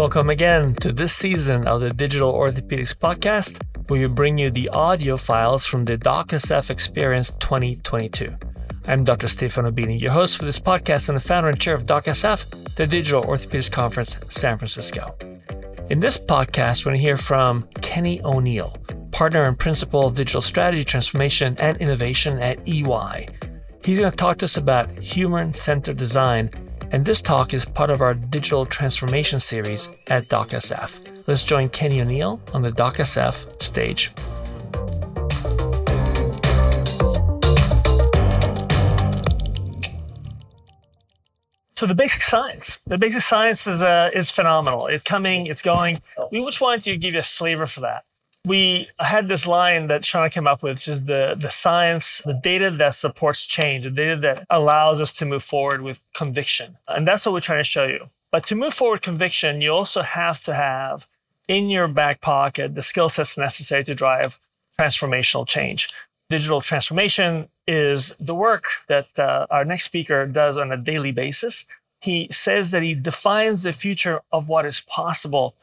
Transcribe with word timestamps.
Welcome 0.00 0.30
again 0.30 0.72
to 0.76 0.92
this 0.92 1.12
season 1.12 1.68
of 1.68 1.82
the 1.82 1.90
Digital 1.90 2.32
Orthopedics 2.32 2.94
Podcast, 2.96 3.62
where 3.88 4.00
we 4.00 4.06
bring 4.06 4.38
you 4.38 4.50
the 4.50 4.70
audio 4.70 5.18
files 5.18 5.66
from 5.66 5.84
the 5.84 5.98
DocSF 5.98 6.70
Experience 6.70 7.32
2022. 7.32 8.34
I'm 8.86 9.04
Dr. 9.04 9.28
Stefano 9.28 9.70
Bini, 9.70 9.98
your 9.98 10.12
host 10.12 10.38
for 10.38 10.46
this 10.46 10.58
podcast 10.58 11.10
and 11.10 11.16
the 11.16 11.20
founder 11.20 11.50
and 11.50 11.60
chair 11.60 11.74
of 11.74 11.84
DocSF, 11.84 12.76
the 12.76 12.86
Digital 12.86 13.24
Orthopedics 13.24 13.70
Conference, 13.70 14.18
San 14.30 14.56
Francisco. 14.56 15.14
In 15.90 16.00
this 16.00 16.16
podcast, 16.16 16.86
we're 16.86 16.92
going 16.92 17.00
to 17.00 17.02
hear 17.02 17.18
from 17.18 17.68
Kenny 17.82 18.22
O'Neill, 18.22 18.74
partner 19.10 19.42
and 19.42 19.58
principal 19.58 20.06
of 20.06 20.14
digital 20.14 20.40
strategy 20.40 20.82
transformation 20.82 21.54
and 21.58 21.76
innovation 21.76 22.38
at 22.38 22.66
EY. 22.66 23.28
He's 23.84 23.98
going 23.98 24.10
to 24.10 24.16
talk 24.16 24.38
to 24.38 24.46
us 24.46 24.56
about 24.56 24.98
human 24.98 25.52
centered 25.52 25.98
design 25.98 26.50
and 26.92 27.04
this 27.04 27.22
talk 27.22 27.54
is 27.54 27.64
part 27.64 27.90
of 27.90 28.00
our 28.02 28.14
digital 28.14 28.66
transformation 28.66 29.38
series 29.38 29.88
at 30.08 30.28
DocSF. 30.28 31.24
Let's 31.26 31.44
join 31.44 31.68
Kenny 31.68 32.00
O'Neill 32.00 32.40
on 32.52 32.62
the 32.62 32.72
DocSF 32.72 33.62
stage. 33.62 34.12
So 41.76 41.86
the 41.86 41.94
basic 41.94 42.20
science, 42.20 42.78
the 42.86 42.98
basic 42.98 43.22
science 43.22 43.66
is 43.66 43.82
uh, 43.82 44.10
is 44.12 44.30
phenomenal. 44.30 44.86
It's 44.88 45.02
coming, 45.02 45.46
it's 45.46 45.62
going. 45.62 46.02
We 46.30 46.44
just 46.44 46.60
wanted 46.60 46.84
to 46.84 46.96
give 46.98 47.14
you 47.14 47.20
a 47.20 47.22
flavor 47.22 47.66
for 47.66 47.80
that 47.80 48.04
we 48.46 48.88
had 48.98 49.28
this 49.28 49.46
line 49.46 49.88
that 49.88 50.02
Shauna 50.02 50.32
came 50.32 50.46
up 50.46 50.62
with, 50.62 50.78
which 50.78 50.88
is 50.88 51.04
the 51.04 51.36
the 51.38 51.50
science, 51.50 52.22
the 52.24 52.32
data 52.32 52.70
that 52.70 52.94
supports 52.94 53.44
change, 53.44 53.84
the 53.84 53.90
data 53.90 54.16
that 54.20 54.46
allows 54.48 55.00
us 55.00 55.12
to 55.14 55.26
move 55.26 55.44
forward 55.44 55.82
with 55.82 56.00
conviction. 56.14 56.78
And 56.88 57.06
that's 57.06 57.26
what 57.26 57.32
we're 57.32 57.40
trying 57.40 57.60
to 57.60 57.64
show 57.64 57.84
you. 57.84 58.08
But 58.32 58.46
to 58.46 58.54
move 58.54 58.74
forward 58.74 59.02
conviction, 59.02 59.60
you 59.60 59.70
also 59.70 60.02
have 60.02 60.42
to 60.44 60.54
have 60.54 61.06
in 61.48 61.68
your 61.68 61.88
back 61.88 62.20
pocket 62.20 62.74
the 62.74 62.82
skill 62.82 63.08
sets 63.08 63.36
necessary 63.36 63.84
to 63.84 63.94
drive 63.94 64.38
transformational 64.78 65.46
change. 65.46 65.90
Digital 66.30 66.60
transformation 66.60 67.48
is 67.66 68.14
the 68.20 68.34
work 68.34 68.64
that 68.88 69.18
uh, 69.18 69.46
our 69.50 69.64
next 69.64 69.84
speaker 69.84 70.26
does 70.26 70.56
on 70.56 70.70
a 70.70 70.76
daily 70.76 71.10
basis. 71.10 71.66
He 72.00 72.28
says 72.30 72.70
that 72.70 72.82
he 72.82 72.94
defines 72.94 73.64
the 73.64 73.72
future 73.72 74.22
of 74.32 74.48
what 74.48 74.64
is 74.64 74.80
possible 74.80 75.54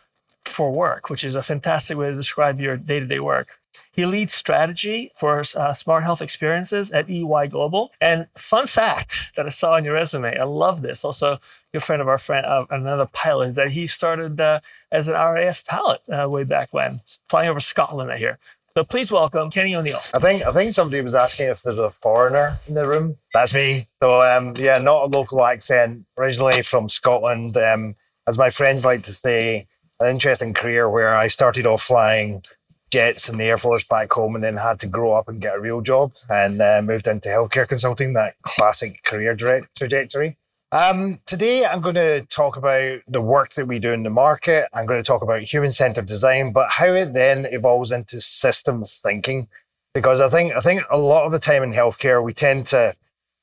for 0.47 0.71
work, 0.71 1.09
which 1.09 1.23
is 1.23 1.35
a 1.35 1.43
fantastic 1.43 1.97
way 1.97 2.09
to 2.09 2.15
describe 2.15 2.59
your 2.59 2.77
day 2.77 2.99
to 2.99 3.05
day 3.05 3.19
work. 3.19 3.59
He 3.91 4.05
leads 4.05 4.33
strategy 4.33 5.11
for 5.15 5.43
uh, 5.55 5.73
smart 5.73 6.03
health 6.03 6.21
experiences 6.21 6.91
at 6.91 7.09
EY 7.09 7.47
Global. 7.49 7.91
And 7.99 8.27
fun 8.37 8.67
fact 8.67 9.31
that 9.35 9.45
I 9.45 9.49
saw 9.49 9.73
on 9.73 9.85
your 9.85 9.95
resume, 9.95 10.37
I 10.37 10.43
love 10.43 10.81
this. 10.81 11.03
Also, 11.03 11.39
good 11.73 11.83
friend 11.83 12.01
of 12.01 12.07
our 12.07 12.17
friend, 12.17 12.45
uh, 12.45 12.65
another 12.69 13.07
pilot, 13.07 13.55
that 13.55 13.71
he 13.71 13.87
started 13.87 14.39
uh, 14.39 14.59
as 14.91 15.07
an 15.07 15.15
RAF 15.15 15.65
pilot 15.65 16.01
uh, 16.11 16.29
way 16.29 16.43
back 16.43 16.73
when, 16.73 17.01
flying 17.27 17.49
over 17.49 17.59
Scotland. 17.59 18.11
I 18.11 18.17
hear. 18.17 18.37
So 18.75 18.83
please 18.83 19.11
welcome 19.11 19.49
Kenny 19.49 19.75
O'Neill. 19.75 19.97
I 20.13 20.19
think 20.19 20.43
I 20.43 20.53
think 20.53 20.75
somebody 20.75 21.01
was 21.01 21.15
asking 21.15 21.47
if 21.47 21.63
there's 21.63 21.79
a 21.79 21.89
foreigner 21.89 22.59
in 22.67 22.75
the 22.75 22.87
room. 22.87 23.17
That's 23.33 23.51
me. 23.51 23.87
So 24.03 24.21
um, 24.21 24.53
yeah, 24.55 24.77
not 24.77 25.05
a 25.05 25.07
local 25.07 25.43
accent. 25.43 26.05
Originally 26.15 26.61
from 26.61 26.87
Scotland. 26.87 27.57
Um, 27.57 27.95
as 28.27 28.37
my 28.37 28.51
friends 28.51 28.85
like 28.85 29.03
to 29.05 29.13
say, 29.13 29.67
an 29.99 30.09
interesting 30.09 30.53
career 30.53 30.89
where 30.89 31.15
I 31.15 31.27
started 31.27 31.65
off 31.65 31.83
flying 31.83 32.43
jets 32.91 33.27
in 33.27 33.37
the 33.37 33.45
Air 33.45 33.57
Force 33.57 33.83
back 33.83 34.11
home 34.13 34.35
and 34.35 34.43
then 34.43 34.57
had 34.57 34.79
to 34.79 34.87
grow 34.87 35.13
up 35.13 35.27
and 35.27 35.41
get 35.41 35.55
a 35.55 35.59
real 35.59 35.81
job 35.81 36.13
and 36.29 36.61
uh, 36.61 36.81
moved 36.83 37.07
into 37.07 37.29
healthcare 37.29 37.67
consulting, 37.67 38.13
that 38.13 38.35
classic 38.43 39.03
career 39.03 39.35
direct 39.35 39.75
trajectory. 39.75 40.37
Um, 40.71 41.21
today, 41.25 41.65
I'm 41.65 41.81
going 41.81 41.95
to 41.95 42.21
talk 42.25 42.57
about 42.57 42.99
the 43.07 43.21
work 43.21 43.53
that 43.53 43.67
we 43.67 43.79
do 43.79 43.93
in 43.93 44.03
the 44.03 44.09
market. 44.09 44.67
I'm 44.73 44.85
going 44.85 45.01
to 45.01 45.07
talk 45.07 45.21
about 45.21 45.41
human 45.41 45.71
centered 45.71 46.07
design, 46.07 46.51
but 46.51 46.69
how 46.69 46.87
it 46.87 47.13
then 47.13 47.45
evolves 47.45 47.91
into 47.91 48.19
systems 48.19 48.99
thinking. 49.01 49.47
Because 49.93 50.19
I 50.19 50.29
think 50.29 50.53
I 50.53 50.59
think 50.59 50.83
a 50.91 50.97
lot 50.97 51.25
of 51.25 51.31
the 51.31 51.39
time 51.39 51.63
in 51.63 51.71
healthcare, 51.71 52.21
we 52.21 52.33
tend 52.33 52.67
to 52.67 52.95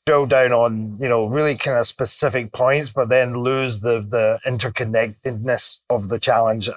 drill 0.06 0.26
down 0.26 0.52
on 0.52 0.98
you 1.00 1.08
know 1.08 1.26
really 1.26 1.56
kind 1.56 1.78
of 1.78 1.86
specific 1.86 2.52
points 2.52 2.90
but 2.90 3.08
then 3.08 3.42
lose 3.42 3.80
the 3.80 4.00
the 4.00 4.38
interconnectedness 4.46 5.78
of 5.88 6.08
the 6.08 6.18
challenge 6.18 6.68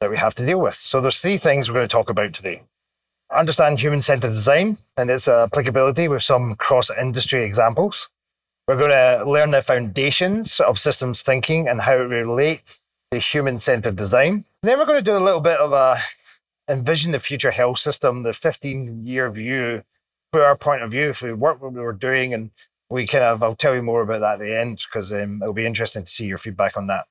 that 0.00 0.10
we 0.10 0.16
have 0.16 0.34
to 0.36 0.46
deal 0.46 0.60
with. 0.60 0.74
So 0.74 1.00
there's 1.00 1.20
three 1.20 1.38
things 1.38 1.68
we're 1.68 1.74
going 1.74 1.88
to 1.88 1.92
talk 1.92 2.10
about 2.10 2.32
today. 2.32 2.62
Understand 3.36 3.80
human-centered 3.80 4.32
design 4.32 4.78
and 4.96 5.10
its 5.10 5.28
uh, 5.28 5.44
applicability 5.44 6.08
with 6.08 6.22
some 6.22 6.54
cross-industry 6.54 7.42
examples. 7.42 8.08
We're 8.66 8.78
going 8.78 8.90
to 8.90 9.28
learn 9.28 9.50
the 9.50 9.60
foundations 9.60 10.60
of 10.60 10.78
systems 10.78 11.22
thinking 11.22 11.68
and 11.68 11.80
how 11.80 11.94
it 11.94 12.08
relates 12.08 12.84
to 13.10 13.18
human-centered 13.18 13.96
design. 13.96 14.44
And 14.62 14.70
then 14.70 14.78
we're 14.78 14.86
going 14.86 15.02
to 15.02 15.10
do 15.10 15.16
a 15.16 15.24
little 15.24 15.40
bit 15.40 15.58
of 15.58 15.72
a 15.72 15.98
envision 16.70 17.12
the 17.12 17.18
future 17.18 17.50
health 17.50 17.78
system 17.78 18.22
the 18.22 18.32
15 18.32 19.04
year 19.04 19.30
view 19.30 19.82
through 20.32 20.42
our 20.42 20.56
point 20.56 20.82
of 20.82 20.90
view, 20.90 21.08
if 21.08 21.22
we 21.22 21.32
work 21.32 21.62
what 21.62 21.72
we 21.72 21.80
were 21.80 21.92
doing 21.92 22.34
and 22.34 22.50
we 22.90 23.06
kind 23.06 23.24
of, 23.24 23.42
I'll 23.42 23.54
tell 23.54 23.74
you 23.74 23.82
more 23.82 24.02
about 24.02 24.20
that 24.20 24.34
at 24.34 24.46
the 24.46 24.58
end 24.58 24.82
because 24.88 25.12
um, 25.12 25.40
it'll 25.42 25.54
be 25.54 25.66
interesting 25.66 26.04
to 26.04 26.10
see 26.10 26.26
your 26.26 26.38
feedback 26.38 26.76
on 26.76 26.86
that. 26.88 27.06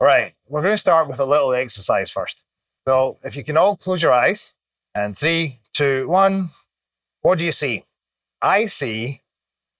All 0.00 0.06
right, 0.06 0.34
we're 0.48 0.62
going 0.62 0.72
to 0.72 0.78
start 0.78 1.08
with 1.08 1.20
a 1.20 1.26
little 1.26 1.52
exercise 1.52 2.10
first. 2.10 2.42
So 2.88 3.18
if 3.22 3.36
you 3.36 3.44
can 3.44 3.56
all 3.56 3.76
close 3.76 4.02
your 4.02 4.12
eyes 4.12 4.54
and 4.94 5.16
three, 5.16 5.60
two, 5.74 6.08
one, 6.08 6.50
what 7.22 7.38
do 7.38 7.44
you 7.44 7.52
see? 7.52 7.84
I 8.40 8.66
see 8.66 9.20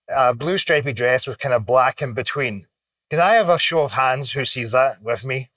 a 0.08 0.34
blue 0.34 0.58
stripy 0.58 0.92
dress 0.92 1.26
with 1.26 1.38
kind 1.38 1.54
of 1.54 1.64
black 1.64 2.02
in 2.02 2.12
between. 2.12 2.66
Can 3.08 3.20
I 3.20 3.34
have 3.34 3.48
a 3.48 3.58
show 3.58 3.82
of 3.82 3.92
hands 3.92 4.32
who 4.32 4.44
sees 4.44 4.72
that 4.72 5.02
with 5.02 5.24
me? 5.24 5.50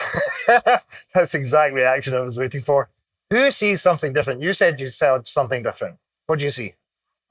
That's 0.46 1.32
the 1.32 1.38
exact 1.38 1.74
reaction 1.74 2.14
I 2.14 2.20
was 2.20 2.38
waiting 2.38 2.62
for. 2.62 2.90
Who 3.30 3.50
sees 3.50 3.82
something 3.82 4.12
different? 4.12 4.42
You 4.42 4.52
said 4.52 4.80
you 4.80 4.88
saw 4.88 5.18
something 5.24 5.62
different. 5.62 5.96
What 6.26 6.38
do 6.38 6.44
you 6.44 6.50
see? 6.50 6.74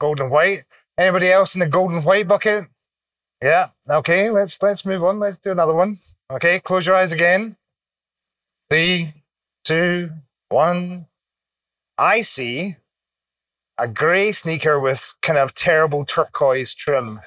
Golden 0.00 0.30
white. 0.30 0.64
Anybody 0.98 1.30
else 1.30 1.54
in 1.54 1.60
the 1.60 1.68
golden 1.68 2.02
white 2.02 2.28
bucket? 2.28 2.66
Yeah. 3.42 3.68
Okay. 3.88 4.30
Let's 4.30 4.60
let's 4.62 4.84
move 4.84 5.04
on. 5.04 5.18
Let's 5.18 5.38
do 5.38 5.52
another 5.52 5.74
one. 5.74 5.98
Okay. 6.30 6.60
Close 6.60 6.86
your 6.86 6.96
eyes 6.96 7.12
again. 7.12 7.56
Three, 8.70 9.12
two, 9.64 10.10
one. 10.48 11.06
I 11.98 12.22
see 12.22 12.76
a 13.78 13.88
grey 13.88 14.32
sneaker 14.32 14.78
with 14.78 15.14
kind 15.22 15.38
of 15.38 15.54
terrible 15.54 16.04
turquoise 16.04 16.74
trim. 16.74 17.20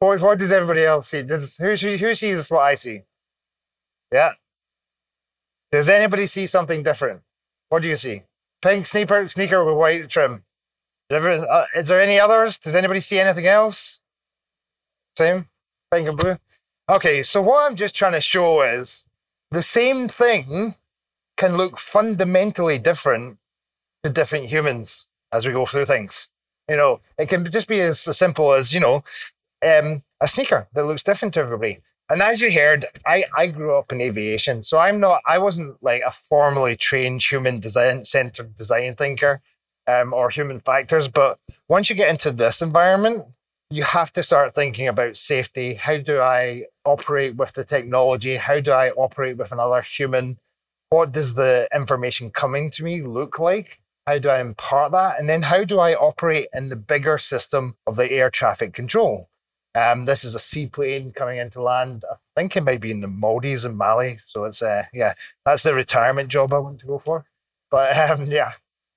What, 0.00 0.20
what 0.20 0.38
does 0.38 0.52
everybody 0.52 0.84
else 0.84 1.08
see? 1.08 1.22
Does, 1.22 1.56
who, 1.56 1.74
who 1.74 2.14
sees 2.14 2.50
what 2.50 2.60
I 2.60 2.74
see? 2.74 3.02
Yeah. 4.12 4.32
Does 5.70 5.88
anybody 5.88 6.26
see 6.26 6.46
something 6.46 6.82
different? 6.82 7.22
What 7.68 7.82
do 7.82 7.88
you 7.88 7.96
see? 7.96 8.22
Pink 8.62 8.86
sneaker, 8.86 9.28
sneaker 9.28 9.64
with 9.64 9.76
white 9.76 10.08
trim. 10.08 10.44
Uh, 11.10 11.64
is 11.74 11.88
there 11.88 12.00
any 12.00 12.18
others? 12.20 12.58
Does 12.58 12.74
anybody 12.74 13.00
see 13.00 13.18
anything 13.18 13.46
else? 13.46 14.00
Same, 15.16 15.48
pink 15.90 16.08
and 16.08 16.16
blue. 16.16 16.38
Okay, 16.88 17.22
so 17.22 17.42
what 17.42 17.70
I'm 17.70 17.76
just 17.76 17.94
trying 17.94 18.12
to 18.12 18.20
show 18.20 18.62
is 18.62 19.04
the 19.50 19.62
same 19.62 20.08
thing 20.08 20.74
can 21.36 21.56
look 21.56 21.78
fundamentally 21.78 22.78
different 22.78 23.38
to 24.02 24.10
different 24.10 24.46
humans 24.46 25.06
as 25.32 25.46
we 25.46 25.52
go 25.52 25.66
through 25.66 25.86
things. 25.86 26.28
You 26.68 26.76
know, 26.76 27.00
it 27.18 27.28
can 27.28 27.50
just 27.50 27.68
be 27.68 27.80
as, 27.80 28.00
simple 28.00 28.52
as 28.52 28.74
you 28.74 28.80
know, 28.80 29.02
um, 29.66 30.02
a 30.20 30.28
sneaker 30.28 30.68
that 30.74 30.84
looks 30.84 31.02
different 31.02 31.34
to 31.34 31.40
everybody. 31.40 31.80
And 32.10 32.22
as 32.22 32.40
you 32.40 32.50
heard, 32.50 32.86
I, 33.06 33.24
I 33.36 33.48
grew 33.48 33.76
up 33.76 33.92
in 33.92 34.00
aviation. 34.00 34.62
So 34.62 34.78
I'm 34.78 34.98
not, 34.98 35.20
I 35.26 35.38
wasn't 35.38 35.76
like 35.82 36.02
a 36.06 36.10
formally 36.10 36.76
trained 36.76 37.22
human 37.22 37.60
design 37.60 38.04
centered 38.04 38.56
design 38.56 38.94
thinker 38.96 39.42
um, 39.86 40.14
or 40.14 40.30
human 40.30 40.60
factors. 40.60 41.08
But 41.08 41.38
once 41.68 41.90
you 41.90 41.96
get 41.96 42.08
into 42.08 42.30
this 42.30 42.62
environment, 42.62 43.26
you 43.70 43.82
have 43.82 44.10
to 44.14 44.22
start 44.22 44.54
thinking 44.54 44.88
about 44.88 45.18
safety. 45.18 45.74
How 45.74 45.98
do 45.98 46.20
I 46.20 46.64
operate 46.86 47.36
with 47.36 47.52
the 47.52 47.64
technology? 47.64 48.36
How 48.36 48.60
do 48.60 48.72
I 48.72 48.90
operate 48.90 49.36
with 49.36 49.52
another 49.52 49.82
human? 49.82 50.38
What 50.88 51.12
does 51.12 51.34
the 51.34 51.68
information 51.74 52.30
coming 52.30 52.70
to 52.72 52.84
me 52.84 53.02
look 53.02 53.38
like? 53.38 53.80
How 54.06 54.18
do 54.18 54.30
I 54.30 54.40
impart 54.40 54.92
that? 54.92 55.20
And 55.20 55.28
then 55.28 55.42
how 55.42 55.64
do 55.64 55.78
I 55.80 55.94
operate 55.94 56.48
in 56.54 56.70
the 56.70 56.76
bigger 56.76 57.18
system 57.18 57.76
of 57.86 57.96
the 57.96 58.10
air 58.10 58.30
traffic 58.30 58.72
control? 58.72 59.28
Um, 59.74 60.06
this 60.06 60.24
is 60.24 60.34
a 60.34 60.40
seaplane 60.40 61.12
coming 61.12 61.38
into 61.38 61.62
land. 61.62 62.04
I 62.10 62.16
think 62.34 62.56
it 62.56 62.62
might 62.62 62.80
be 62.80 62.90
in 62.90 63.00
the 63.00 63.08
Maldives 63.08 63.64
and 63.64 63.76
Mali. 63.76 64.18
So 64.26 64.44
it's 64.44 64.62
uh, 64.62 64.84
yeah, 64.92 65.14
that's 65.44 65.62
the 65.62 65.74
retirement 65.74 66.30
job 66.30 66.52
I 66.52 66.58
want 66.58 66.80
to 66.80 66.86
go 66.86 66.98
for. 66.98 67.24
But 67.70 67.96
um, 68.10 68.26
yeah. 68.26 68.52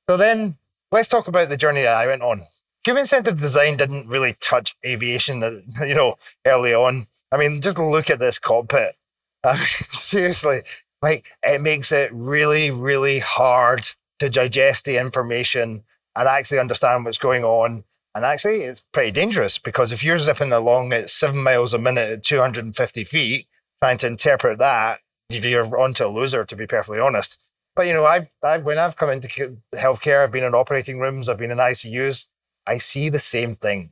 So 0.10 0.18
then 0.18 0.58
let's 0.92 1.08
talk 1.08 1.28
about 1.28 1.50
the 1.50 1.58
journey 1.58 1.82
that 1.82 1.94
I 1.94 2.08
went 2.08 2.22
on. 2.22 2.48
Human-centered 2.84 3.38
design 3.38 3.78
didn't 3.78 4.08
really 4.08 4.36
touch 4.42 4.76
aviation, 4.84 5.44
uh, 5.44 5.62
you 5.86 5.94
know, 5.94 6.16
early 6.46 6.74
on. 6.74 7.08
I 7.32 7.38
mean, 7.38 7.62
just 7.62 7.78
look 7.78 8.10
at 8.10 8.20
this 8.20 8.40
cockpit. 8.40 8.96
Uh, 9.44 9.56
seriously, 9.94 10.62
like 11.02 11.26
it 11.42 11.62
makes 11.62 11.92
it 11.92 12.12
really, 12.14 12.70
really 12.70 13.18
hard 13.18 13.90
to 14.20 14.30
digest 14.30 14.86
the 14.86 15.00
information 15.00 15.84
and 16.16 16.28
actually 16.28 16.60
understand 16.60 17.06
what's 17.06 17.18
going 17.18 17.44
on 17.44 17.84
and 18.14 18.26
actually, 18.26 18.64
it's 18.64 18.84
pretty 18.92 19.12
dangerous 19.12 19.58
because 19.58 19.92
if 19.92 20.04
you're 20.04 20.18
zipping 20.18 20.52
along 20.52 20.92
at 20.94 21.10
seven 21.10 21.42
miles 21.42 21.74
a 21.74 21.78
minute 21.78 22.12
at 22.12 22.24
250 22.24 23.04
feet, 23.06 23.48
trying 23.82 23.98
to 24.00 24.08
interpret 24.08 24.60
that, 24.60 25.00
you're 25.30 25.80
onto 25.80 26.06
a 26.06 26.08
loser, 26.08 26.44
to 26.44 26.56
be 26.56 26.68
perfectly 26.68 27.00
honest. 27.00 27.38
But 27.76 27.88
you 27.88 27.94
know, 27.94 28.06
I've, 28.06 28.28
I've 28.44 28.64
when 28.64 28.78
I've 28.78 28.98
come 28.98 29.10
into 29.10 29.56
healthcare, 29.74 30.24
I've 30.24 30.32
been 30.32 30.44
in 30.44 30.54
operating 30.54 31.00
rooms, 31.00 31.30
I've 31.30 31.38
been 31.38 31.52
in 31.52 31.58
ICUs. 31.58 32.26
I 32.68 32.78
see 32.78 33.10
the 33.10 33.20
same 33.20 33.56
thing. 33.56 33.92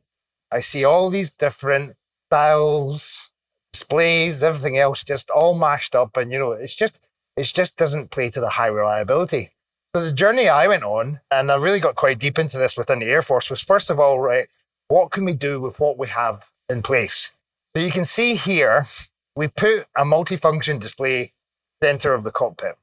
I 0.51 0.59
see 0.59 0.83
all 0.83 1.09
these 1.09 1.31
different 1.31 1.95
styles, 2.27 3.29
displays, 3.71 4.43
everything 4.43 4.77
else, 4.77 5.03
just 5.03 5.29
all 5.29 5.57
mashed 5.57 5.95
up, 5.95 6.17
and 6.17 6.31
you 6.31 6.39
know, 6.39 6.51
it's 6.51 6.75
just 6.75 6.99
it 7.37 7.43
just 7.43 7.77
doesn't 7.77 8.11
play 8.11 8.29
to 8.31 8.41
the 8.41 8.49
high 8.49 8.67
reliability. 8.67 9.51
So 9.95 10.03
the 10.03 10.11
journey 10.11 10.47
I 10.47 10.67
went 10.67 10.83
on, 10.83 11.19
and 11.31 11.51
I 11.51 11.55
really 11.55 11.79
got 11.79 11.95
quite 11.95 12.19
deep 12.19 12.37
into 12.37 12.59
this 12.59 12.77
within 12.77 12.99
the 12.99 13.07
Air 13.07 13.23
Force, 13.23 13.49
was 13.49 13.61
first 13.61 13.89
of 13.89 13.99
all, 13.99 14.19
right, 14.19 14.47
what 14.87 15.09
can 15.09 15.25
we 15.25 15.33
do 15.33 15.59
with 15.59 15.79
what 15.79 15.97
we 15.97 16.07
have 16.09 16.51
in 16.69 16.83
place? 16.83 17.31
So 17.75 17.81
you 17.81 17.91
can 17.91 18.05
see 18.05 18.35
here, 18.35 18.87
we 19.35 19.47
put 19.47 19.87
a 19.97 20.03
multifunction 20.03 20.79
display 20.79 21.33
center 21.81 22.13
of 22.13 22.23
the 22.23 22.31
cockpit. 22.31 22.77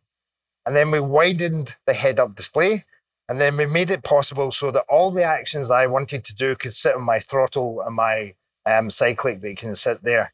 And 0.64 0.74
then 0.74 0.90
we 0.90 0.98
widened 0.98 1.76
the 1.86 1.94
head 1.94 2.18
up 2.18 2.34
display. 2.34 2.84
And 3.28 3.40
then 3.40 3.56
we 3.56 3.66
made 3.66 3.90
it 3.90 4.02
possible 4.02 4.50
so 4.50 4.72
that 4.72 4.84
all 4.88 5.10
the 5.12 5.22
actions 5.22 5.70
I 5.70 5.86
wanted 5.86 6.24
to 6.24 6.34
do 6.34 6.56
could 6.56 6.74
sit 6.74 6.94
on 6.94 7.02
my 7.02 7.20
throttle 7.20 7.82
and 7.82 7.94
my 7.94 8.34
um, 8.64 8.90
cyclic 8.90 9.40
that 9.42 9.56
can 9.56 9.76
sit 9.76 10.02
there. 10.02 10.32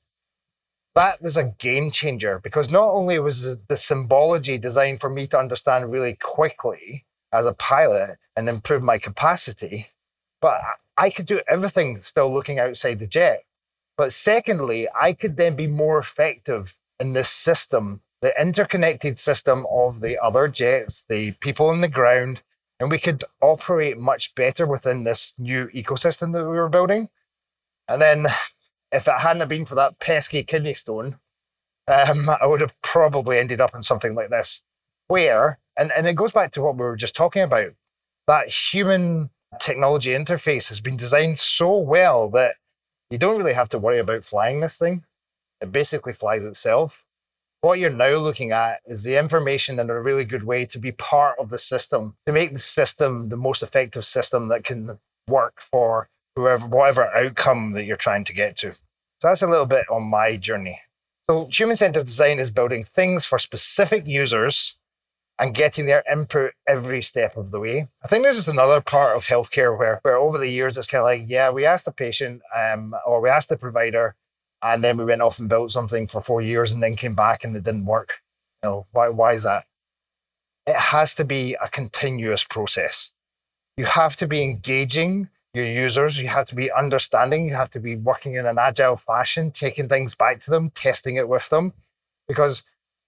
That 0.94 1.22
was 1.22 1.36
a 1.36 1.54
game 1.58 1.90
changer 1.90 2.38
because 2.38 2.70
not 2.70 2.90
only 2.90 3.18
was 3.18 3.56
the 3.68 3.76
symbology 3.76 4.58
designed 4.58 5.00
for 5.00 5.08
me 5.08 5.26
to 5.28 5.38
understand 5.38 5.90
really 5.90 6.18
quickly 6.20 7.06
as 7.32 7.46
a 7.46 7.54
pilot 7.54 8.18
and 8.36 8.48
improve 8.48 8.82
my 8.82 8.98
capacity, 8.98 9.88
but 10.40 10.60
I 10.96 11.10
could 11.10 11.26
do 11.26 11.40
everything 11.48 12.00
still 12.02 12.32
looking 12.32 12.58
outside 12.58 12.98
the 12.98 13.06
jet. 13.06 13.44
But 13.96 14.12
secondly, 14.12 14.88
I 14.98 15.14
could 15.14 15.36
then 15.36 15.56
be 15.56 15.66
more 15.66 15.98
effective 15.98 16.76
in 17.00 17.14
this 17.14 17.30
system 17.30 18.02
the 18.22 18.32
interconnected 18.40 19.18
system 19.18 19.66
of 19.70 20.00
the 20.00 20.16
other 20.22 20.48
jets, 20.48 21.04
the 21.08 21.32
people 21.32 21.68
on 21.68 21.80
the 21.80 21.88
ground, 21.88 22.40
and 22.78 22.90
we 22.90 22.98
could 22.98 23.24
operate 23.42 23.98
much 23.98 24.34
better 24.36 24.64
within 24.64 25.04
this 25.04 25.34
new 25.38 25.66
ecosystem 25.74 26.32
that 26.32 26.48
we 26.48 26.56
were 26.56 26.68
building. 26.68 27.08
And 27.88 28.00
then, 28.00 28.28
if 28.92 29.08
it 29.08 29.18
hadn't 29.18 29.48
been 29.48 29.64
for 29.64 29.74
that 29.74 29.98
pesky 29.98 30.44
kidney 30.44 30.74
stone, 30.74 31.18
um, 31.88 32.28
I 32.40 32.46
would 32.46 32.60
have 32.60 32.74
probably 32.82 33.38
ended 33.38 33.60
up 33.60 33.74
in 33.74 33.82
something 33.82 34.14
like 34.14 34.30
this, 34.30 34.62
where, 35.08 35.58
and, 35.76 35.92
and 35.92 36.06
it 36.06 36.16
goes 36.16 36.32
back 36.32 36.52
to 36.52 36.62
what 36.62 36.76
we 36.76 36.82
were 36.82 36.96
just 36.96 37.16
talking 37.16 37.42
about, 37.42 37.72
that 38.26 38.48
human 38.48 39.30
technology 39.60 40.10
interface 40.10 40.68
has 40.68 40.80
been 40.80 40.96
designed 40.96 41.38
so 41.38 41.76
well 41.76 42.28
that 42.30 42.56
you 43.10 43.18
don't 43.18 43.36
really 43.36 43.52
have 43.52 43.68
to 43.68 43.78
worry 43.78 43.98
about 43.98 44.24
flying 44.24 44.60
this 44.60 44.76
thing. 44.76 45.04
It 45.60 45.72
basically 45.72 46.12
flies 46.12 46.42
itself 46.42 47.04
what 47.62 47.78
you're 47.78 47.90
now 47.90 48.16
looking 48.16 48.50
at 48.50 48.80
is 48.84 49.04
the 49.04 49.16
information 49.16 49.78
in 49.78 49.88
a 49.88 50.00
really 50.00 50.24
good 50.24 50.42
way 50.42 50.66
to 50.66 50.78
be 50.78 50.92
part 50.92 51.38
of 51.38 51.48
the 51.48 51.58
system, 51.58 52.16
to 52.26 52.32
make 52.32 52.52
the 52.52 52.58
system 52.58 53.28
the 53.28 53.36
most 53.36 53.62
effective 53.62 54.04
system 54.04 54.48
that 54.48 54.64
can 54.64 54.98
work 55.28 55.60
for 55.60 56.08
whoever, 56.34 56.66
whatever 56.66 57.16
outcome 57.16 57.72
that 57.72 57.84
you're 57.84 57.96
trying 57.96 58.24
to 58.24 58.32
get 58.32 58.56
to. 58.56 58.74
So 59.22 59.28
that's 59.28 59.42
a 59.42 59.46
little 59.46 59.66
bit 59.66 59.88
on 59.88 60.10
my 60.10 60.36
journey. 60.36 60.80
So 61.30 61.46
human 61.46 61.76
centered 61.76 62.06
design 62.06 62.40
is 62.40 62.50
building 62.50 62.82
things 62.82 63.24
for 63.24 63.38
specific 63.38 64.04
users 64.04 64.76
and 65.38 65.54
getting 65.54 65.86
their 65.86 66.02
input 66.10 66.54
every 66.66 67.02
step 67.02 67.36
of 67.36 67.52
the 67.52 67.60
way. 67.60 67.86
I 68.02 68.08
think 68.08 68.24
this 68.24 68.36
is 68.36 68.48
another 68.48 68.80
part 68.80 69.16
of 69.16 69.24
healthcare 69.24 69.78
where, 69.78 70.00
where 70.02 70.16
over 70.16 70.38
the 70.38 70.48
years 70.48 70.76
it's 70.76 70.88
kind 70.88 71.02
of 71.02 71.04
like, 71.04 71.26
yeah, 71.28 71.50
we 71.50 71.64
asked 71.64 71.84
the 71.84 71.92
patient 71.92 72.42
um, 72.52 72.96
or 73.06 73.20
we 73.20 73.28
asked 73.28 73.48
the 73.48 73.56
provider, 73.56 74.16
and 74.60 74.82
then 74.82 74.96
we 74.96 75.04
went 75.04 75.22
off 75.22 75.38
and 75.38 75.48
built 75.48 75.70
something 75.70 76.08
for 76.08 76.20
four 76.20 76.40
years 76.40 76.72
and 76.72 76.82
then 76.82 76.96
came 76.96 77.14
back 77.14 77.44
and 77.44 77.54
it 77.54 77.62
didn't 77.62 77.86
work. 77.86 78.14
You 78.64 78.70
know, 78.70 78.86
why, 78.90 79.08
why 79.08 79.34
is 79.34 79.44
that? 79.44 79.66
It 80.66 80.74
has 80.74 81.14
to 81.14 81.24
be 81.24 81.54
a 81.62 81.68
continuous 81.68 82.42
process. 82.42 83.12
You 83.76 83.84
have 83.84 84.16
to 84.16 84.26
be 84.26 84.42
engaging 84.42 85.28
your 85.54 85.66
users. 85.66 86.20
You 86.20 86.28
have 86.28 86.46
to 86.46 86.54
be 86.54 86.72
understanding. 86.72 87.46
You 87.46 87.54
have 87.54 87.70
to 87.70 87.80
be 87.80 87.96
working 87.96 88.34
in 88.34 88.46
an 88.46 88.58
agile 88.58 88.96
fashion, 88.96 89.50
taking 89.50 89.88
things 89.88 90.14
back 90.14 90.40
to 90.42 90.50
them, 90.50 90.70
testing 90.70 91.16
it 91.16 91.28
with 91.28 91.48
them. 91.50 91.72
Because, 92.26 92.62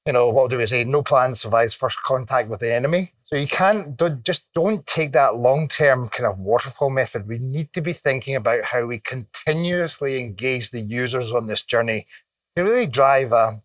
you 0.06 0.12
know, 0.12 0.29
what 0.29 0.50
do 0.50 0.58
we 0.58 0.67
say? 0.67 0.85
No 0.85 1.02
plan 1.02 1.35
survives 1.35 1.75
first 1.75 2.02
contact 2.02 2.49
with 2.49 2.61
the 2.61 2.75
enemy. 2.75 3.12
So 3.26 3.37
you 3.37 3.46
can't 3.49 3.96
don't, 3.96 4.23
just 4.23 4.44
don't 4.55 4.87
take 4.87 5.12
that 5.12 5.37
long 5.37 5.69
term 5.69 6.08
kind 6.11 6.26
of 6.26 6.38
waterfall 6.38 6.91
method. 6.91 7.26
We 7.26 7.38
need 7.38 7.73
to 7.73 7.81
be 7.81 7.94
thinking 7.94 8.37
about 8.37 8.64
how 8.64 8.85
we 8.85 8.99
continuously 8.99 10.20
engage 10.20 10.70
the 10.70 10.81
users 10.81 11.32
on 11.32 11.46
this 11.46 11.62
journey 11.62 12.06
to 12.55 12.62
really 12.62 12.87
drive 12.87 13.32
a 13.32 13.62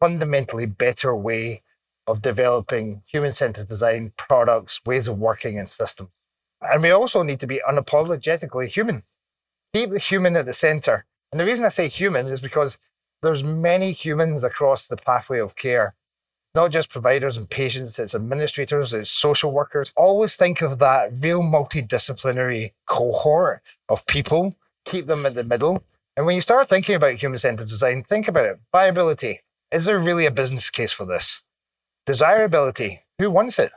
fundamentally 0.00 0.66
better 0.66 1.16
way 1.16 1.62
of 2.06 2.20
developing 2.20 3.02
human 3.06 3.32
centered 3.32 3.68
design 3.68 4.12
products, 4.18 4.80
ways 4.84 5.08
of 5.08 5.18
working, 5.18 5.58
and 5.58 5.70
systems. 5.70 6.10
And 6.72 6.82
we 6.82 6.90
also 6.90 7.22
need 7.22 7.40
to 7.40 7.46
be 7.46 7.60
unapologetically 7.68 8.68
human. 8.68 9.02
Keep 9.72 9.90
the 9.90 9.98
human 9.98 10.36
at 10.36 10.46
the 10.46 10.52
center. 10.52 11.04
And 11.30 11.40
the 11.40 11.44
reason 11.44 11.64
I 11.64 11.70
say 11.70 11.88
human 11.88 12.28
is 12.28 12.40
because 12.40 12.78
there's 13.22 13.42
many 13.42 13.92
humans 13.92 14.44
across 14.44 14.86
the 14.86 14.96
pathway 14.96 15.40
of 15.40 15.56
care 15.56 15.94
not 16.54 16.70
just 16.70 16.90
providers 16.90 17.36
and 17.36 17.50
patients, 17.50 17.98
it's 17.98 18.14
administrators, 18.14 18.94
it's 18.94 19.10
social 19.10 19.50
workers. 19.50 19.92
Always 19.96 20.36
think 20.36 20.62
of 20.62 20.78
that 20.78 21.10
real 21.12 21.42
multidisciplinary 21.42 22.72
cohort 22.86 23.62
of 23.88 24.06
people, 24.06 24.54
keep 24.84 25.06
them 25.06 25.26
at 25.26 25.34
the 25.34 25.44
middle. 25.44 25.82
And 26.16 26.26
when 26.26 26.36
you 26.36 26.40
start 26.40 26.68
thinking 26.68 26.94
about 26.94 27.16
human 27.16 27.38
centered 27.38 27.68
design, 27.68 28.04
think 28.04 28.28
about 28.28 28.44
it. 28.44 28.60
Viability. 28.72 29.40
Is 29.72 29.86
there 29.86 29.98
really 29.98 30.26
a 30.26 30.30
business 30.30 30.70
case 30.70 30.92
for 30.92 31.04
this? 31.04 31.42
Desirability. 32.06 33.02
Who 33.18 33.30
wants 33.30 33.58
it? 33.58 33.72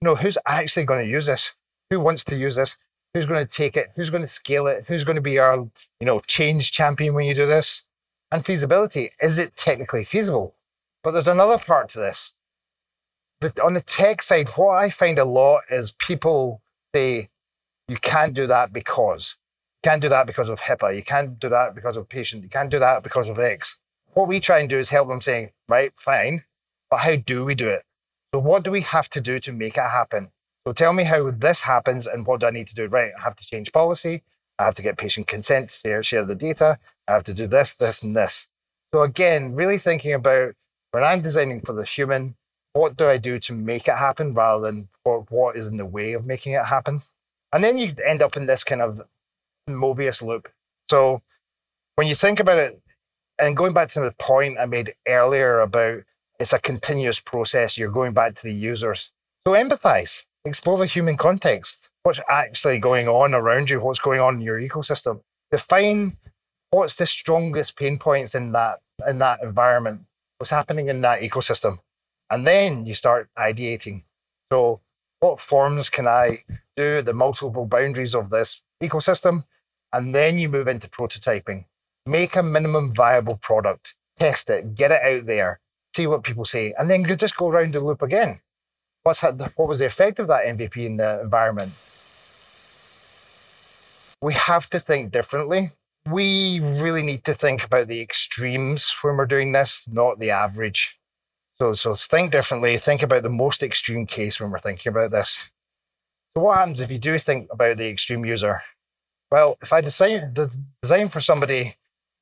Know, 0.00 0.14
who's 0.14 0.38
actually 0.46 0.84
going 0.84 1.04
to 1.04 1.10
use 1.10 1.26
this? 1.26 1.54
Who 1.90 2.00
wants 2.00 2.24
to 2.24 2.36
use 2.36 2.56
this? 2.56 2.76
Who's 3.14 3.26
going 3.26 3.44
to 3.44 3.50
take 3.50 3.76
it? 3.76 3.92
Who's 3.96 4.10
going 4.10 4.22
to 4.22 4.28
scale 4.28 4.66
it? 4.66 4.84
Who's 4.88 5.04
going 5.04 5.16
to 5.16 5.22
be 5.22 5.38
our, 5.38 5.56
you 6.00 6.06
know, 6.06 6.20
change 6.26 6.72
champion 6.72 7.14
when 7.14 7.26
you 7.26 7.34
do 7.34 7.46
this? 7.46 7.82
And 8.30 8.44
feasibility. 8.44 9.12
Is 9.22 9.38
it 9.38 9.56
technically 9.56 10.04
feasible? 10.04 10.54
But 11.02 11.12
there's 11.12 11.28
another 11.28 11.58
part 11.58 11.88
to 11.90 11.98
this. 11.98 12.34
But 13.40 13.60
on 13.60 13.74
the 13.74 13.80
tech 13.80 14.22
side, 14.22 14.48
what 14.56 14.74
I 14.74 14.90
find 14.90 15.18
a 15.18 15.24
lot 15.24 15.62
is 15.70 15.92
people 15.92 16.60
say, 16.94 17.28
you 17.86 17.96
can't 17.96 18.34
do 18.34 18.46
that 18.48 18.72
because. 18.72 19.36
You 19.84 19.90
can't 19.90 20.02
do 20.02 20.08
that 20.08 20.26
because 20.26 20.48
of 20.48 20.60
HIPAA. 20.60 20.96
You 20.96 21.02
can't 21.02 21.38
do 21.38 21.48
that 21.48 21.74
because 21.74 21.96
of 21.96 22.08
patient. 22.08 22.42
You 22.42 22.48
can't 22.48 22.70
do 22.70 22.80
that 22.80 23.02
because 23.02 23.28
of 23.28 23.38
X. 23.38 23.76
What 24.14 24.26
we 24.26 24.40
try 24.40 24.58
and 24.58 24.68
do 24.68 24.78
is 24.78 24.90
help 24.90 25.08
them 25.08 25.20
saying, 25.20 25.50
right, 25.68 25.92
fine, 25.96 26.44
but 26.90 27.00
how 27.00 27.16
do 27.16 27.44
we 27.44 27.54
do 27.54 27.68
it? 27.68 27.84
So 28.34 28.40
what 28.40 28.64
do 28.64 28.70
we 28.70 28.80
have 28.80 29.08
to 29.10 29.20
do 29.20 29.38
to 29.40 29.52
make 29.52 29.76
it 29.76 29.80
happen? 29.80 30.30
So 30.66 30.72
tell 30.72 30.92
me 30.92 31.04
how 31.04 31.30
this 31.30 31.60
happens 31.60 32.08
and 32.08 32.26
what 32.26 32.40
do 32.40 32.46
I 32.46 32.50
need 32.50 32.66
to 32.68 32.74
do? 32.74 32.86
Right, 32.86 33.12
I 33.16 33.22
have 33.22 33.36
to 33.36 33.46
change 33.46 33.72
policy. 33.72 34.24
I 34.58 34.64
have 34.64 34.74
to 34.74 34.82
get 34.82 34.98
patient 34.98 35.28
consent 35.28 35.70
to 35.84 36.02
share 36.02 36.24
the 36.24 36.34
data. 36.34 36.78
I 37.06 37.12
have 37.12 37.24
to 37.24 37.34
do 37.34 37.46
this, 37.46 37.74
this, 37.74 38.02
and 38.02 38.16
this. 38.16 38.48
So 38.92 39.02
again, 39.02 39.54
really 39.54 39.78
thinking 39.78 40.12
about 40.12 40.54
when 40.90 41.04
I'm 41.04 41.20
designing 41.20 41.60
for 41.60 41.72
the 41.72 41.84
human, 41.84 42.34
what 42.72 42.96
do 42.96 43.08
I 43.08 43.16
do 43.16 43.38
to 43.40 43.52
make 43.52 43.86
it 43.86 43.96
happen 43.96 44.34
rather 44.34 44.66
than 44.66 44.88
what, 45.04 45.30
what 45.30 45.56
is 45.56 45.66
in 45.66 45.76
the 45.76 45.86
way 45.86 46.14
of 46.14 46.26
making 46.26 46.54
it 46.54 46.64
happen? 46.64 47.02
And 47.52 47.62
then 47.62 47.78
you 47.78 47.94
end 48.04 48.22
up 48.22 48.36
in 48.36 48.46
this 48.46 48.64
kind 48.64 48.82
of 48.82 49.02
Mobius 49.68 50.20
loop. 50.20 50.48
So 50.90 51.22
when 51.94 52.08
you 52.08 52.14
think 52.14 52.40
about 52.40 52.58
it, 52.58 52.80
and 53.38 53.56
going 53.56 53.72
back 53.72 53.88
to 53.90 54.00
the 54.00 54.14
point 54.18 54.58
I 54.58 54.66
made 54.66 54.94
earlier 55.06 55.60
about 55.60 56.02
it's 56.40 56.52
a 56.52 56.58
continuous 56.58 57.20
process, 57.20 57.78
you're 57.78 57.90
going 57.90 58.14
back 58.14 58.34
to 58.34 58.42
the 58.42 58.52
users. 58.52 59.10
So 59.46 59.52
empathize, 59.52 60.24
explore 60.46 60.78
the 60.78 60.86
human 60.86 61.16
context. 61.16 61.90
What's 62.02 62.20
actually 62.30 62.78
going 62.78 63.08
on 63.08 63.34
around 63.34 63.68
you? 63.68 63.80
What's 63.80 63.98
going 63.98 64.20
on 64.20 64.36
in 64.36 64.40
your 64.40 64.60
ecosystem? 64.60 65.20
Define 65.50 66.16
what's 66.70 66.96
the 66.96 67.06
strongest 67.06 67.76
pain 67.76 67.98
points 67.98 68.34
in 68.34 68.52
that 68.52 68.80
in 69.06 69.18
that 69.18 69.42
environment 69.42 70.02
what's 70.38 70.50
happening 70.50 70.88
in 70.88 71.00
that 71.02 71.20
ecosystem. 71.20 71.78
And 72.30 72.46
then 72.46 72.86
you 72.86 72.94
start 72.94 73.28
ideating. 73.38 74.02
So, 74.52 74.80
what 75.20 75.40
forms 75.40 75.88
can 75.88 76.06
I 76.06 76.44
do, 76.76 77.02
the 77.02 77.12
multiple 77.12 77.66
boundaries 77.66 78.14
of 78.14 78.30
this 78.30 78.62
ecosystem? 78.82 79.44
And 79.92 80.14
then 80.14 80.38
you 80.38 80.48
move 80.48 80.68
into 80.68 80.88
prototyping. 80.88 81.64
Make 82.04 82.36
a 82.36 82.42
minimum 82.42 82.94
viable 82.94 83.38
product, 83.38 83.94
test 84.18 84.50
it, 84.50 84.74
get 84.74 84.92
it 84.92 85.02
out 85.02 85.26
there, 85.26 85.60
see 85.94 86.06
what 86.06 86.22
people 86.22 86.44
say, 86.44 86.74
and 86.78 86.90
then 86.90 87.04
you 87.04 87.16
just 87.16 87.36
go 87.36 87.48
around 87.48 87.74
the 87.74 87.80
loop 87.80 88.02
again. 88.02 88.40
What's 89.06 89.22
what 89.22 89.68
was 89.68 89.78
the 89.78 89.86
effect 89.86 90.18
of 90.18 90.26
that 90.28 90.46
MVP 90.46 90.76
in 90.84 90.96
the 90.96 91.20
environment? 91.20 91.72
We 94.20 94.34
have 94.34 94.68
to 94.70 94.80
think 94.80 95.12
differently 95.12 95.70
we 96.06 96.60
really 96.60 97.02
need 97.02 97.24
to 97.24 97.34
think 97.34 97.64
about 97.64 97.88
the 97.88 98.00
extremes 98.00 98.94
when 99.02 99.16
we're 99.16 99.26
doing 99.26 99.52
this, 99.52 99.86
not 99.88 100.18
the 100.18 100.30
average. 100.30 100.98
So, 101.58 101.74
so 101.74 101.94
think 101.94 102.32
differently. 102.32 102.76
Think 102.78 103.02
about 103.02 103.22
the 103.22 103.28
most 103.28 103.62
extreme 103.62 104.06
case 104.06 104.38
when 104.38 104.50
we're 104.50 104.58
thinking 104.58 104.90
about 104.90 105.10
this. 105.10 105.50
So, 106.34 106.42
what 106.42 106.58
happens 106.58 106.80
if 106.80 106.90
you 106.90 106.98
do 106.98 107.18
think 107.18 107.48
about 107.50 107.78
the 107.78 107.88
extreme 107.88 108.24
user? 108.24 108.62
Well, 109.30 109.56
if 109.60 109.72
I 109.72 109.80
design 109.80 110.34
design 110.82 111.08
for 111.08 111.20
somebody 111.20 111.76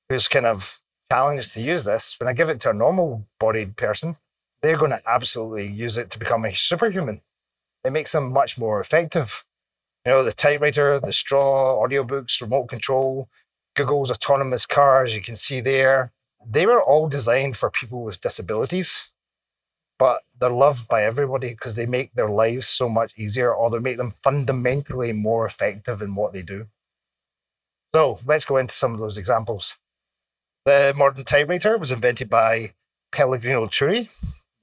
who's 0.08 0.28
kind 0.28 0.46
of 0.46 0.78
challenged 1.10 1.52
to 1.52 1.60
use 1.60 1.84
this, 1.84 2.16
when 2.18 2.28
I 2.28 2.32
give 2.32 2.48
it 2.48 2.60
to 2.62 2.70
a 2.70 2.74
normal 2.74 3.26
bodied 3.38 3.76
person, 3.76 4.16
they're 4.64 4.78
going 4.78 4.90
to 4.90 5.02
absolutely 5.06 5.66
use 5.66 5.96
it 5.98 6.10
to 6.10 6.18
become 6.18 6.44
a 6.44 6.54
superhuman. 6.54 7.20
It 7.84 7.92
makes 7.92 8.12
them 8.12 8.32
much 8.32 8.56
more 8.56 8.80
effective. 8.80 9.44
You 10.06 10.12
know, 10.12 10.24
the 10.24 10.32
typewriter, 10.32 10.98
the 10.98 11.12
straw, 11.12 11.86
audiobooks, 11.86 12.40
remote 12.40 12.68
control, 12.68 13.28
Google's 13.76 14.10
autonomous 14.10 14.64
cars, 14.64 15.14
you 15.14 15.20
can 15.20 15.36
see 15.36 15.60
there, 15.60 16.12
they 16.46 16.66
were 16.66 16.82
all 16.82 17.08
designed 17.08 17.56
for 17.56 17.70
people 17.70 18.02
with 18.02 18.20
disabilities, 18.20 19.10
but 19.98 20.22
they're 20.38 20.50
loved 20.50 20.88
by 20.88 21.04
everybody 21.04 21.50
because 21.50 21.76
they 21.76 21.86
make 21.86 22.14
their 22.14 22.30
lives 22.30 22.66
so 22.66 22.88
much 22.88 23.12
easier 23.16 23.52
or 23.54 23.70
they 23.70 23.78
make 23.78 23.96
them 23.96 24.14
fundamentally 24.22 25.12
more 25.12 25.46
effective 25.46 26.02
in 26.02 26.14
what 26.14 26.32
they 26.32 26.42
do. 26.42 26.66
So 27.94 28.18
let's 28.26 28.44
go 28.44 28.56
into 28.56 28.74
some 28.74 28.92
of 28.92 29.00
those 29.00 29.16
examples. 29.16 29.76
The 30.64 30.94
modern 30.96 31.24
typewriter 31.24 31.76
was 31.78 31.92
invented 31.92 32.28
by 32.28 32.72
Pellegrino 33.12 33.66
Turri. 33.66 34.08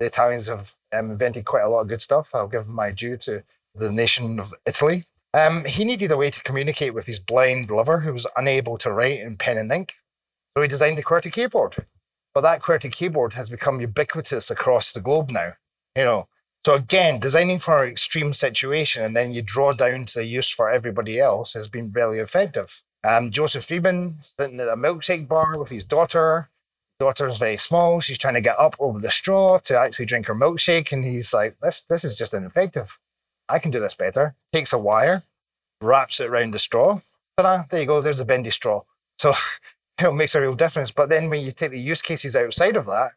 The 0.02 0.08
Italians 0.08 0.48
have 0.48 0.74
um, 0.92 1.12
invented 1.12 1.46
quite 1.46 1.62
a 1.62 1.70
lot 1.70 1.82
of 1.82 1.88
good 1.88 2.02
stuff. 2.02 2.34
I'll 2.34 2.48
give 2.48 2.68
my 2.68 2.90
due 2.90 3.18
to 3.18 3.44
the 3.76 3.92
nation 3.92 4.40
of 4.40 4.52
Italy. 4.66 5.04
Um, 5.36 5.64
he 5.66 5.86
needed 5.86 6.12
a 6.12 6.18
way 6.18 6.32
to 6.32 6.42
communicate 6.42 6.96
with 6.96 7.06
his 7.06 7.20
blind 7.20 7.70
lover 7.70 8.00
who 8.00 8.12
was 8.12 8.26
unable 8.36 8.80
to 8.80 8.92
write 8.92 9.20
in 9.20 9.38
pen 9.38 9.60
and 9.60 9.72
ink. 9.72 9.94
So 10.58 10.64
he 10.64 10.68
designed 10.68 10.98
the 10.98 11.04
QWERTY 11.04 11.32
keyboard. 11.32 11.86
But 12.34 12.42
that 12.42 12.64
QWERTY 12.64 12.92
keyboard 12.92 13.34
has 13.34 13.52
become 13.52 13.80
ubiquitous 13.80 14.50
across 14.50 14.92
the 14.92 15.02
globe 15.02 15.30
now. 15.30 15.54
You 15.96 16.04
know, 16.04 16.28
so 16.66 16.74
again, 16.74 17.20
designing 17.20 17.60
for 17.60 17.84
an 17.84 17.92
extreme 17.92 18.34
situation 18.34 19.04
and 19.04 19.16
then 19.16 19.34
you 19.34 19.44
draw 19.44 19.72
down 19.72 20.08
to 20.08 20.14
the 20.16 20.26
use 20.26 20.50
for 20.50 20.72
everybody 20.72 21.20
else 21.20 21.54
has 21.54 21.68
been 21.68 21.92
really 21.94 22.18
effective. 22.18 22.82
Um, 23.04 23.30
Joseph 23.30 23.66
Friedman 23.66 24.18
sitting 24.22 24.60
at 24.60 24.68
a 24.68 24.76
milkshake 24.76 25.28
bar 25.28 25.60
with 25.60 25.70
his 25.70 25.86
daughter. 25.86 26.50
Daughter's 27.02 27.40
very 27.40 27.58
small. 27.58 28.00
She's 28.00 28.20
trying 28.20 28.36
to 28.36 28.42
get 28.42 28.60
up 28.60 28.76
over 28.78 29.00
the 29.00 29.10
straw 29.10 29.58
to 29.58 29.76
actually 29.76 30.06
drink 30.06 30.28
her 30.28 30.36
milkshake, 30.36 30.92
and 30.92 31.04
he's 31.04 31.34
like, 31.34 31.56
"This, 31.60 31.82
this 31.90 32.04
is 32.04 32.16
just 32.16 32.32
ineffective. 32.32 33.00
I 33.50 33.58
can 33.58 33.72
do 33.72 33.80
this 33.80 33.96
better." 33.96 34.36
Takes 34.54 34.72
a 34.72 34.78
wire, 34.78 35.24
wraps 35.82 36.20
it 36.20 36.30
around 36.30 36.52
the 36.52 36.60
straw. 36.60 37.02
Ta-da, 37.38 37.64
there 37.72 37.82
you 37.82 37.88
go. 37.88 38.02
There's 38.02 38.20
a 38.20 38.26
bendy 38.26 38.52
straw. 38.52 38.84
So 39.18 39.34
it 39.98 40.14
makes 40.14 40.36
a 40.36 40.42
real 40.42 40.54
difference. 40.54 40.92
But 40.92 41.10
then 41.10 41.32
when 41.32 41.44
you 41.44 41.52
take 41.52 41.72
the 41.72 41.80
use 41.80 42.04
cases 42.04 42.36
outside 42.36 42.78
of 42.78 42.86
that, 42.86 43.14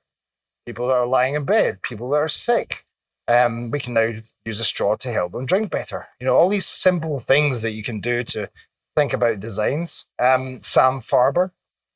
people 0.64 0.88
that 0.88 0.94
are 0.94 1.06
lying 1.06 1.34
in 1.34 1.44
bed, 1.44 1.82
people 1.82 2.08
that 2.10 2.16
are 2.16 2.28
sick, 2.28 2.86
um, 3.28 3.70
we 3.70 3.80
can 3.80 3.92
now 3.92 4.12
use 4.46 4.60
a 4.60 4.64
straw 4.64 4.96
to 4.96 5.12
help 5.12 5.32
them 5.32 5.44
drink 5.44 5.70
better. 5.70 6.06
You 6.18 6.26
know, 6.26 6.36
all 6.36 6.48
these 6.48 6.64
simple 6.64 7.18
things 7.18 7.60
that 7.60 7.72
you 7.72 7.82
can 7.82 8.00
do 8.00 8.24
to 8.24 8.48
think 8.96 9.12
about 9.12 9.40
designs. 9.40 10.06
Um, 10.18 10.60
Sam 10.62 11.00
Farber, 11.00 11.50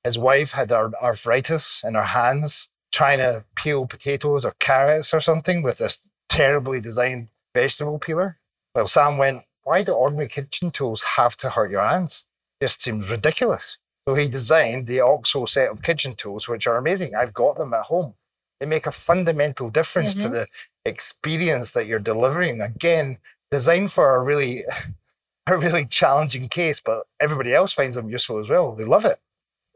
his 0.09 0.17
wife 0.17 0.53
had 0.53 0.73
arthritis 0.73 1.83
in 1.85 1.95
her 1.95 2.03
hands, 2.03 2.71
trying 2.91 3.19
to 3.19 3.45
peel 3.55 3.87
potatoes 3.87 4.43
or 4.43 4.55
carrots 4.59 5.12
or 5.12 5.21
something 5.21 5.62
with 5.62 5.77
this 5.77 5.99
terribly 6.31 6.81
designed 6.81 7.29
vegetable 7.55 7.99
peeler. 7.99 8.38
Well, 8.75 8.88
Sam 8.88 9.19
went, 9.19 9.43
Why 9.65 9.83
do 9.83 9.93
ordinary 9.93 10.29
kitchen 10.29 10.71
tools 10.71 11.03
have 11.17 11.37
to 11.38 11.50
hurt 11.50 11.71
your 11.71 11.87
hands? 11.87 12.25
Just 12.62 12.81
seems 12.81 13.11
ridiculous. 13.11 13.77
So 14.09 14.15
he 14.15 14.29
designed 14.29 14.87
the 14.87 15.03
OXO 15.03 15.45
set 15.45 15.71
of 15.71 15.83
kitchen 15.83 16.15
tools, 16.15 16.49
which 16.49 16.67
are 16.67 16.79
amazing. 16.79 17.15
I've 17.15 17.35
got 17.35 17.59
them 17.59 17.75
at 17.75 17.83
home. 17.83 18.15
They 18.61 18.67
make 18.67 18.87
a 18.87 18.93
fundamental 18.93 19.69
difference 19.69 20.15
mm-hmm. 20.15 20.23
to 20.23 20.29
the 20.31 20.47
experience 20.87 21.73
that 21.73 21.87
you're 21.87 21.99
delivering. 21.99 22.62
Again, 22.62 23.19
designed 23.50 23.93
for 23.93 24.15
a 24.15 24.23
really 24.23 24.65
a 25.47 25.59
really 25.59 25.85
challenging 25.85 26.49
case, 26.49 26.81
but 26.81 27.07
everybody 27.21 27.55
else 27.55 27.75
finds 27.75 27.97
them 27.97 28.09
useful 28.09 28.38
as 28.38 28.49
well. 28.49 28.75
They 28.75 28.85
love 28.85 29.05
it, 29.05 29.21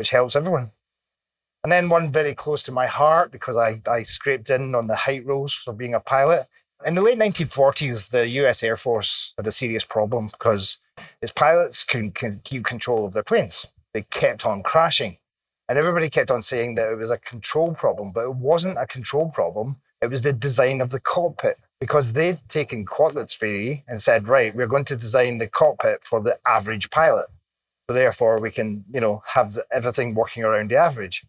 which 0.02 0.10
helps 0.10 0.34
everyone. 0.34 0.72
And 1.62 1.70
then 1.70 1.88
one 1.88 2.10
very 2.10 2.34
close 2.34 2.64
to 2.64 2.72
my 2.72 2.86
heart 2.86 3.30
because 3.30 3.56
I, 3.56 3.80
I 3.88 4.02
scraped 4.02 4.50
in 4.50 4.74
on 4.74 4.88
the 4.88 4.96
height 4.96 5.24
rules 5.24 5.54
for 5.54 5.72
being 5.72 5.94
a 5.94 6.00
pilot. 6.00 6.48
In 6.84 6.96
the 6.96 7.02
late 7.02 7.20
1940s, 7.20 8.10
the 8.10 8.26
US 8.40 8.64
Air 8.64 8.76
Force 8.76 9.32
had 9.36 9.46
a 9.46 9.52
serious 9.52 9.84
problem 9.84 10.26
because 10.26 10.78
its 11.20 11.30
pilots 11.30 11.84
couldn't, 11.84 12.42
keep 12.42 12.64
control 12.64 13.06
of 13.06 13.12
their 13.12 13.22
planes. 13.22 13.68
They 13.94 14.02
kept 14.02 14.44
on 14.44 14.64
crashing. 14.64 15.18
And 15.68 15.78
everybody 15.78 16.10
kept 16.10 16.32
on 16.32 16.42
saying 16.42 16.74
that 16.74 16.90
it 16.90 16.96
was 16.96 17.12
a 17.12 17.18
control 17.18 17.72
problem, 17.72 18.10
but 18.10 18.24
it 18.24 18.34
wasn't 18.34 18.78
a 18.78 18.88
control 18.88 19.30
problem. 19.30 19.76
It 20.00 20.10
was 20.10 20.22
the 20.22 20.32
design 20.32 20.80
of 20.80 20.90
the 20.90 20.98
cockpit 20.98 21.58
because 21.78 22.12
they'd 22.12 22.40
taken 22.48 22.86
Quetelet's 22.86 23.36
theory 23.36 23.84
and 23.86 24.02
said, 24.02 24.26
right, 24.26 24.52
we're 24.52 24.66
going 24.66 24.86
to 24.86 24.96
design 24.96 25.38
the 25.38 25.46
cockpit 25.46 26.02
for 26.02 26.20
the 26.20 26.40
average 26.44 26.90
pilot. 26.90 27.26
Therefore, 27.92 28.38
we 28.38 28.50
can, 28.50 28.84
you 28.92 29.00
know, 29.00 29.22
have 29.26 29.58
everything 29.70 30.14
working 30.14 30.44
around 30.44 30.70
the 30.70 30.76
average. 30.76 31.24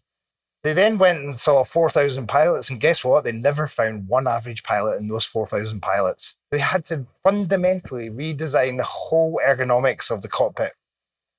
They 0.62 0.72
then 0.72 0.96
went 0.96 1.18
and 1.18 1.38
saw 1.38 1.62
4,000 1.62 2.26
pilots, 2.26 2.70
and 2.70 2.80
guess 2.80 3.04
what? 3.04 3.24
They 3.24 3.32
never 3.32 3.66
found 3.66 4.08
one 4.08 4.26
average 4.26 4.62
pilot 4.62 4.98
in 4.98 5.08
those 5.08 5.26
4,000 5.26 5.80
pilots. 5.80 6.36
They 6.50 6.58
had 6.58 6.86
to 6.86 7.06
fundamentally 7.22 8.08
redesign 8.08 8.78
the 8.78 8.84
whole 8.84 9.38
ergonomics 9.46 10.10
of 10.10 10.22
the 10.22 10.28
cockpit. 10.28 10.72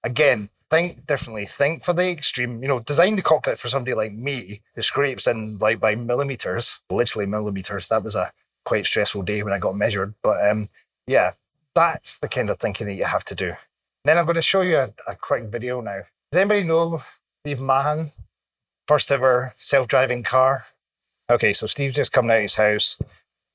Again, 0.03 0.51
think 0.69 1.07
differently. 1.07 1.47
Think 1.47 1.83
for 1.83 1.93
the 1.93 2.09
extreme. 2.09 2.61
You 2.61 2.67
know, 2.67 2.79
design 2.79 3.15
the 3.15 3.21
cockpit 3.21 3.57
for 3.57 3.67
somebody 3.67 3.95
like 3.95 4.13
me 4.13 4.61
who 4.75 4.81
scrapes 4.81 5.25
in 5.25 5.57
like 5.59 5.79
by 5.79 5.95
millimeters, 5.95 6.81
literally 6.91 7.25
millimeters. 7.25 7.87
That 7.87 8.03
was 8.03 8.15
a 8.15 8.31
quite 8.63 8.85
stressful 8.85 9.23
day 9.23 9.41
when 9.43 9.53
I 9.53 9.59
got 9.59 9.75
measured. 9.75 10.13
But 10.21 10.47
um, 10.47 10.69
yeah, 11.07 11.33
that's 11.73 12.17
the 12.19 12.27
kind 12.27 12.49
of 12.49 12.59
thinking 12.59 12.87
that 12.87 12.93
you 12.93 13.05
have 13.05 13.25
to 13.25 13.35
do. 13.35 13.53
Then 14.05 14.19
I'm 14.19 14.25
going 14.25 14.35
to 14.35 14.41
show 14.43 14.61
you 14.61 14.77
a, 14.77 14.93
a 15.07 15.15
quick 15.15 15.45
video 15.45 15.81
now. 15.81 16.01
Does 16.31 16.39
anybody 16.39 16.61
know 16.61 17.01
Steve 17.43 17.59
Mahan? 17.59 18.11
First 18.87 19.11
ever 19.11 19.55
self 19.57 19.87
driving 19.87 20.21
car. 20.21 20.65
Okay, 21.29 21.53
so 21.53 21.65
Steve's 21.65 21.95
just 21.95 22.11
coming 22.11 22.29
out 22.29 22.37
of 22.37 22.43
his 22.43 22.55
house. 22.55 22.99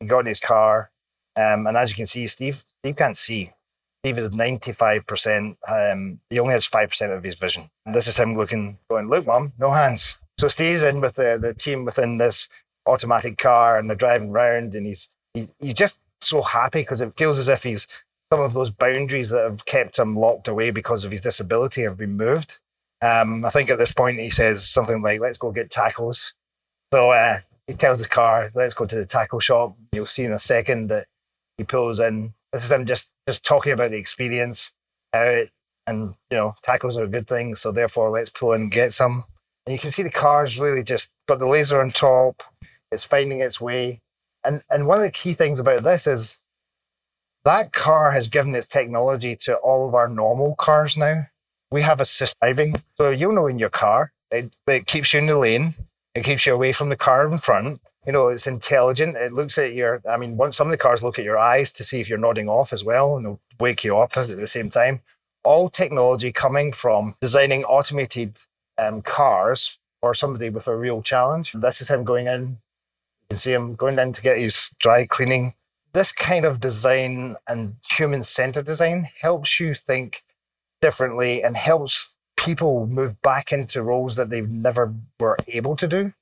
He 0.00 0.06
got 0.06 0.20
in 0.20 0.26
his 0.26 0.40
car. 0.40 0.90
Um, 1.36 1.68
and 1.68 1.76
as 1.76 1.90
you 1.90 1.94
can 1.94 2.06
see, 2.06 2.26
Steve, 2.26 2.64
Steve 2.82 2.96
can't 2.96 3.16
see. 3.16 3.52
Steve 4.02 4.18
is 4.18 4.30
95%. 4.30 5.56
Um, 5.68 6.20
he 6.30 6.40
only 6.40 6.52
has 6.52 6.66
5% 6.66 7.16
of 7.16 7.22
his 7.22 7.36
vision. 7.36 7.70
And 7.86 7.94
this 7.94 8.08
is 8.08 8.18
him 8.18 8.36
looking, 8.36 8.78
going, 8.90 9.08
look, 9.08 9.26
mom, 9.26 9.52
no 9.56 9.70
hands. 9.70 10.16
So 10.38 10.48
Steve's 10.48 10.82
in 10.82 11.00
with 11.00 11.14
the, 11.14 11.38
the 11.40 11.54
team 11.54 11.84
within 11.84 12.18
this 12.18 12.48
automatic 12.86 13.38
car 13.38 13.78
and 13.78 13.88
they're 13.88 13.96
driving 13.96 14.30
around 14.30 14.74
and 14.74 14.84
he's 14.84 15.10
he, 15.34 15.48
he's 15.60 15.74
just 15.74 15.98
so 16.20 16.42
happy 16.42 16.80
because 16.80 17.00
it 17.00 17.14
feels 17.16 17.38
as 17.38 17.46
if 17.46 17.62
he's 17.62 17.86
some 18.32 18.40
of 18.40 18.54
those 18.54 18.70
boundaries 18.70 19.30
that 19.30 19.44
have 19.44 19.64
kept 19.64 19.98
him 19.98 20.16
locked 20.16 20.48
away 20.48 20.70
because 20.70 21.04
of 21.04 21.10
his 21.10 21.20
disability 21.20 21.82
have 21.82 21.96
been 21.96 22.16
moved. 22.16 22.58
Um, 23.02 23.44
I 23.44 23.50
think 23.50 23.70
at 23.70 23.78
this 23.78 23.92
point 23.92 24.18
he 24.18 24.30
says 24.30 24.68
something 24.68 25.02
like, 25.02 25.20
"Let's 25.20 25.38
go 25.38 25.50
get 25.50 25.70
tacos." 25.70 26.32
So 26.92 27.10
uh, 27.10 27.40
he 27.66 27.74
tells 27.74 28.00
the 28.00 28.08
car, 28.08 28.50
"Let's 28.54 28.74
go 28.74 28.86
to 28.86 28.94
the 28.94 29.06
taco 29.06 29.38
shop." 29.38 29.76
You'll 29.92 30.06
see 30.06 30.24
in 30.24 30.32
a 30.32 30.38
second 30.38 30.88
that 30.88 31.06
he 31.58 31.64
pulls 31.64 31.98
in. 31.98 32.34
This 32.52 32.64
is 32.64 32.70
him 32.70 32.86
just 32.86 33.10
just 33.26 33.44
talking 33.44 33.72
about 33.72 33.90
the 33.90 33.96
experience, 33.96 34.70
how 35.12 35.22
it, 35.22 35.50
and 35.86 36.14
you 36.30 36.36
know 36.36 36.54
tacos 36.64 36.96
are 36.96 37.04
a 37.04 37.08
good 37.08 37.26
thing. 37.26 37.56
So 37.56 37.72
therefore, 37.72 38.10
let's 38.10 38.30
pull 38.30 38.52
in 38.52 38.62
and 38.62 38.72
get 38.72 38.92
some. 38.92 39.24
And 39.66 39.72
you 39.72 39.78
can 39.78 39.90
see 39.90 40.02
the 40.02 40.10
car's 40.10 40.58
really 40.58 40.82
just 40.82 41.10
got 41.28 41.38
the 41.38 41.48
laser 41.48 41.80
on 41.80 41.90
top. 41.90 42.42
It's 42.92 43.04
finding 43.04 43.40
its 43.40 43.60
way. 43.60 44.02
And 44.44 44.62
and 44.70 44.86
one 44.86 44.98
of 44.98 45.04
the 45.04 45.10
key 45.10 45.34
things 45.34 45.58
about 45.58 45.82
this 45.84 46.06
is 46.06 46.38
that 47.50 47.72
car 47.72 48.12
has 48.12 48.28
given 48.28 48.54
its 48.54 48.68
technology 48.68 49.34
to 49.34 49.56
all 49.56 49.88
of 49.88 49.94
our 49.94 50.08
normal 50.08 50.54
cars 50.54 50.96
now. 50.96 51.26
We 51.72 51.82
have 51.82 52.00
assist 52.00 52.38
driving. 52.40 52.80
So 52.96 53.10
you'll 53.10 53.32
know 53.32 53.48
in 53.48 53.58
your 53.58 53.70
car, 53.70 54.12
it, 54.30 54.54
it 54.68 54.86
keeps 54.86 55.12
you 55.12 55.18
in 55.18 55.26
the 55.26 55.36
lane, 55.36 55.74
it 56.14 56.24
keeps 56.24 56.46
you 56.46 56.54
away 56.54 56.72
from 56.72 56.90
the 56.90 56.96
car 56.96 57.28
in 57.30 57.38
front. 57.38 57.80
You 58.06 58.12
know, 58.12 58.28
it's 58.28 58.46
intelligent. 58.46 59.16
It 59.16 59.32
looks 59.32 59.58
at 59.58 59.74
your, 59.74 60.00
I 60.08 60.16
mean, 60.16 60.36
once 60.36 60.56
some 60.56 60.68
of 60.68 60.70
the 60.70 60.78
cars 60.78 61.02
look 61.02 61.18
at 61.18 61.24
your 61.24 61.38
eyes 61.38 61.72
to 61.72 61.84
see 61.84 62.00
if 62.00 62.08
you're 62.08 62.18
nodding 62.18 62.48
off 62.48 62.72
as 62.72 62.84
well, 62.84 63.16
and 63.16 63.26
they'll 63.26 63.40
wake 63.58 63.82
you 63.82 63.98
up 63.98 64.16
at 64.16 64.28
the 64.28 64.46
same 64.46 64.70
time. 64.70 65.00
All 65.42 65.68
technology 65.68 66.30
coming 66.30 66.72
from 66.72 67.16
designing 67.20 67.64
automated 67.64 68.38
um, 68.78 69.02
cars 69.02 69.78
for 70.00 70.14
somebody 70.14 70.50
with 70.50 70.68
a 70.68 70.76
real 70.76 71.02
challenge. 71.02 71.52
This 71.52 71.80
is 71.80 71.88
him 71.88 72.04
going 72.04 72.28
in, 72.28 72.42
You 73.22 73.26
can 73.30 73.38
see 73.38 73.52
him 73.52 73.74
going 73.74 73.98
in 73.98 74.12
to 74.12 74.22
get 74.22 74.38
his 74.38 74.70
dry 74.78 75.04
cleaning. 75.04 75.54
This 75.92 76.12
kind 76.12 76.44
of 76.44 76.60
design 76.60 77.36
and 77.48 77.76
human 77.90 78.22
centered 78.22 78.66
design 78.66 79.08
helps 79.20 79.58
you 79.58 79.74
think 79.74 80.22
differently 80.80 81.42
and 81.42 81.56
helps 81.56 82.14
people 82.36 82.86
move 82.86 83.20
back 83.22 83.52
into 83.52 83.82
roles 83.82 84.14
that 84.16 84.30
they've 84.30 84.48
never 84.48 84.94
were 85.18 85.36
able 85.48 85.76
to 85.76 85.88
do. 85.88 86.12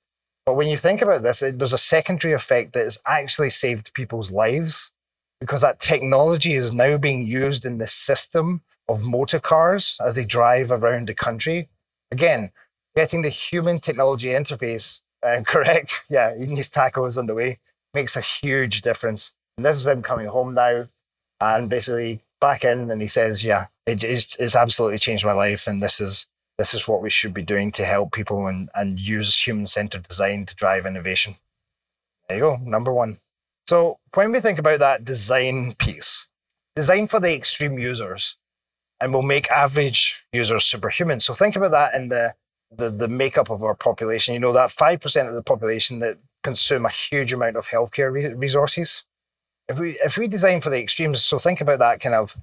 But 0.46 0.54
when 0.54 0.68
you 0.68 0.78
think 0.78 1.02
about 1.02 1.22
this, 1.22 1.42
it, 1.42 1.58
there's 1.58 1.74
a 1.74 1.78
secondary 1.78 2.32
effect 2.32 2.72
that 2.72 2.84
has 2.84 2.98
actually 3.06 3.50
saved 3.50 3.92
people's 3.92 4.32
lives 4.32 4.92
because 5.40 5.60
that 5.60 5.80
technology 5.80 6.54
is 6.54 6.72
now 6.72 6.96
being 6.96 7.26
used 7.26 7.66
in 7.66 7.78
the 7.78 7.86
system 7.86 8.62
of 8.88 9.04
motor 9.04 9.38
cars 9.38 9.98
as 10.04 10.16
they 10.16 10.24
drive 10.24 10.72
around 10.72 11.08
the 11.08 11.14
country. 11.14 11.68
Again, 12.10 12.50
getting 12.96 13.22
the 13.22 13.28
human 13.28 13.78
technology 13.78 14.28
interface 14.28 15.00
uh, 15.22 15.42
correct. 15.46 16.04
Yeah, 16.08 16.34
his 16.34 16.70
tacos 16.70 17.18
on 17.18 17.26
the 17.26 17.34
way 17.34 17.58
makes 17.94 18.16
a 18.16 18.20
huge 18.20 18.80
difference. 18.82 19.32
And 19.58 19.64
this 19.64 19.80
is 19.80 19.88
him 19.88 20.02
coming 20.02 20.28
home 20.28 20.54
now 20.54 20.86
and 21.40 21.68
basically 21.68 22.22
back 22.40 22.62
in 22.64 22.92
and 22.92 23.02
he 23.02 23.08
says, 23.08 23.42
Yeah, 23.42 23.66
it, 23.86 24.04
it's, 24.04 24.36
it's 24.36 24.54
absolutely 24.54 24.98
changed 24.98 25.24
my 25.24 25.32
life. 25.32 25.66
And 25.66 25.82
this 25.82 26.00
is 26.00 26.28
this 26.58 26.74
is 26.74 26.86
what 26.86 27.02
we 27.02 27.10
should 27.10 27.34
be 27.34 27.42
doing 27.42 27.72
to 27.72 27.84
help 27.84 28.12
people 28.12 28.46
and, 28.46 28.68
and 28.76 29.00
use 29.00 29.46
human 29.46 29.66
centered 29.66 30.06
design 30.06 30.46
to 30.46 30.54
drive 30.54 30.86
innovation. 30.86 31.36
There 32.28 32.36
you 32.38 32.42
go, 32.42 32.56
number 32.62 32.92
one. 32.92 33.18
So 33.66 33.98
when 34.14 34.30
we 34.30 34.40
think 34.40 34.60
about 34.60 34.78
that 34.78 35.04
design 35.04 35.74
piece, 35.78 36.28
design 36.76 37.08
for 37.08 37.18
the 37.18 37.34
extreme 37.34 37.80
users, 37.80 38.36
and 39.00 39.12
we'll 39.12 39.22
make 39.22 39.50
average 39.50 40.22
users 40.32 40.64
superhuman. 40.64 41.18
So 41.18 41.34
think 41.34 41.56
about 41.56 41.72
that 41.72 41.94
in 41.94 42.08
the 42.08 42.34
the, 42.70 42.90
the 42.90 43.08
makeup 43.08 43.50
of 43.50 43.64
our 43.64 43.74
population. 43.74 44.34
You 44.34 44.40
know 44.40 44.52
that 44.52 44.70
five 44.70 45.00
percent 45.00 45.28
of 45.28 45.34
the 45.34 45.42
population 45.42 45.98
that 45.98 46.16
consume 46.44 46.86
a 46.86 46.90
huge 46.90 47.32
amount 47.32 47.56
of 47.56 47.66
healthcare 47.66 48.12
re- 48.12 48.34
resources. 48.34 49.02
If 49.68 49.78
we 49.78 49.98
if 50.04 50.16
we 50.16 50.28
design 50.28 50.60
for 50.60 50.70
the 50.70 50.80
extremes, 50.80 51.24
so 51.24 51.38
think 51.38 51.60
about 51.60 51.78
that 51.80 52.00
kind 52.00 52.14
of 52.14 52.36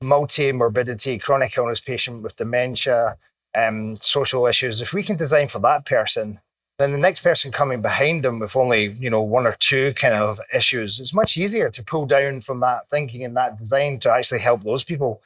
multi-morbidity, 0.00 1.18
chronic 1.18 1.56
illness 1.56 1.80
patient 1.80 2.22
with 2.22 2.36
dementia, 2.36 3.16
um, 3.56 3.96
social 4.00 4.46
issues. 4.46 4.80
If 4.80 4.92
we 4.92 5.02
can 5.02 5.16
design 5.16 5.48
for 5.48 5.58
that 5.60 5.84
person, 5.84 6.38
then 6.78 6.92
the 6.92 6.98
next 6.98 7.20
person 7.20 7.50
coming 7.50 7.82
behind 7.82 8.22
them 8.22 8.38
with 8.38 8.54
only 8.54 8.92
you 8.92 9.10
know 9.10 9.22
one 9.22 9.46
or 9.46 9.56
two 9.58 9.92
kind 9.94 10.14
of 10.14 10.40
issues, 10.54 11.00
it's 11.00 11.12
much 11.12 11.36
easier 11.36 11.68
to 11.70 11.82
pull 11.82 12.06
down 12.06 12.40
from 12.42 12.60
that 12.60 12.88
thinking 12.88 13.24
and 13.24 13.36
that 13.36 13.58
design 13.58 13.98
to 14.00 14.12
actually 14.12 14.40
help 14.40 14.62
those 14.62 14.84
people, 14.84 15.20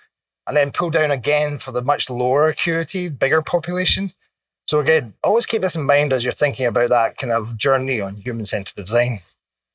and 0.47 0.57
then 0.57 0.73
pull 0.73 0.89
down 0.89 1.11
again 1.11 1.59
for 1.59 1.73
the 1.73 1.83
much 1.83 2.09
lower 2.09 2.49
acuity, 2.49 3.09
bigger 3.09 3.43
population. 3.43 4.13
So 4.69 4.81
again, 4.81 5.13
always 5.23 5.45
keep 5.45 5.61
this 5.61 5.77
in 5.77 5.85
mind 5.85 6.15
as 6.15 6.25
you're 6.25 6.33
thinking 6.33 6.65
about 6.65 6.89
that 6.89 7.19
kind 7.19 7.33
of 7.33 7.59
journey 7.59 8.01
on 8.01 8.15
human-centered 8.15 8.77
design. 8.77 9.21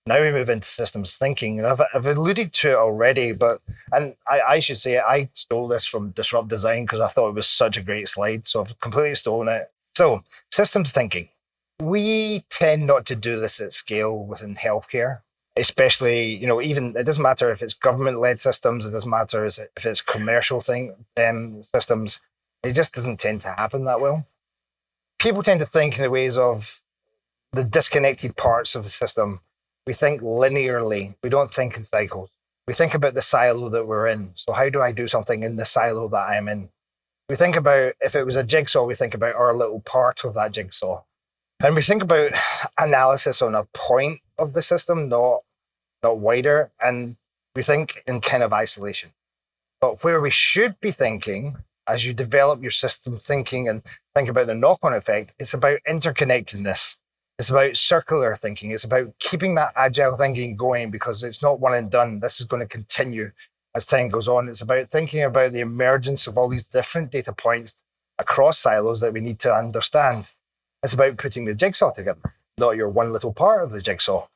Now 0.07 0.21
we 0.21 0.31
move 0.31 0.49
into 0.49 0.67
systems 0.67 1.17
thinking. 1.17 1.59
And 1.59 1.67
I've, 1.67 1.81
I've 1.93 2.07
alluded 2.07 2.53
to 2.53 2.71
it 2.71 2.75
already, 2.75 3.33
but, 3.33 3.61
and 3.91 4.15
I, 4.27 4.41
I 4.41 4.59
should 4.59 4.79
say 4.79 4.99
I 4.99 5.29
stole 5.33 5.67
this 5.67 5.85
from 5.85 6.11
Disrupt 6.11 6.47
Design 6.47 6.85
because 6.85 7.01
I 7.01 7.09
thought 7.09 7.29
it 7.29 7.35
was 7.35 7.47
such 7.47 7.75
a 7.75 7.83
great 7.83 8.07
slide. 8.07 8.47
So 8.47 8.61
I've 8.61 8.79
completely 8.79 9.15
stolen 9.15 9.49
it. 9.49 9.69
So 9.95 10.23
systems 10.49 10.91
thinking. 10.91 11.29
We 11.79 12.45
tend 12.49 12.87
not 12.87 13.05
to 13.07 13.15
do 13.15 13.39
this 13.39 13.59
at 13.59 13.73
scale 13.73 14.17
within 14.17 14.55
healthcare, 14.55 15.21
especially, 15.57 16.35
you 16.35 16.47
know, 16.47 16.61
even 16.61 16.95
it 16.97 17.03
doesn't 17.03 17.21
matter 17.21 17.51
if 17.51 17.61
it's 17.61 17.73
government 17.73 18.19
led 18.19 18.39
systems, 18.41 18.85
it 18.85 18.91
doesn't 18.91 19.09
matter 19.09 19.45
if 19.45 19.85
it's 19.85 20.01
commercial 20.01 20.61
thing 20.61 20.95
um, 21.17 21.61
systems. 21.63 22.19
It 22.63 22.73
just 22.73 22.93
doesn't 22.93 23.19
tend 23.19 23.41
to 23.41 23.49
happen 23.49 23.83
that 23.85 24.01
well. 24.01 24.25
People 25.19 25.43
tend 25.43 25.59
to 25.59 25.65
think 25.65 25.97
in 25.97 26.01
the 26.01 26.09
ways 26.09 26.37
of 26.37 26.81
the 27.51 27.63
disconnected 27.63 28.35
parts 28.37 28.73
of 28.73 28.83
the 28.83 28.89
system 28.89 29.41
we 29.87 29.93
think 29.93 30.21
linearly. 30.21 31.15
We 31.23 31.29
don't 31.29 31.49
think 31.49 31.77
in 31.77 31.85
cycles. 31.85 32.29
We 32.67 32.73
think 32.73 32.93
about 32.93 33.13
the 33.13 33.21
silo 33.21 33.69
that 33.69 33.87
we're 33.87 34.07
in. 34.07 34.33
So, 34.35 34.51
how 34.51 34.69
do 34.69 34.81
I 34.81 34.91
do 34.91 35.07
something 35.07 35.43
in 35.43 35.55
the 35.55 35.65
silo 35.65 36.09
that 36.09 36.27
I'm 36.27 36.49
in? 36.49 36.69
We 37.29 37.37
think 37.37 37.55
about 37.55 37.93
if 38.01 38.13
it 38.13 38.25
was 38.25 38.35
a 38.35 38.43
jigsaw, 38.43 38.85
we 38.85 38.95
think 38.95 39.13
about 39.13 39.35
our 39.35 39.53
little 39.53 39.79
part 39.79 40.25
of 40.25 40.33
that 40.33 40.51
jigsaw. 40.51 41.03
And 41.63 41.75
we 41.75 41.81
think 41.81 42.03
about 42.03 42.31
analysis 42.77 43.41
on 43.41 43.55
a 43.55 43.63
point 43.73 44.19
of 44.37 44.53
the 44.53 44.61
system, 44.61 45.07
not, 45.07 45.39
not 46.03 46.19
wider. 46.19 46.71
And 46.81 47.15
we 47.55 47.63
think 47.63 48.03
in 48.05 48.19
kind 48.21 48.43
of 48.43 48.53
isolation. 48.53 49.11
But 49.79 50.03
where 50.03 50.19
we 50.19 50.29
should 50.29 50.79
be 50.81 50.91
thinking 50.91 51.57
as 51.87 52.05
you 52.05 52.13
develop 52.13 52.61
your 52.61 52.71
system 52.71 53.17
thinking 53.17 53.69
and 53.69 53.81
think 54.13 54.27
about 54.27 54.47
the 54.47 54.53
knock 54.53 54.79
on 54.83 54.93
effect, 54.93 55.31
it's 55.39 55.53
about 55.53 55.79
interconnectedness. 55.89 56.97
It's 57.39 57.49
about 57.49 57.77
circular 57.77 58.35
thinking. 58.35 58.71
It's 58.71 58.83
about 58.83 59.13
keeping 59.19 59.55
that 59.55 59.73
agile 59.75 60.17
thinking 60.17 60.55
going 60.55 60.89
because 60.89 61.23
it's 61.23 61.43
not 61.43 61.59
one 61.59 61.75
and 61.75 61.91
done. 61.91 62.19
This 62.19 62.41
is 62.41 62.47
going 62.47 62.61
to 62.61 62.67
continue 62.67 63.31
as 63.75 63.85
time 63.85 64.09
goes 64.09 64.27
on. 64.27 64.49
It's 64.49 64.61
about 64.61 64.89
thinking 64.89 65.23
about 65.23 65.53
the 65.53 65.59
emergence 65.59 66.25
of 66.25 66.37
all 66.37 66.49
these 66.49 66.65
different 66.65 67.11
data 67.11 67.31
points 67.31 67.75
across 68.17 68.57
silos 68.57 69.01
that 69.01 69.13
we 69.13 69.19
need 69.19 69.39
to 69.39 69.53
understand. 69.53 70.29
It's 70.81 70.93
about 70.93 71.17
putting 71.17 71.45
the 71.45 71.53
jigsaw 71.53 71.91
together, 71.91 72.33
not 72.57 72.75
your 72.75 72.89
one 72.89 73.13
little 73.13 73.33
part 73.33 73.63
of 73.63 73.71
the 73.71 73.81
jigsaw. 73.81 74.27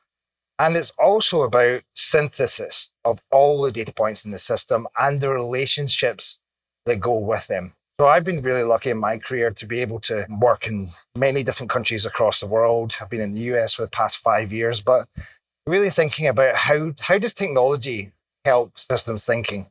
And 0.60 0.76
it's 0.76 0.90
also 0.90 1.42
about 1.42 1.82
synthesis 1.94 2.92
of 3.04 3.20
all 3.32 3.62
the 3.62 3.72
data 3.72 3.92
points 3.92 4.24
in 4.24 4.30
the 4.30 4.38
system 4.38 4.86
and 4.96 5.20
the 5.20 5.30
relationships 5.30 6.38
that 6.86 7.00
go 7.00 7.16
with 7.18 7.48
them. 7.48 7.74
So 8.02 8.08
I've 8.08 8.24
been 8.24 8.42
really 8.42 8.64
lucky 8.64 8.90
in 8.90 8.98
my 8.98 9.16
career 9.16 9.52
to 9.52 9.64
be 9.64 9.78
able 9.78 10.00
to 10.00 10.26
work 10.28 10.66
in 10.66 10.88
many 11.14 11.44
different 11.44 11.70
countries 11.70 12.04
across 12.04 12.40
the 12.40 12.48
world. 12.48 12.96
I've 13.00 13.08
been 13.08 13.20
in 13.20 13.32
the 13.32 13.54
US 13.54 13.74
for 13.74 13.82
the 13.82 13.96
past 14.00 14.16
five 14.16 14.52
years, 14.52 14.80
but 14.80 15.06
really 15.68 15.88
thinking 15.88 16.26
about 16.26 16.56
how 16.56 16.94
how 16.98 17.18
does 17.18 17.32
technology 17.32 18.10
help 18.44 18.76
systems 18.76 19.24
thinking? 19.24 19.68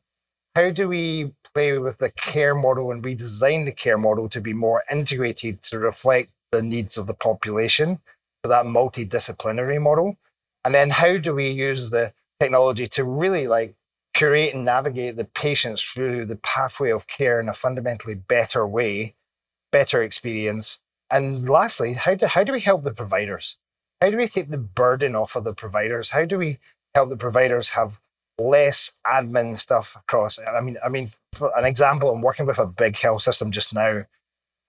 How 0.55 0.69
do 0.69 0.87
we 0.87 1.33
play 1.53 1.77
with 1.77 1.97
the 1.97 2.09
care 2.11 2.55
model 2.55 2.89
and 2.91 3.03
redesign 3.03 3.65
the 3.65 3.73
care 3.73 3.97
model 3.97 4.29
to 4.29 4.39
be 4.39 4.53
more 4.53 4.81
integrated 4.89 5.61
to 5.63 5.79
reflect 5.79 6.29
the 6.53 6.61
needs 6.61 6.97
of 6.97 7.07
the 7.07 7.13
population 7.13 7.99
for 8.41 8.47
that 8.47 8.63
multidisciplinary 8.63 9.81
model? 9.81 10.15
And 10.63 10.73
then 10.73 10.91
how 10.91 11.17
do 11.17 11.35
we 11.35 11.49
use 11.49 11.89
the 11.89 12.13
technology 12.39 12.87
to 12.95 13.03
really 13.03 13.49
like 13.49 13.75
curate 14.13 14.53
and 14.53 14.65
navigate 14.65 15.15
the 15.15 15.25
patients 15.25 15.81
through 15.81 16.25
the 16.25 16.35
pathway 16.35 16.91
of 16.91 17.07
care 17.07 17.39
in 17.39 17.49
a 17.49 17.53
fundamentally 17.53 18.15
better 18.15 18.67
way, 18.67 19.15
better 19.71 20.03
experience. 20.03 20.79
And 21.09 21.47
lastly, 21.49 21.93
how 21.93 22.15
do, 22.15 22.25
how 22.25 22.43
do 22.43 22.51
we 22.51 22.59
help 22.59 22.83
the 22.83 22.93
providers? 22.93 23.57
How 24.01 24.09
do 24.09 24.17
we 24.17 24.27
take 24.27 24.49
the 24.49 24.57
burden 24.57 25.15
off 25.15 25.35
of 25.35 25.43
the 25.43 25.53
providers? 25.53 26.09
How 26.09 26.25
do 26.25 26.37
we 26.37 26.59
help 26.95 27.09
the 27.09 27.17
providers 27.17 27.69
have 27.69 27.99
less 28.39 28.91
admin 29.05 29.59
stuff 29.59 29.95
across? 29.95 30.39
I 30.39 30.61
mean, 30.61 30.77
I 30.83 30.89
mean, 30.89 31.11
for 31.33 31.55
an 31.57 31.65
example, 31.65 32.11
I'm 32.11 32.21
working 32.21 32.45
with 32.45 32.59
a 32.59 32.65
big 32.65 32.97
health 32.97 33.21
system 33.21 33.51
just 33.51 33.73
now, 33.73 34.05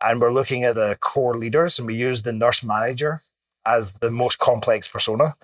and 0.00 0.20
we're 0.20 0.32
looking 0.32 0.64
at 0.64 0.74
the 0.74 0.98
core 1.00 1.36
leaders, 1.36 1.78
and 1.78 1.86
we 1.86 1.94
use 1.94 2.22
the 2.22 2.32
nurse 2.32 2.62
manager 2.62 3.22
as 3.64 3.92
the 3.94 4.10
most 4.10 4.38
complex 4.38 4.86
persona. 4.88 5.36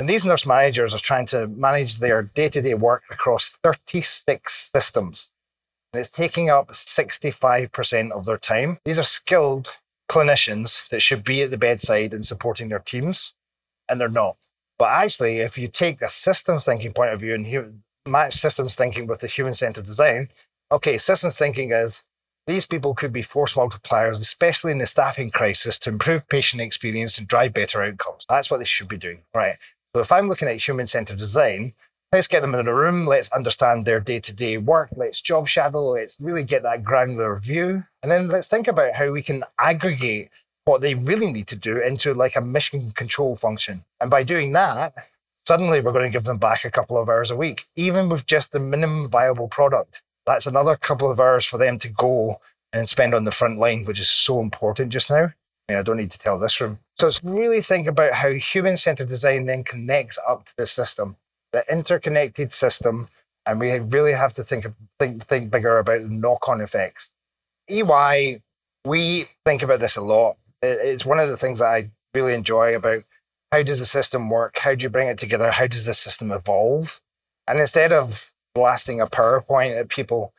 And 0.00 0.08
these 0.08 0.24
nurse 0.24 0.46
managers 0.46 0.94
are 0.94 0.98
trying 0.98 1.26
to 1.26 1.46
manage 1.46 1.98
their 1.98 2.22
day 2.22 2.48
to 2.48 2.62
day 2.62 2.72
work 2.72 3.02
across 3.10 3.48
36 3.48 4.70
systems. 4.72 5.30
And 5.92 6.00
it's 6.00 6.08
taking 6.08 6.48
up 6.48 6.72
65% 6.72 8.10
of 8.10 8.24
their 8.24 8.38
time. 8.38 8.78
These 8.86 8.98
are 8.98 9.04
skilled 9.04 9.76
clinicians 10.10 10.88
that 10.88 11.02
should 11.02 11.22
be 11.22 11.42
at 11.42 11.50
the 11.50 11.58
bedside 11.58 12.14
and 12.14 12.24
supporting 12.24 12.70
their 12.70 12.78
teams, 12.78 13.34
and 13.90 14.00
they're 14.00 14.08
not. 14.08 14.36
But 14.78 14.88
actually, 14.88 15.40
if 15.40 15.58
you 15.58 15.68
take 15.68 16.00
a 16.00 16.08
system 16.08 16.60
thinking 16.60 16.94
point 16.94 17.12
of 17.12 17.20
view 17.20 17.34
and 17.34 17.82
match 18.08 18.34
systems 18.34 18.74
thinking 18.74 19.06
with 19.06 19.20
the 19.20 19.26
human 19.26 19.52
centered 19.52 19.84
design, 19.84 20.30
okay, 20.72 20.96
systems 20.96 21.36
thinking 21.36 21.72
is 21.72 22.02
these 22.46 22.64
people 22.64 22.94
could 22.94 23.12
be 23.12 23.22
force 23.22 23.52
multipliers, 23.52 24.22
especially 24.22 24.72
in 24.72 24.78
the 24.78 24.86
staffing 24.86 25.30
crisis, 25.30 25.78
to 25.80 25.90
improve 25.90 26.26
patient 26.30 26.62
experience 26.62 27.18
and 27.18 27.28
drive 27.28 27.52
better 27.52 27.82
outcomes. 27.82 28.24
That's 28.30 28.50
what 28.50 28.60
they 28.60 28.64
should 28.64 28.88
be 28.88 28.96
doing, 28.96 29.20
right? 29.34 29.56
So 29.94 30.00
if 30.00 30.12
I'm 30.12 30.28
looking 30.28 30.48
at 30.48 30.62
human 30.62 30.86
centered 30.86 31.18
design, 31.18 31.74
let's 32.12 32.28
get 32.28 32.42
them 32.42 32.54
in 32.54 32.68
a 32.68 32.74
room, 32.74 33.06
let's 33.06 33.28
understand 33.30 33.84
their 33.84 34.00
day 34.00 34.20
to 34.20 34.32
day 34.32 34.56
work, 34.56 34.90
let's 34.96 35.20
job 35.20 35.48
shadow, 35.48 35.90
let's 35.90 36.16
really 36.20 36.44
get 36.44 36.62
that 36.62 36.84
granular 36.84 37.36
view. 37.38 37.84
And 38.02 38.10
then 38.10 38.28
let's 38.28 38.48
think 38.48 38.68
about 38.68 38.94
how 38.94 39.10
we 39.10 39.22
can 39.22 39.44
aggregate 39.58 40.30
what 40.64 40.80
they 40.80 40.94
really 40.94 41.32
need 41.32 41.48
to 41.48 41.56
do 41.56 41.80
into 41.80 42.14
like 42.14 42.36
a 42.36 42.40
mission 42.40 42.92
control 42.92 43.34
function. 43.34 43.84
And 44.00 44.10
by 44.10 44.22
doing 44.22 44.52
that, 44.52 44.94
suddenly 45.46 45.80
we're 45.80 45.92
going 45.92 46.04
to 46.04 46.16
give 46.16 46.24
them 46.24 46.38
back 46.38 46.64
a 46.64 46.70
couple 46.70 46.96
of 46.96 47.08
hours 47.08 47.30
a 47.30 47.36
week, 47.36 47.66
even 47.74 48.08
with 48.08 48.26
just 48.26 48.52
the 48.52 48.60
minimum 48.60 49.08
viable 49.08 49.48
product. 49.48 50.02
That's 50.26 50.46
another 50.46 50.76
couple 50.76 51.10
of 51.10 51.18
hours 51.18 51.44
for 51.44 51.58
them 51.58 51.78
to 51.80 51.88
go 51.88 52.40
and 52.72 52.88
spend 52.88 53.14
on 53.14 53.24
the 53.24 53.32
front 53.32 53.58
line, 53.58 53.84
which 53.84 53.98
is 53.98 54.10
so 54.10 54.40
important 54.40 54.92
just 54.92 55.10
now 55.10 55.32
I 55.70 55.72
mean, 55.72 55.78
I 55.78 55.82
don't 55.82 55.98
need 55.98 56.10
to 56.10 56.18
tell 56.18 56.36
this 56.36 56.60
room. 56.60 56.80
So 57.00 57.06
it's 57.06 57.24
really 57.24 57.62
think 57.62 57.86
about 57.86 58.12
how 58.12 58.28
human 58.28 58.76
centered 58.76 59.08
design 59.08 59.46
then 59.46 59.64
connects 59.64 60.18
up 60.28 60.44
to 60.44 60.56
the 60.58 60.66
system, 60.66 61.16
the 61.50 61.64
interconnected 61.72 62.52
system. 62.52 63.08
And 63.46 63.58
we 63.58 63.70
really 63.78 64.12
have 64.12 64.34
to 64.34 64.44
think, 64.44 64.66
think, 64.98 65.24
think 65.24 65.50
bigger 65.50 65.78
about 65.78 66.02
knock 66.02 66.46
on 66.46 66.60
effects. 66.60 67.12
EY, 67.70 68.42
we 68.84 69.28
think 69.46 69.62
about 69.62 69.80
this 69.80 69.96
a 69.96 70.02
lot. 70.02 70.36
It's 70.60 71.06
one 71.06 71.18
of 71.18 71.30
the 71.30 71.38
things 71.38 71.60
that 71.60 71.68
I 71.68 71.90
really 72.12 72.34
enjoy 72.34 72.76
about 72.76 73.04
how 73.50 73.62
does 73.62 73.78
the 73.78 73.86
system 73.86 74.28
work? 74.28 74.58
How 74.58 74.74
do 74.74 74.82
you 74.82 74.90
bring 74.90 75.08
it 75.08 75.16
together? 75.16 75.52
How 75.52 75.68
does 75.68 75.86
the 75.86 75.94
system 75.94 76.30
evolve? 76.30 77.00
And 77.48 77.58
instead 77.58 77.94
of 77.94 78.30
blasting 78.54 79.00
a 79.00 79.06
PowerPoint 79.06 79.80
at 79.80 79.88
people, 79.88 80.34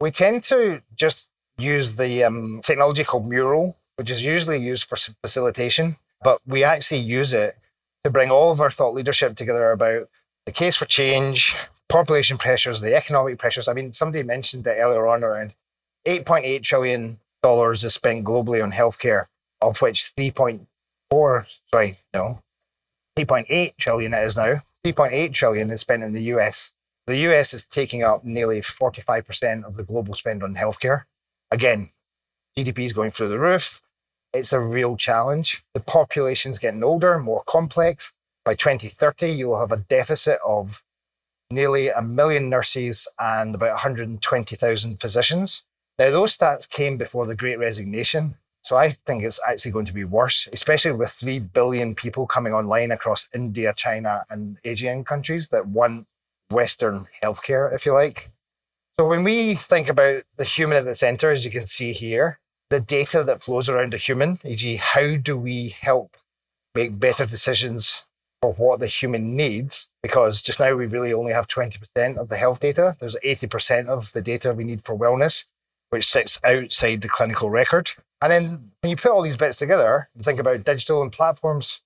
we 0.00 0.10
tend 0.10 0.44
to 0.44 0.80
just 0.94 1.28
use 1.58 1.96
the 1.96 2.24
um, 2.24 2.60
technology 2.64 3.04
called 3.04 3.28
Mural, 3.28 3.76
which 3.96 4.10
is 4.10 4.24
usually 4.24 4.58
used 4.58 4.84
for 4.84 4.96
facilitation, 4.96 5.98
but 6.22 6.40
we 6.46 6.64
actually 6.64 7.00
use 7.00 7.32
it 7.32 7.56
to 8.04 8.10
bring 8.10 8.30
all 8.30 8.50
of 8.50 8.60
our 8.60 8.70
thought 8.70 8.94
leadership 8.94 9.36
together 9.36 9.70
about 9.70 10.08
the 10.46 10.52
case 10.52 10.76
for 10.76 10.86
change, 10.86 11.56
population 11.88 12.38
pressures, 12.38 12.80
the 12.80 12.94
economic 12.94 13.38
pressures. 13.38 13.68
I 13.68 13.72
mean, 13.72 13.92
somebody 13.92 14.22
mentioned 14.22 14.66
it 14.66 14.76
earlier 14.78 15.06
on 15.06 15.24
around 15.24 15.54
8.8 16.06 16.62
trillion 16.62 17.18
dollars 17.42 17.84
is 17.84 17.94
spent 17.94 18.24
globally 18.24 18.62
on 18.62 18.72
healthcare, 18.72 19.26
of 19.60 19.80
which 19.80 20.12
3.4, 20.16 21.46
sorry, 21.70 21.98
no, 22.14 22.40
3.8 23.16 23.76
trillion 23.78 24.14
it 24.14 24.24
is 24.24 24.36
now. 24.36 24.62
3.8 24.84 25.32
trillion 25.32 25.70
is 25.70 25.80
spent 25.80 26.02
in 26.02 26.12
the 26.12 26.22
US. 26.34 26.72
The 27.06 27.16
US 27.30 27.54
is 27.54 27.64
taking 27.64 28.02
up 28.02 28.24
nearly 28.24 28.60
45% 28.60 29.64
of 29.64 29.76
the 29.76 29.84
global 29.84 30.14
spend 30.14 30.42
on 30.42 30.54
healthcare. 30.54 31.04
Again, 31.50 31.90
GDP 32.56 32.86
is 32.86 32.92
going 32.92 33.10
through 33.10 33.28
the 33.28 33.38
roof. 33.38 33.80
It's 34.36 34.52
a 34.52 34.60
real 34.60 34.96
challenge. 34.96 35.64
The 35.74 35.80
population's 35.80 36.58
getting 36.58 36.84
older, 36.84 37.18
more 37.18 37.42
complex. 37.46 38.12
By 38.44 38.54
2030, 38.54 39.30
you'll 39.32 39.58
have 39.58 39.72
a 39.72 39.78
deficit 39.78 40.38
of 40.46 40.82
nearly 41.50 41.88
a 41.88 42.02
million 42.02 42.50
nurses 42.50 43.08
and 43.18 43.54
about 43.54 43.70
120,000 43.70 45.00
physicians. 45.00 45.62
Now, 45.98 46.10
those 46.10 46.36
stats 46.36 46.68
came 46.68 46.96
before 46.96 47.26
the 47.26 47.34
Great 47.34 47.58
Resignation. 47.58 48.36
So 48.62 48.76
I 48.76 48.96
think 49.06 49.22
it's 49.22 49.40
actually 49.48 49.70
going 49.70 49.86
to 49.86 49.92
be 49.92 50.04
worse, 50.04 50.48
especially 50.52 50.92
with 50.92 51.12
3 51.12 51.38
billion 51.38 51.94
people 51.94 52.26
coming 52.26 52.52
online 52.52 52.90
across 52.90 53.28
India, 53.32 53.72
China, 53.76 54.24
and 54.28 54.58
Asian 54.64 55.04
countries 55.04 55.48
that 55.48 55.68
want 55.68 56.06
Western 56.50 57.06
healthcare, 57.22 57.72
if 57.74 57.86
you 57.86 57.92
like. 57.92 58.30
So 58.98 59.06
when 59.06 59.24
we 59.24 59.54
think 59.54 59.88
about 59.88 60.24
the 60.36 60.44
human 60.44 60.78
at 60.78 60.84
the 60.84 60.94
center, 60.94 61.30
as 61.30 61.44
you 61.44 61.50
can 61.50 61.66
see 61.66 61.92
here, 61.92 62.40
the 62.70 62.80
data 62.80 63.22
that 63.24 63.42
flows 63.42 63.68
around 63.68 63.94
a 63.94 63.98
human, 63.98 64.38
e.g., 64.44 64.76
how 64.76 65.16
do 65.16 65.36
we 65.36 65.70
help 65.80 66.16
make 66.74 66.98
better 66.98 67.26
decisions 67.26 68.04
for 68.42 68.52
what 68.54 68.80
the 68.80 68.86
human 68.86 69.36
needs? 69.36 69.88
Because 70.02 70.42
just 70.42 70.60
now 70.60 70.74
we 70.74 70.86
really 70.86 71.12
only 71.12 71.32
have 71.32 71.48
20% 71.48 72.16
of 72.16 72.28
the 72.28 72.36
health 72.36 72.60
data. 72.60 72.96
There's 73.00 73.16
80% 73.24 73.88
of 73.88 74.12
the 74.12 74.20
data 74.20 74.52
we 74.52 74.64
need 74.64 74.84
for 74.84 74.96
wellness, 74.96 75.44
which 75.90 76.06
sits 76.06 76.38
outside 76.44 77.02
the 77.02 77.08
clinical 77.08 77.50
record. 77.50 77.90
And 78.20 78.32
then 78.32 78.70
when 78.80 78.90
you 78.90 78.96
put 78.96 79.12
all 79.12 79.22
these 79.22 79.36
bits 79.36 79.58
together 79.58 80.08
and 80.14 80.24
think 80.24 80.40
about 80.40 80.64
digital 80.64 81.02
and 81.02 81.12
platforms, 81.12 81.80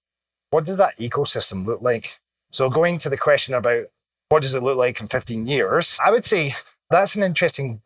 what 0.51 0.64
does 0.64 0.79
that 0.79 0.99
ecosystem 0.99 1.66
look 1.66 1.83
like? 1.83 2.21
So 2.51 2.69
going 2.71 2.99
to 3.01 3.09
the 3.09 3.16
question 3.16 3.55
about 3.55 3.87
what 4.29 4.43
does 4.43 4.55
it 4.55 4.62
look 4.62 4.79
like 4.79 5.01
in 5.01 5.09
15 5.09 5.47
years, 5.47 5.99
I 6.05 6.11
would 6.11 6.25
say 6.25 6.55
that's 6.88 7.14
an 7.16 7.23
interesting 7.23 7.83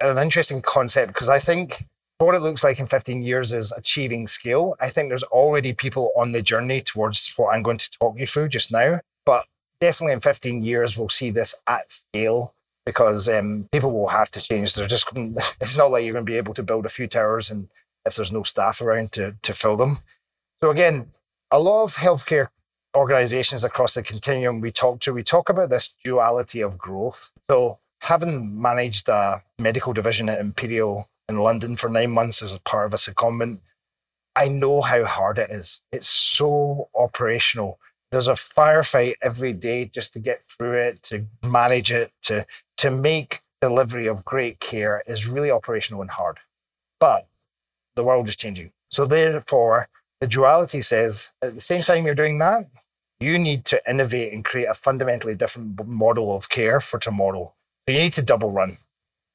an 0.00 0.18
interesting 0.18 0.60
concept 0.60 1.14
because 1.14 1.30
I 1.30 1.38
think 1.38 1.86
what 2.18 2.34
it 2.34 2.42
looks 2.42 2.64
like 2.64 2.78
in 2.78 2.86
15 2.86 3.22
years 3.22 3.52
is 3.52 3.72
achieving 3.72 4.26
scale. 4.26 4.76
I 4.80 4.90
think 4.90 5.08
there's 5.08 5.22
already 5.24 5.72
people 5.72 6.12
on 6.16 6.32
the 6.32 6.42
journey 6.42 6.80
towards 6.80 7.32
what 7.36 7.54
I'm 7.54 7.62
going 7.62 7.78
to 7.78 7.90
talk 7.98 8.18
you 8.18 8.26
through 8.26 8.48
just 8.48 8.72
now. 8.72 9.00
But 9.26 9.44
definitely 9.80 10.14
in 10.14 10.20
15 10.20 10.62
years, 10.62 10.96
we'll 10.96 11.08
see 11.08 11.30
this 11.30 11.54
at 11.66 11.92
scale 11.92 12.54
because 12.86 13.28
um, 13.28 13.68
people 13.72 13.92
will 13.92 14.08
have 14.08 14.30
to 14.30 14.40
change. 14.40 14.74
They're 14.74 14.86
just, 14.86 15.06
it's 15.60 15.76
not 15.76 15.90
like 15.90 16.04
you're 16.04 16.14
going 16.14 16.24
to 16.24 16.30
be 16.30 16.38
able 16.38 16.54
to 16.54 16.62
build 16.62 16.86
a 16.86 16.90
few 16.90 17.06
towers 17.06 17.50
and 17.50 17.68
if 18.06 18.14
there's 18.14 18.32
no 18.32 18.44
staff 18.44 18.80
around 18.80 19.12
to, 19.12 19.34
to 19.42 19.52
fill 19.52 19.76
them. 19.76 19.98
So 20.60 20.70
again, 20.70 21.10
a 21.50 21.58
lot 21.58 21.84
of 21.84 21.96
healthcare 21.96 22.48
organizations 22.96 23.62
across 23.62 23.94
the 23.94 24.02
continuum 24.02 24.60
we 24.60 24.72
talk 24.72 25.00
to, 25.00 25.12
we 25.12 25.22
talk 25.22 25.48
about 25.48 25.68
this 25.68 25.94
duality 26.02 26.62
of 26.62 26.78
growth. 26.78 27.32
So 27.50 27.78
having 28.00 28.60
managed 28.60 29.08
a 29.08 29.42
medical 29.58 29.92
division 29.92 30.28
at 30.28 30.40
Imperial 30.40 31.10
in 31.28 31.38
London 31.38 31.76
for 31.76 31.88
nine 31.88 32.10
months 32.10 32.42
as 32.42 32.58
part 32.60 32.86
of 32.86 32.94
a 32.94 32.96
secondment, 32.96 33.60
I 34.34 34.48
know 34.48 34.82
how 34.82 35.04
hard 35.04 35.38
it 35.38 35.50
is. 35.50 35.80
It's 35.92 36.08
so 36.08 36.88
operational. 36.94 37.78
There's 38.10 38.28
a 38.28 38.32
firefight 38.32 39.14
every 39.22 39.52
day 39.52 39.86
just 39.86 40.12
to 40.12 40.18
get 40.18 40.42
through 40.46 40.74
it, 40.74 41.02
to 41.04 41.26
manage 41.42 41.90
it, 41.90 42.12
to 42.22 42.46
to 42.78 42.90
make 42.90 43.42
delivery 43.60 44.06
of 44.06 44.24
great 44.24 44.60
care 44.60 45.02
is 45.06 45.26
really 45.26 45.50
operational 45.50 46.02
and 46.02 46.10
hard. 46.10 46.38
But 47.00 47.26
the 47.94 48.04
world 48.04 48.28
is 48.28 48.36
changing. 48.36 48.72
So 48.90 49.06
therefore, 49.06 49.88
the 50.20 50.26
duality 50.26 50.82
says 50.82 51.30
at 51.42 51.54
the 51.54 51.60
same 51.60 51.82
time 51.82 52.04
you're 52.04 52.14
doing 52.14 52.38
that, 52.38 52.68
you 53.18 53.38
need 53.38 53.64
to 53.66 53.82
innovate 53.88 54.32
and 54.32 54.44
create 54.44 54.66
a 54.66 54.74
fundamentally 54.74 55.34
different 55.34 55.86
model 55.86 56.36
of 56.36 56.48
care 56.48 56.80
for 56.80 56.98
tomorrow. 56.98 57.54
So 57.88 57.94
you 57.94 58.00
need 58.00 58.12
to 58.14 58.22
double 58.22 58.50
run. 58.50 58.78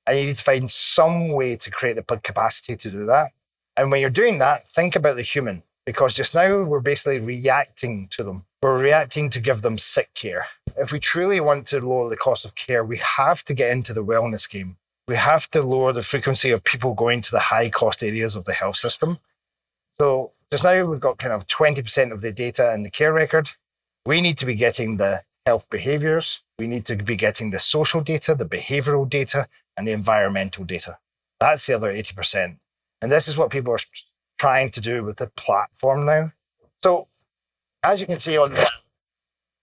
And 0.08 0.18
you 0.18 0.26
need 0.26 0.38
to 0.38 0.44
find 0.44 0.70
some 0.70 1.30
way 1.30 1.56
to 1.56 1.72
create 1.72 1.96
the 1.96 2.18
capacity 2.18 2.76
to 2.76 2.92
do 2.92 3.06
that. 3.06 3.32
And 3.78 3.92
when 3.92 4.02
you're 4.02 4.10
doing 4.10 4.40
that, 4.40 4.68
think 4.70 4.96
about 4.96 5.16
the 5.16 5.22
human, 5.22 5.64
because 5.86 6.14
just 6.14 6.36
now 6.36 6.64
we're 6.64 6.80
basically 6.80 7.20
reacting 7.20 8.08
to 8.12 8.24
them. 8.24 8.46
We're 8.62 8.80
reacting 8.80 9.30
to 9.32 9.40
give 9.40 9.62
them 9.62 9.78
sick 9.78 10.14
care. 10.14 10.48
If 10.78 10.92
we 10.92 11.00
truly 11.00 11.40
want 11.40 11.68
to 11.68 11.80
lower 11.80 12.10
the 12.10 12.18
cost 12.18 12.46
of 12.46 12.56
care, 12.56 12.84
we 12.84 12.98
have 12.98 13.44
to 13.46 13.54
get 13.54 13.72
into 13.72 13.94
the 13.94 14.04
wellness 14.04 14.50
game. 14.50 14.78
We 15.08 15.16
have 15.16 15.50
to 15.52 15.62
lower 15.62 15.94
the 15.94 16.04
frequency 16.04 16.52
of 16.52 16.64
people 16.64 16.94
going 16.94 17.22
to 17.22 17.32
the 17.32 17.40
high 17.40 17.70
cost 17.70 18.04
areas 18.04 18.36
of 18.36 18.46
the 18.46 18.54
health 18.54 18.78
system. 18.78 19.20
So 20.00 20.32
just 20.52 20.64
now 20.64 20.86
we've 20.86 21.00
got 21.00 21.18
kind 21.18 21.34
of 21.34 21.48
20% 21.48 22.12
of 22.12 22.22
the 22.22 22.32
data 22.32 22.74
in 22.74 22.84
the 22.84 22.90
care 22.90 23.14
record. 23.14 23.52
We 24.06 24.22
need 24.22 24.38
to 24.40 24.46
be 24.46 24.56
getting 24.56 24.98
the 24.98 25.24
health 25.46 25.70
behaviors. 25.70 26.42
We 26.60 26.68
need 26.68 26.86
to 26.86 26.96
be 26.96 27.16
getting 27.16 27.52
the 27.52 27.60
social 27.60 28.02
data, 28.02 28.36
the 28.36 28.46
behavioral 28.46 29.10
data, 29.10 29.48
and 29.82 29.88
the 29.88 29.94
environmental 29.94 30.64
data. 30.64 31.00
That's 31.40 31.66
the 31.66 31.74
other 31.74 31.92
80%. 31.92 32.58
And 33.02 33.12
this 33.12 33.28
is 33.28 33.36
what 33.36 33.50
people 33.50 33.74
are 33.74 33.80
trying 34.38 34.70
to 34.70 34.80
do 34.80 35.04
with 35.04 35.18
the 35.18 35.26
platform 35.36 36.06
now. 36.06 36.34
So, 36.84 37.08
as 37.82 38.00
you 38.00 38.06
can 38.06 38.20
see 38.20 38.38
on 38.38 38.54
the 38.54 38.70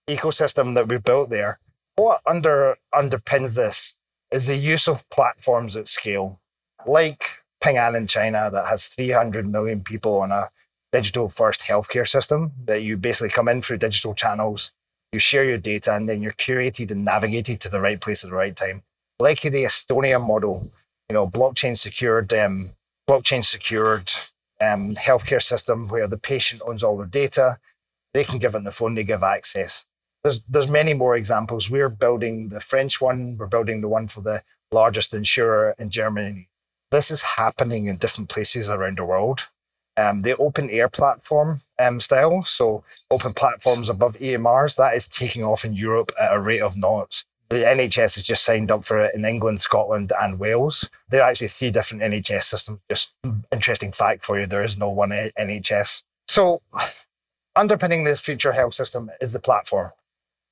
ecosystem 0.09 0.75
that 0.75 0.89
we 0.89 0.97
built 0.97 1.29
there, 1.29 1.59
what 1.95 2.19
under 2.27 2.75
underpins 2.93 3.55
this 3.55 3.95
is 4.29 4.47
the 4.47 4.57
use 4.57 4.89
of 4.89 5.09
platforms 5.09 5.77
at 5.77 5.87
scale, 5.87 6.41
like 6.85 7.23
Ping 7.61 7.77
An 7.77 7.95
in 7.95 8.05
China 8.05 8.49
that 8.51 8.67
has 8.67 8.87
300 8.87 9.47
million 9.47 9.81
people 9.85 10.17
on 10.19 10.33
a 10.33 10.49
digital 10.91 11.29
first 11.29 11.61
healthcare 11.61 12.07
system 12.07 12.51
that 12.65 12.83
you 12.83 12.97
basically 12.97 13.29
come 13.29 13.47
in 13.47 13.61
through 13.61 13.77
digital 13.77 14.13
channels, 14.13 14.73
you 15.13 15.19
share 15.19 15.45
your 15.45 15.57
data, 15.57 15.95
and 15.95 16.09
then 16.09 16.21
you're 16.21 16.33
curated 16.33 16.91
and 16.91 17.05
navigated 17.05 17.61
to 17.61 17.69
the 17.69 17.79
right 17.79 18.01
place 18.01 18.25
at 18.25 18.29
the 18.29 18.35
right 18.35 18.57
time 18.57 18.83
like 19.19 19.41
the 19.41 19.49
Estonia 19.49 20.25
model, 20.25 20.71
you 21.09 21.13
know, 21.13 21.27
blockchain 21.27 21.77
secured, 21.77 22.33
um, 22.33 22.71
blockchain 23.07 23.43
secured 23.43 24.11
um, 24.61 24.95
healthcare 24.95 25.41
system 25.41 25.89
where 25.89 26.07
the 26.07 26.17
patient 26.17 26.61
owns 26.65 26.83
all 26.83 26.97
their 26.97 27.05
data. 27.05 27.59
They 28.13 28.23
can 28.23 28.39
give 28.39 28.55
it 28.55 28.63
the 28.63 28.71
phone, 28.71 28.95
they 28.95 29.03
give 29.03 29.23
access. 29.23 29.85
There's 30.23 30.41
there's 30.49 30.67
many 30.67 30.93
more 30.93 31.15
examples. 31.15 31.69
We're 31.69 31.89
building 31.89 32.49
the 32.49 32.59
French 32.59 32.99
one. 32.99 33.37
We're 33.37 33.47
building 33.47 33.81
the 33.81 33.87
one 33.87 34.07
for 34.07 34.21
the 34.21 34.43
largest 34.71 35.13
insurer 35.13 35.75
in 35.79 35.89
Germany. 35.89 36.49
This 36.91 37.11
is 37.11 37.21
happening 37.21 37.85
in 37.85 37.97
different 37.97 38.29
places 38.29 38.69
around 38.69 38.97
the 38.97 39.05
world. 39.05 39.47
Um, 39.95 40.21
the 40.21 40.35
openEHR 40.35 40.91
platform 40.91 41.61
um, 41.77 41.99
style, 41.99 42.43
so 42.43 42.83
open 43.11 43.33
platforms 43.33 43.89
above 43.89 44.17
EMRs, 44.17 44.75
that 44.75 44.95
is 44.95 45.07
taking 45.07 45.43
off 45.43 45.65
in 45.65 45.73
Europe 45.73 46.11
at 46.19 46.33
a 46.33 46.39
rate 46.39 46.61
of 46.61 46.77
knots 46.77 47.25
the 47.49 47.57
NHS 47.57 48.15
has 48.15 48.23
just 48.23 48.43
signed 48.43 48.69
up 48.69 48.85
for 48.85 48.99
it 48.99 49.15
in 49.15 49.25
England, 49.25 49.61
Scotland, 49.61 50.13
and 50.19 50.39
Wales. 50.39 50.89
There 51.09 51.21
are 51.21 51.29
actually 51.29 51.47
three 51.47 51.71
different 51.71 52.03
NHS 52.03 52.43
systems. 52.43 52.79
Just 52.89 53.11
interesting 53.51 53.91
fact 53.91 54.23
for 54.23 54.39
you 54.39 54.45
there 54.45 54.63
is 54.63 54.77
no 54.77 54.89
one 54.89 55.09
NHS. 55.09 56.03
So, 56.27 56.61
underpinning 57.55 58.03
this 58.03 58.21
future 58.21 58.51
health 58.51 58.75
system 58.75 59.09
is 59.19 59.33
the 59.33 59.39
platform. 59.39 59.91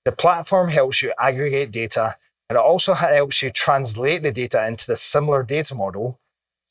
The 0.05 0.11
platform 0.11 0.69
helps 0.69 1.01
you 1.01 1.13
aggregate 1.19 1.71
data 1.71 2.15
and 2.49 2.57
it 2.57 2.61
also 2.61 2.93
helps 2.93 3.41
you 3.41 3.51
translate 3.51 4.23
the 4.23 4.31
data 4.31 4.65
into 4.67 4.87
the 4.87 4.97
similar 4.97 5.43
data 5.43 5.75
model 5.75 6.19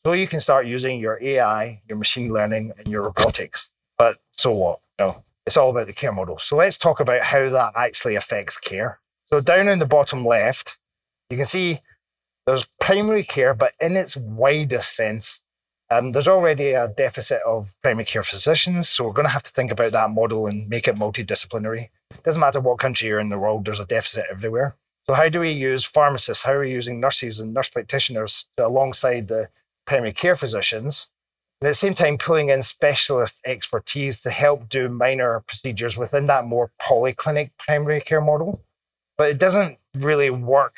so 0.05 0.13
you 0.13 0.27
can 0.27 0.41
start 0.41 0.67
using 0.67 1.01
your 1.01 1.19
AI, 1.23 1.83
your 1.89 1.99
machine 1.99 2.33
learning, 2.33 2.73
and 2.79 2.89
your 2.89 3.03
robotics. 3.03 3.71
But 3.99 4.19
so 4.33 4.53
what? 4.53 4.81
No, 4.99 5.23
it's 5.47 5.57
all 5.57 5.71
about 5.71 5.87
the 5.87 5.93
care 5.93 6.13
model. 6.13 6.39
So 6.39 6.57
let's 6.57 6.79
talk 6.79 7.01
about 7.01 7.23
how 7.23 7.51
that 7.51 7.73
actually 7.77 8.15
affects 8.15 8.57
care. 8.57 9.01
So 9.33 9.41
down 9.41 9.69
in 9.69 9.79
the 9.79 9.87
bottom 9.87 10.25
left, 10.25 10.79
you 11.31 11.37
can 11.37 11.47
see 11.47 11.81
there's 12.47 12.67
primary 12.81 13.25
care, 13.25 13.55
but 13.55 13.73
in 13.81 13.97
its 13.97 14.17
widest 14.17 14.95
sense, 14.95 15.43
um, 15.91 16.13
there's 16.13 16.29
already 16.29 16.73
a 16.73 16.89
deficit 16.89 17.41
of 17.47 17.75
primary 17.83 18.05
care 18.05 18.23
physicians. 18.23 18.89
So 18.89 19.05
we're 19.05 19.13
going 19.13 19.27
to 19.27 19.33
have 19.33 19.43
to 19.45 19.53
think 19.53 19.71
about 19.71 19.93
that 19.93 20.11
model 20.11 20.47
and 20.47 20.69
make 20.69 20.89
it 20.89 20.97
multidisciplinary. 20.97 21.89
It 22.11 22.23
doesn't 22.25 22.41
matter 22.41 22.61
what 22.61 22.79
country 22.79 23.09
you're 23.09 23.21
in 23.21 23.29
the 23.29 23.39
world, 23.39 23.65
there's 23.65 23.81
a 23.81 23.87
deficit 23.87 24.27
everywhere. 24.31 24.77
So 25.07 25.15
how 25.15 25.29
do 25.29 25.41
we 25.41 25.51
use 25.51 25.85
pharmacists? 25.85 26.45
How 26.45 26.55
are 26.55 26.61
we 26.61 26.73
using 26.73 26.99
nurses 26.99 27.39
and 27.39 27.55
nurse 27.55 27.69
practitioners 27.69 28.47
alongside 28.59 29.29
the 29.29 29.49
primary 29.87 30.13
care 30.13 30.35
physicians? 30.35 31.09
And 31.61 31.69
at 31.69 31.71
the 31.71 31.75
same 31.75 31.95
time, 31.95 32.19
pulling 32.19 32.49
in 32.49 32.63
specialist 32.63 33.41
expertise 33.47 34.21
to 34.23 34.31
help 34.31 34.69
do 34.69 34.89
minor 34.89 35.41
procedures 35.47 35.97
within 35.97 36.27
that 36.27 36.45
more 36.45 36.73
polyclinic 36.83 37.51
primary 37.57 38.01
care 38.01 38.21
model. 38.21 38.61
But 39.19 39.31
it 39.31 39.39
doesn't 39.39 39.79
really 39.95 40.31
work 40.31 40.77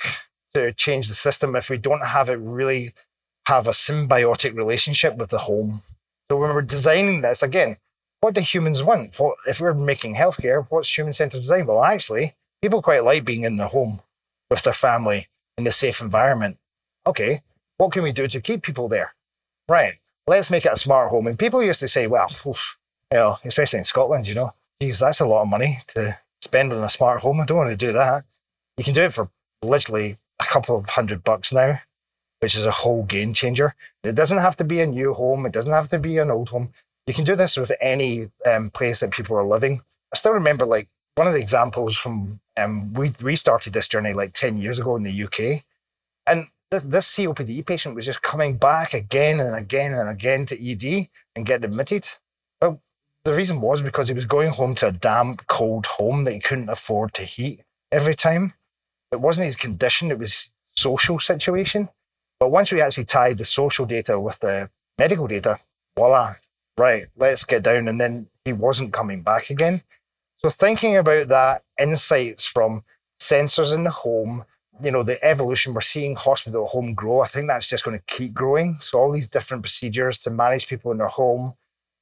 to 0.55 0.73
change 0.73 1.09
the 1.09 1.15
system 1.15 1.57
if 1.57 1.69
we 1.69 1.79
don't 1.79 2.07
have 2.07 2.29
it 2.29 2.39
really 2.39 2.95
have 3.47 3.67
a 3.67 3.71
symbiotic 3.73 4.55
relationship 4.55 5.17
with 5.17 5.31
the 5.31 5.39
home. 5.39 5.83
So 6.31 6.37
when 6.37 6.55
we're 6.55 6.63
designing 6.63 7.23
this, 7.23 7.43
again, 7.43 7.79
what 8.21 8.35
do 8.35 8.41
humans 8.41 8.83
want? 8.83 9.19
What, 9.19 9.37
if 9.47 9.61
we're 9.61 9.75
making 9.75 10.15
healthcare, 10.15 10.67
what's 10.69 10.97
human 10.97 11.13
centered 11.13 11.41
design? 11.41 11.67
Well, 11.67 11.83
actually, 11.83 12.35
people 12.61 12.83
quite 12.83 13.05
like 13.05 13.25
being 13.25 13.45
in 13.45 13.57
their 13.57 13.69
home 13.69 14.01
with 14.51 14.63
their 14.63 14.73
family 14.73 15.29
in 15.57 15.67
a 15.67 15.73
safe 15.73 16.01
environment. 16.01 16.59
Okay, 17.07 17.43
what 17.79 17.93
can 17.93 18.03
we 18.03 18.13
do 18.13 18.29
to 18.29 18.41
keep 18.41 18.63
people 18.63 18.89
there? 18.89 19.15
Right, 19.69 19.95
let's 20.27 20.51
make 20.51 20.67
it 20.67 20.73
a 20.73 20.77
smart 20.77 21.11
home. 21.11 21.27
And 21.27 21.39
people 21.39 21.63
used 21.63 21.81
to 21.81 21.89
say, 21.89 22.07
well, 22.07 22.29
oof, 22.47 22.77
you 23.13 23.19
know, 23.19 23.39
especially 23.45 23.79
in 23.79 23.85
Scotland, 23.85 24.29
you 24.29 24.35
know, 24.35 24.53
geez, 24.81 24.99
that's 24.99 25.21
a 25.21 25.27
lot 25.27 25.43
of 25.43 25.49
money 25.49 25.79
to 25.89 26.19
spend 26.49 26.73
on 26.73 26.83
a 26.83 26.89
smart 26.89 27.21
home. 27.21 27.41
I 27.41 27.45
don't 27.45 27.59
want 27.63 27.71
to 27.71 27.87
do 27.87 27.93
that. 27.93 28.25
You 28.79 28.85
can 28.85 28.95
do 28.95 29.03
it 29.03 29.13
for 29.13 29.29
literally 29.63 30.17
a 30.41 30.47
couple 30.47 30.77
of 30.77 30.89
hundred 30.91 31.23
bucks 31.23 31.53
now. 31.53 31.81
which 32.41 32.55
is 32.55 32.65
a 32.65 32.71
whole 32.83 33.03
game 33.03 33.35
changer. 33.35 33.75
It 34.05 34.15
doesn't 34.15 34.39
have 34.47 34.57
to 34.57 34.65
be 34.65 34.81
a 34.81 34.87
new 34.87 35.13
home. 35.13 35.45
It 35.45 35.53
doesn't 35.53 35.73
have 35.73 35.91
to 35.91 35.99
be 35.99 36.19
an 36.19 36.31
old 36.31 36.51
home. 36.51 36.71
You 37.09 37.15
can 37.15 37.25
do 37.25 37.35
this 37.35 37.57
with 37.57 37.73
any 37.81 38.31
um, 38.47 38.71
place 38.71 39.01
that 39.01 39.11
people 39.11 39.37
are 39.37 39.47
living. 39.55 39.83
I 40.13 40.17
still 40.17 40.33
remember 40.33 40.65
like 40.65 40.89
one 41.17 41.27
of 41.27 41.35
the 41.35 41.41
examples 41.41 41.97
from 41.97 42.41
um, 42.57 42.93
we 42.95 43.13
restarted 43.21 43.73
this 43.73 43.89
journey 43.89 44.13
like 44.13 44.33
10 44.35 44.59
years 44.59 44.79
ago 44.79 44.95
in 44.97 45.03
the 45.03 45.25
UK. 45.25 45.65
And 46.27 46.47
this, 46.71 46.85
this 46.85 47.17
COPD 47.17 47.67
patient 47.67 47.97
was 47.97 48.07
just 48.07 48.23
coming 48.23 48.57
back 48.57 48.95
again 48.95 49.41
and 49.41 49.57
again 49.57 49.93
and 49.93 50.09
again 50.09 50.47
to 50.47 50.55
ED 50.55 51.09
and 51.35 51.47
get 51.47 51.65
admitted. 51.65 52.07
The 53.29 53.35
reason 53.35 53.61
was 53.61 53.83
because 53.83 54.09
he 54.09 54.15
was 54.15 54.25
going 54.25 54.53
home 54.53 54.75
to 54.77 54.87
a 54.87 54.93
damp, 54.93 55.47
cold 55.49 55.85
home 55.85 56.25
that 56.25 56.33
he 56.33 56.41
couldn't 56.41 56.71
afford 56.71 57.13
to 57.13 57.25
heat 57.25 57.61
every 57.93 58.15
time. 58.15 58.55
It 59.13 59.21
wasn't 59.21 59.45
his 59.45 59.55
condition, 59.55 60.11
it 60.11 60.19
was 60.19 60.51
social 60.79 61.21
situation. 61.21 61.91
But 62.41 62.49
once 62.49 62.73
we 62.73 62.81
actually 62.81 63.05
tied 63.05 63.37
the 63.37 63.45
social 63.45 63.85
data 63.85 64.19
with 64.19 64.41
the 64.41 64.71
medical 64.97 65.27
data, 65.27 65.59
voila, 65.95 66.37
right, 66.79 67.09
let's 67.19 67.45
get 67.45 67.63
down. 67.63 67.87
And 67.87 68.01
then 68.01 68.29
he 68.47 68.55
wasn't 68.55 68.95
coming 68.95 69.21
back 69.21 69.51
again. 69.51 69.83
So 70.39 70.49
thinking 70.49 70.97
about 70.97 71.29
that 71.29 71.65
insights 71.79 72.47
from 72.47 72.83
sensors 73.21 73.75
in 73.75 73.85
the 73.85 73.91
home, 73.91 74.47
you 74.83 74.91
know, 74.91 75.03
the 75.03 75.23
evolution 75.23 75.75
we're 75.75 75.83
seeing 75.83 76.17
hospital 76.17 76.65
at 76.65 76.71
home 76.71 76.95
grow, 76.95 77.21
I 77.21 77.27
think 77.27 77.49
that's 77.49 77.67
just 77.67 77.85
going 77.85 77.99
to 77.99 78.05
keep 78.07 78.33
growing. 78.33 78.79
So 78.81 78.99
all 78.99 79.13
these 79.13 79.29
different 79.29 79.65
procedures 79.65 80.17
to 80.21 80.31
manage 80.31 80.67
people 80.67 80.93
in 80.93 80.97
their 80.97 81.09
home, 81.09 81.53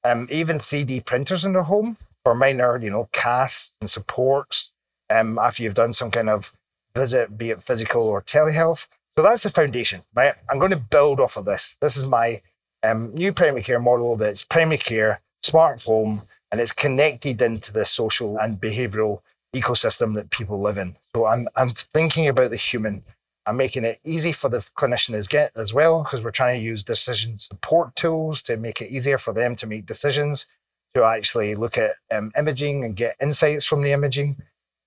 um, 0.06 0.28
even 0.30 0.58
3D 0.58 1.04
printers 1.04 1.44
in 1.44 1.52
their 1.52 1.64
home 1.64 1.96
for 2.22 2.34
minor, 2.34 2.78
you 2.78 2.90
know, 2.90 3.08
casts 3.12 3.76
and 3.80 3.90
supports. 3.90 4.70
Um, 5.08 5.38
after 5.38 5.62
you've 5.62 5.74
done 5.74 5.92
some 5.92 6.10
kind 6.10 6.28
of 6.28 6.52
visit, 6.94 7.38
be 7.38 7.50
it 7.50 7.62
physical 7.62 8.02
or 8.02 8.22
telehealth. 8.22 8.86
So 9.16 9.22
that's 9.22 9.44
the 9.44 9.50
foundation, 9.50 10.02
right? 10.14 10.34
I'm 10.50 10.58
going 10.58 10.72
to 10.72 10.76
build 10.76 11.20
off 11.20 11.36
of 11.36 11.44
this. 11.44 11.76
This 11.80 11.96
is 11.96 12.04
my 12.04 12.42
um, 12.82 13.14
new 13.14 13.32
primary 13.32 13.62
care 13.62 13.80
model 13.80 14.16
that's 14.16 14.42
primary 14.42 14.78
care, 14.78 15.20
smart 15.42 15.82
home, 15.82 16.22
and 16.50 16.60
it's 16.60 16.72
connected 16.72 17.40
into 17.40 17.72
the 17.72 17.84
social 17.84 18.38
and 18.38 18.60
behavioral 18.60 19.20
ecosystem 19.54 20.14
that 20.14 20.30
people 20.30 20.60
live 20.60 20.78
in. 20.78 20.96
So 21.14 21.26
I'm 21.26 21.48
I'm 21.56 21.70
thinking 21.70 22.28
about 22.28 22.50
the 22.50 22.56
human. 22.56 23.04
I'm 23.46 23.56
making 23.56 23.84
it 23.84 24.00
easy 24.04 24.32
for 24.32 24.48
the 24.48 24.58
clinician 24.76 25.14
as 25.14 25.28
get 25.28 25.52
as 25.56 25.72
well 25.72 26.02
because 26.02 26.20
we're 26.20 26.32
trying 26.32 26.58
to 26.58 26.64
use 26.64 26.82
decision 26.82 27.38
support 27.38 27.94
tools 27.94 28.42
to 28.42 28.56
make 28.56 28.82
it 28.82 28.90
easier 28.90 29.18
for 29.18 29.32
them 29.32 29.54
to 29.56 29.66
make 29.66 29.86
decisions, 29.86 30.46
to 30.94 31.04
actually 31.04 31.54
look 31.54 31.78
at 31.78 31.92
um, 32.12 32.32
imaging 32.36 32.84
and 32.84 32.96
get 32.96 33.16
insights 33.22 33.64
from 33.64 33.82
the 33.82 33.92
imaging. 33.92 34.36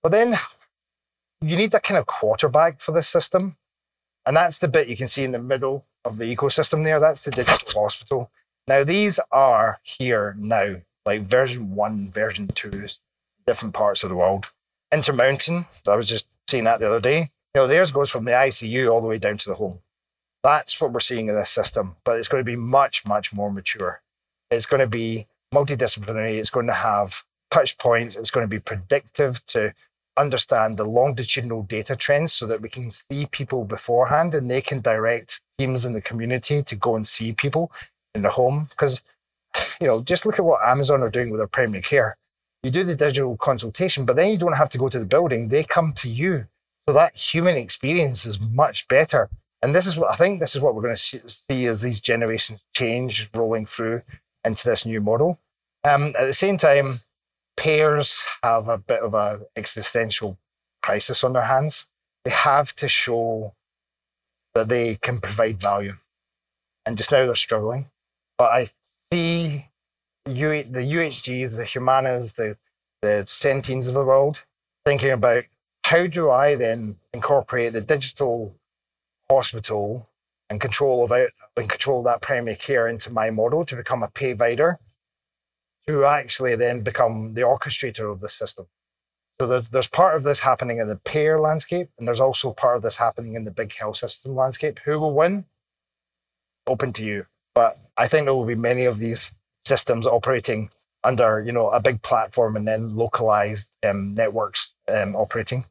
But 0.04 0.12
then 0.12 0.38
you 1.42 1.56
need 1.56 1.72
that 1.72 1.84
kind 1.84 1.98
of 1.98 2.06
quarterback 2.06 2.82
for 2.82 2.92
the 2.92 3.02
system, 3.02 3.56
and 4.26 4.36
that's 4.36 4.58
the 4.58 4.68
bit 4.68 4.90
you 4.90 4.98
can 4.98 5.08
see 5.08 5.24
in 5.24 5.32
the 5.32 5.40
middle 5.40 5.86
of 6.04 6.18
the 6.18 6.36
ecosystem 6.36 6.84
there. 6.84 7.00
That's 7.00 7.22
the 7.22 7.32
digital 7.32 7.84
hospital. 7.84 8.30
Now 8.68 8.84
these 8.84 9.20
are 9.32 9.80
here 9.84 10.36
now 10.38 10.76
like 11.06 11.24
version 11.24 11.76
one, 11.76 12.12
version 12.12 12.50
two, 12.54 12.88
different 13.48 13.74
parts 13.74 14.04
of 14.04 14.10
the 14.10 14.16
world. 14.16 14.52
Intermountain, 14.92 15.66
I 15.88 15.96
was 15.96 16.10
just 16.10 16.26
seeing 16.48 16.66
that 16.66 16.80
the 16.80 16.88
other 16.88 17.00
day. 17.00 17.32
You 17.60 17.64
know, 17.64 17.68
theirs 17.68 17.92
goes 17.92 18.10
from 18.10 18.24
the 18.24 18.32
ICU 18.32 18.90
all 18.90 19.02
the 19.02 19.08
way 19.10 19.18
down 19.18 19.38
to 19.38 19.50
the 19.50 19.56
home. 19.56 19.80
That's 20.44 20.80
what 20.80 20.94
we're 20.94 21.02
seeing 21.02 21.28
in 21.28 21.36
this 21.36 21.50
system, 21.50 21.98
but 22.06 22.18
it's 22.18 22.30
going 22.30 22.40
to 22.40 22.50
be 22.50 22.56
much, 22.56 23.06
much 23.06 23.34
more 23.34 23.52
mature. 23.52 24.02
It's 24.50 24.66
going 24.66 24.80
to 24.80 24.88
be 24.88 25.28
multidisciplinary. 25.54 26.38
It's 26.38 26.50
going 26.50 26.68
to 26.68 26.74
have 26.74 27.26
touch 27.52 27.78
points. 27.78 28.16
It's 28.16 28.32
going 28.32 28.46
to 28.46 28.50
be 28.50 28.62
predictive 28.62 29.46
to 29.48 29.74
understand 30.16 30.78
the 30.78 30.86
longitudinal 30.86 31.64
data 31.64 31.98
trends 31.98 32.32
so 32.32 32.48
that 32.48 32.62
we 32.62 32.70
can 32.70 32.92
see 32.92 33.26
people 33.26 33.66
beforehand 33.66 34.34
and 34.34 34.50
they 34.50 34.62
can 34.62 34.80
direct 34.80 35.42
teams 35.58 35.84
in 35.84 35.92
the 35.92 36.00
community 36.00 36.64
to 36.64 36.76
go 36.78 36.96
and 36.96 37.06
see 37.06 37.34
people 37.34 37.74
in 38.16 38.22
the 38.22 38.30
home. 38.30 38.68
Because 38.70 39.02
you 39.82 39.88
know, 39.88 40.02
just 40.02 40.26
look 40.26 40.40
at 40.40 40.46
what 40.46 40.66
Amazon 40.66 41.04
are 41.04 41.10
doing 41.10 41.30
with 41.30 41.42
their 41.42 41.48
primary 41.48 41.82
care. 41.82 42.16
You 42.64 42.72
do 42.72 42.86
the 42.86 42.96
digital 42.96 43.36
consultation, 43.36 44.06
but 44.06 44.16
then 44.16 44.32
you 44.32 44.38
don't 44.38 44.54
have 44.54 44.70
to 44.70 44.78
go 44.78 44.88
to 44.88 45.00
the 45.00 45.04
building. 45.04 45.50
They 45.50 45.66
come 45.66 45.92
to 45.98 46.08
you. 46.08 46.48
So 46.90 46.94
that 46.94 47.16
human 47.16 47.56
experience 47.56 48.26
is 48.26 48.40
much 48.40 48.88
better. 48.88 49.30
And 49.62 49.76
this 49.76 49.86
is 49.86 49.96
what 49.96 50.12
I 50.12 50.16
think 50.16 50.40
this 50.40 50.56
is 50.56 50.62
what 50.64 50.74
we're 50.74 50.82
going 50.82 50.96
to 50.96 51.30
see 51.30 51.68
as 51.68 51.84
these 51.84 52.00
generations 52.00 52.62
change 52.76 53.30
rolling 53.32 53.68
through 53.68 54.02
into 54.44 54.68
this 54.68 54.88
new 54.88 55.00
model. 55.00 55.38
Um, 55.84 56.16
at 56.18 56.26
the 56.26 56.34
same 56.34 56.58
time, 56.58 57.02
payers 57.56 58.24
have 58.42 58.70
a 58.70 58.80
bit 58.80 59.02
of 59.02 59.14
an 59.14 59.46
existential 59.56 60.40
crisis 60.82 61.24
on 61.24 61.34
their 61.34 61.44
hands. 61.44 61.86
They 62.26 62.32
have 62.32 62.76
to 62.78 62.90
show 62.90 63.54
that 64.56 64.70
they 64.70 64.96
can 64.96 65.20
provide 65.20 65.62
value. 65.62 65.96
And 66.88 66.98
just 66.98 67.12
now 67.12 67.24
they're 67.28 67.36
struggling. 67.36 67.92
But 68.36 68.52
I 68.52 68.70
see 69.14 69.68
U- 70.26 70.64
the 70.64 70.80
UHGs, 70.80 71.56
the 71.56 71.66
Humanas, 71.66 72.34
the, 72.34 72.58
the 73.04 73.26
Centenes 73.28 73.88
of 73.88 73.94
the 73.94 74.04
world, 74.04 74.40
thinking 74.88 75.12
about 75.12 75.44
how 75.90 76.06
do 76.06 76.30
I 76.30 76.54
then 76.54 76.98
incorporate 77.16 77.74
the 77.74 77.82
digital 77.82 78.56
hospital 79.28 80.08
and 80.48 80.62
control 80.62 81.04
of 81.04 81.12
it 81.12 81.34
and 81.58 81.68
control 81.68 82.04
that 82.04 82.22
primary 82.22 82.58
care 82.58 82.88
into 82.88 83.10
my 83.10 83.32
model 83.32 83.66
to 83.66 83.76
become 83.76 84.04
a 84.04 84.08
payvider 84.08 84.78
to 85.88 86.06
actually 86.06 86.56
then 86.56 86.82
become 86.82 87.34
the 87.34 87.42
orchestrator 87.42 88.12
of 88.12 88.20
the 88.20 88.30
system. 88.30 88.68
So 89.42 89.48
there's, 89.48 89.70
there's 89.70 89.88
part 89.88 90.16
of 90.16 90.22
this 90.22 90.42
happening 90.42 90.78
in 90.78 90.88
the 90.88 90.98
payer 90.98 91.40
landscape, 91.40 91.90
and 91.98 92.08
there's 92.08 92.20
also 92.20 92.52
part 92.54 92.78
of 92.78 92.84
this 92.84 92.98
happening 92.98 93.34
in 93.34 93.46
the 93.46 93.50
big 93.50 93.74
health 93.74 93.98
system 93.98 94.36
landscape. 94.36 94.80
Who 94.86 95.00
will 95.00 95.16
win? 95.16 95.46
Open 96.68 96.94
to 96.94 97.04
you. 97.04 97.26
But 97.56 97.80
I 97.98 98.08
think 98.08 98.26
there 98.26 98.36
will 98.36 98.46
be 98.46 98.54
many 98.54 98.86
of 98.86 99.00
these 99.00 99.32
systems 99.66 100.06
operating 100.06 100.70
under, 101.04 101.42
you 101.42 101.52
know, 101.52 101.72
a 101.72 101.80
big 101.80 102.04
platform 102.04 102.56
and 102.56 102.68
then 102.68 102.96
localized 102.96 103.70
um, 103.84 104.14
networks 104.14 104.72
um, 104.88 105.16
operating. 105.16 105.66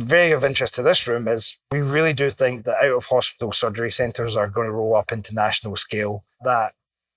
Very 0.00 0.32
of 0.32 0.44
interest 0.44 0.74
to 0.74 0.82
this 0.82 1.08
room 1.08 1.26
is 1.26 1.56
we 1.70 1.80
really 1.80 2.12
do 2.12 2.30
think 2.30 2.64
that 2.64 2.84
out 2.84 2.96
of 2.96 3.06
hospital 3.06 3.52
surgery 3.52 3.90
centers 3.90 4.36
are 4.36 4.48
going 4.48 4.66
to 4.66 4.72
roll 4.72 4.94
up 4.94 5.10
into 5.10 5.34
national 5.34 5.74
scale. 5.76 6.24
That 6.44 6.74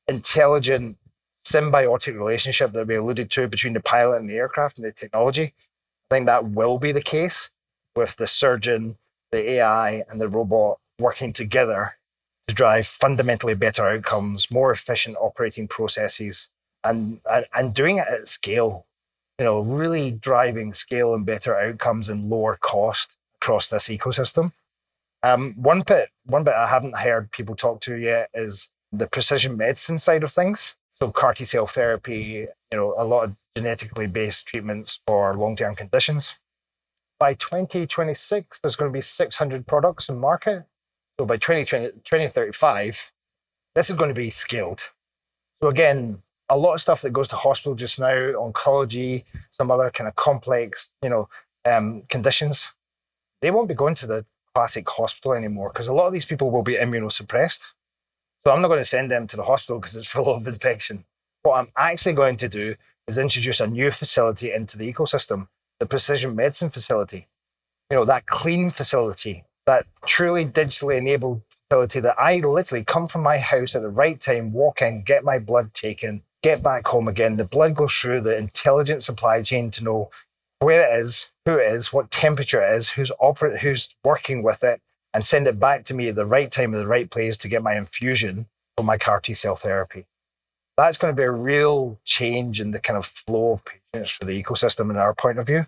intelligent 0.07 0.97
symbiotic 1.43 2.17
relationship 2.17 2.71
that 2.73 2.87
we 2.87 2.95
alluded 2.95 3.29
to 3.31 3.47
between 3.47 3.73
the 3.73 3.81
pilot 3.81 4.17
and 4.17 4.29
the 4.29 4.35
aircraft 4.35 4.77
and 4.77 4.85
the 4.85 4.91
technology. 4.91 5.53
I 6.09 6.15
think 6.15 6.25
that 6.25 6.49
will 6.49 6.79
be 6.79 6.91
the 6.91 7.01
case 7.01 7.49
with 7.95 8.15
the 8.15 8.27
surgeon, 8.27 8.97
the 9.31 9.51
AI, 9.51 10.03
and 10.09 10.19
the 10.19 10.27
robot 10.27 10.79
working 10.99 11.33
together 11.33 11.95
to 12.47 12.55
drive 12.55 12.87
fundamentally 12.87 13.55
better 13.55 13.87
outcomes, 13.87 14.49
more 14.49 14.71
efficient 14.71 15.17
operating 15.19 15.67
processes, 15.67 16.49
and, 16.83 17.19
and, 17.31 17.45
and 17.53 17.73
doing 17.73 17.97
it 17.97 18.07
at 18.07 18.27
scale. 18.27 18.85
You 19.39 19.45
know, 19.45 19.59
really 19.61 20.11
driving 20.11 20.73
scale 20.73 21.13
and 21.13 21.25
better 21.25 21.57
outcomes 21.57 22.09
and 22.09 22.29
lower 22.29 22.57
cost 22.61 23.15
across 23.41 23.69
this 23.69 23.87
ecosystem. 23.87 24.51
Um, 25.23 25.55
one 25.57 25.81
bit, 25.81 26.09
one 26.25 26.43
bit 26.43 26.53
I 26.53 26.67
haven't 26.67 26.97
heard 26.97 27.31
people 27.31 27.55
talk 27.55 27.81
to 27.81 27.95
yet 27.95 28.29
is 28.33 28.69
the 28.91 29.07
precision 29.07 29.57
medicine 29.57 29.97
side 29.97 30.23
of 30.23 30.31
things. 30.31 30.75
So 30.99 31.11
CAR 31.11 31.33
T 31.33 31.45
cell 31.45 31.67
therapy, 31.67 32.47
you 32.71 32.77
know, 32.77 32.93
a 32.97 33.05
lot 33.05 33.23
of 33.23 33.35
genetically 33.55 34.07
based 34.07 34.45
treatments 34.45 34.99
for 35.07 35.35
long 35.35 35.55
term 35.55 35.75
conditions. 35.75 36.37
By 37.17 37.33
2026, 37.33 38.59
there's 38.59 38.75
going 38.75 38.91
to 38.91 38.97
be 38.97 39.01
600 39.01 39.65
products 39.65 40.09
in 40.09 40.19
market 40.19 40.65
so 41.19 41.25
by 41.25 41.35
2020, 41.35 41.87
2035, 42.05 43.11
this 43.75 43.89
is 43.89 43.97
going 43.97 44.07
to 44.07 44.15
be 44.15 44.29
scaled. 44.29 44.79
So 45.61 45.67
again, 45.67 46.23
a 46.49 46.57
lot 46.57 46.73
of 46.73 46.81
stuff 46.81 47.01
that 47.01 47.11
goes 47.11 47.27
to 47.29 47.35
hospital 47.35 47.75
just 47.75 47.99
now, 47.99 48.13
oncology, 48.13 49.25
some 49.51 49.69
other 49.69 49.91
kind 49.91 50.07
of 50.07 50.15
complex, 50.15 50.91
you 51.03 51.09
know, 51.09 51.29
um, 51.65 52.03
conditions, 52.09 52.71
they 53.41 53.51
won't 53.51 53.67
be 53.67 53.75
going 53.75 53.95
to 53.95 54.07
the 54.07 54.25
classic 54.53 54.89
hospital 54.89 55.33
anymore 55.33 55.69
because 55.71 55.87
a 55.87 55.93
lot 55.93 56.07
of 56.07 56.13
these 56.13 56.25
people 56.25 56.51
will 56.51 56.63
be 56.63 56.75
immunosuppressed. 56.75 57.65
So 58.45 58.51
I'm 58.51 58.61
not 58.61 58.69
going 58.69 58.79
to 58.79 58.85
send 58.85 59.11
them 59.11 59.27
to 59.27 59.37
the 59.37 59.43
hospital 59.43 59.79
because 59.79 59.95
it's 59.95 60.07
full 60.15 60.33
of 60.33 60.47
infection. 60.47 61.05
What 61.43 61.59
I'm 61.59 61.71
actually 61.77 62.13
going 62.13 62.37
to 62.37 62.49
do 62.49 62.75
is 63.07 63.17
introduce 63.17 63.59
a 63.59 63.67
new 63.67 63.91
facility 63.91 64.51
into 64.51 64.77
the 64.77 64.91
ecosystem, 64.91 65.47
the 65.79 65.85
precision 65.85 66.35
medicine 66.35 66.69
facility. 66.69 67.27
You 67.89 67.97
know, 67.97 68.05
that 68.05 68.27
clean 68.27 68.71
facility 68.71 69.45
that 69.65 69.85
truly 70.05 70.45
digitally 70.45 70.97
enabled 70.97 71.41
facility 71.69 71.99
that 71.99 72.19
I 72.19 72.37
literally 72.37 72.83
come 72.83 73.07
from 73.07 73.21
my 73.21 73.37
house 73.37 73.75
at 73.75 73.83
the 73.83 73.89
right 73.89 74.19
time, 74.19 74.51
walk 74.51 74.81
in, 74.81 75.03
get 75.03 75.23
my 75.23 75.37
blood 75.37 75.73
taken, 75.73 76.23
get 76.43 76.63
back 76.63 76.87
home 76.87 77.07
again. 77.07 77.37
The 77.37 77.43
blood 77.43 77.75
goes 77.75 77.93
through 77.93 78.21
the 78.21 78.37
intelligent 78.37 79.03
supply 79.03 79.41
chain 79.41 79.71
to 79.71 79.83
know 79.83 80.09
where 80.59 80.81
it 80.81 81.01
is, 81.01 81.27
who 81.45 81.57
it 81.57 81.71
is, 81.71 81.93
what 81.93 82.11
temperature 82.11 82.61
it 82.61 82.75
is, 82.75 82.89
who's 82.89 83.11
oper- 83.21 83.59
who's 83.59 83.89
working 84.03 84.43
with 84.43 84.63
it, 84.63 84.81
and 85.13 85.25
send 85.25 85.47
it 85.47 85.59
back 85.59 85.85
to 85.85 85.93
me 85.93 86.09
at 86.09 86.15
the 86.15 86.25
right 86.25 86.51
time 86.51 86.73
at 86.73 86.77
the 86.77 86.87
right 86.87 87.09
place 87.09 87.37
to 87.37 87.47
get 87.47 87.63
my 87.63 87.75
infusion 87.75 88.47
for 88.77 88.83
my 88.83 88.97
CAR 88.97 89.19
T 89.19 89.33
cell 89.33 89.55
therapy. 89.55 90.05
That's 90.77 90.97
going 90.97 91.13
to 91.13 91.17
be 91.17 91.23
a 91.23 91.31
real 91.31 91.99
change 92.05 92.61
in 92.61 92.71
the 92.71 92.79
kind 92.79 92.97
of 92.97 93.05
flow 93.05 93.53
of 93.53 93.63
patients 93.65 94.11
for 94.11 94.25
the 94.25 94.41
ecosystem 94.41 94.89
in 94.89 94.97
our 94.97 95.13
point 95.13 95.37
of 95.37 95.47
view. 95.47 95.65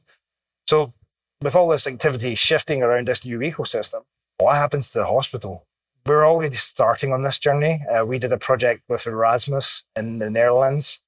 So 0.68 0.94
with 1.42 1.56
all 1.56 1.68
this 1.68 1.88
activity 1.88 2.36
shifting 2.36 2.82
around 2.82 3.08
this 3.08 3.26
new 3.26 3.40
ecosystem, 3.40 4.04
what 4.38 4.56
happens 4.56 4.90
to 4.92 5.00
the 5.00 5.06
hospital? 5.06 5.66
We're 6.06 6.26
already 6.26 6.56
starting 6.56 7.14
on 7.14 7.24
this 7.24 7.40
journey. 7.40 7.82
Uh, 7.92 8.06
we 8.06 8.20
did 8.20 8.32
a 8.32 8.38
project 8.38 8.84
with 8.90 9.06
Erasmus 9.08 9.84
in 9.96 10.20
the 10.20 10.30
Netherlands 10.30 11.00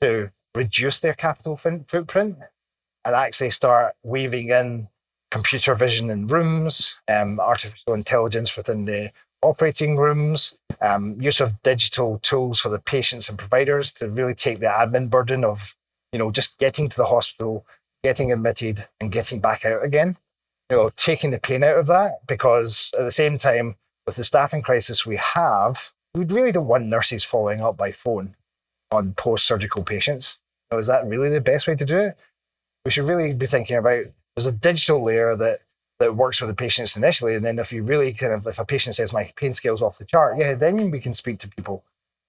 to 0.00 0.30
reduce 0.54 1.00
their 1.00 1.14
capital 1.14 1.56
fin- 1.56 1.84
footprint 1.88 2.38
and 3.04 3.14
actually 3.14 3.50
start 3.50 3.94
weaving 4.02 4.50
in 4.50 4.88
computer 5.30 5.74
vision 5.74 6.10
in 6.10 6.26
rooms, 6.26 7.00
um, 7.08 7.40
artificial 7.40 7.94
intelligence 7.94 8.56
within 8.56 8.84
the 8.84 9.10
operating 9.42 9.96
rooms, 9.96 10.56
um, 10.80 11.16
use 11.20 11.40
of 11.40 11.60
digital 11.62 12.18
tools 12.22 12.60
for 12.60 12.68
the 12.68 12.78
patients 12.78 13.28
and 13.28 13.38
providers 13.38 13.90
to 13.92 14.08
really 14.08 14.34
take 14.34 14.60
the 14.60 14.66
admin 14.66 15.10
burden 15.10 15.44
of, 15.44 15.76
you 16.12 16.18
know, 16.18 16.30
just 16.30 16.58
getting 16.58 16.88
to 16.88 16.96
the 16.96 17.06
hospital, 17.06 17.66
getting 18.02 18.32
admitted, 18.32 18.86
and 19.00 19.12
getting 19.12 19.40
back 19.40 19.64
out 19.64 19.84
again. 19.84 20.16
You 20.70 20.76
know, 20.76 20.90
taking 20.96 21.30
the 21.30 21.38
pain 21.38 21.62
out 21.62 21.78
of 21.78 21.86
that 21.86 22.26
because 22.26 22.90
at 22.98 23.04
the 23.04 23.12
same 23.12 23.38
time, 23.38 23.76
with 24.06 24.16
the 24.16 24.24
staffing 24.24 24.62
crisis 24.62 25.04
we 25.04 25.16
have, 25.16 25.92
we 26.14 26.24
really 26.24 26.52
don't 26.52 26.68
want 26.68 26.86
nurses 26.86 27.24
following 27.24 27.60
up 27.60 27.76
by 27.76 27.92
phone 27.92 28.36
on 28.90 29.14
post-surgical 29.14 29.82
patients. 29.82 30.38
Now, 30.70 30.78
is 30.78 30.86
that 30.86 31.06
really 31.06 31.28
the 31.28 31.40
best 31.40 31.66
way 31.66 31.74
to 31.74 31.84
do 31.84 31.98
it? 31.98 32.16
We 32.84 32.90
should 32.90 33.06
really 33.06 33.32
be 33.32 33.46
thinking 33.46 33.76
about 33.76 34.04
there's 34.34 34.46
a 34.46 34.52
digital 34.52 35.02
layer 35.02 35.36
that 35.36 35.60
that 35.98 36.16
works 36.16 36.40
with 36.40 36.48
the 36.48 36.54
patients 36.54 36.96
initially. 36.96 37.34
And 37.34 37.44
then 37.44 37.58
if 37.58 37.72
you 37.72 37.82
really 37.82 38.12
kind 38.12 38.32
of, 38.32 38.46
if 38.46 38.58
a 38.58 38.64
patient 38.64 38.96
says 38.96 39.12
my 39.12 39.32
pain 39.36 39.54
scale's 39.54 39.82
off 39.82 39.98
the 39.98 40.04
chart, 40.04 40.38
yeah, 40.38 40.54
then 40.54 40.90
we 40.90 41.00
can 41.00 41.14
speak 41.14 41.38
to 41.40 41.48
people. 41.48 41.84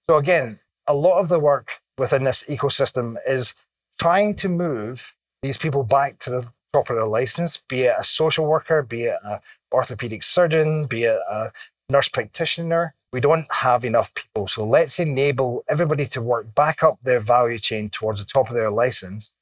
So 0.08 0.16
again, 0.16 0.60
a 0.86 0.94
lot 0.94 1.18
of 1.18 1.28
the 1.28 1.38
work 1.38 1.68
within 1.98 2.24
this 2.24 2.44
ecosystem 2.48 3.16
is 3.26 3.54
trying 4.00 4.34
to 4.36 4.48
move 4.48 5.14
these 5.42 5.58
people 5.58 5.82
back 5.82 6.18
to 6.20 6.30
the 6.30 6.48
their 6.72 7.06
license, 7.06 7.60
be 7.68 7.82
it 7.82 7.94
a 7.98 8.04
social 8.04 8.46
worker, 8.46 8.82
be 8.82 9.04
it 9.04 9.16
an 9.24 9.40
orthopedic 9.72 10.22
surgeon, 10.22 10.86
be 10.86 11.04
it 11.04 11.18
a 11.30 11.50
nurse 11.90 12.08
practitioner. 12.08 12.94
We 13.12 13.20
don't 13.20 13.50
have 13.50 13.84
enough 13.84 14.12
people. 14.14 14.48
So 14.48 14.66
let's 14.66 14.98
enable 14.98 15.64
everybody 15.68 16.06
to 16.08 16.20
work 16.20 16.54
back 16.54 16.82
up 16.82 16.98
their 17.02 17.20
value 17.20 17.58
chain 17.58 17.88
towards 17.88 18.20
the 18.20 18.26
top 18.26 18.50
of 18.50 18.54
their 18.54 18.70
license 18.70 19.32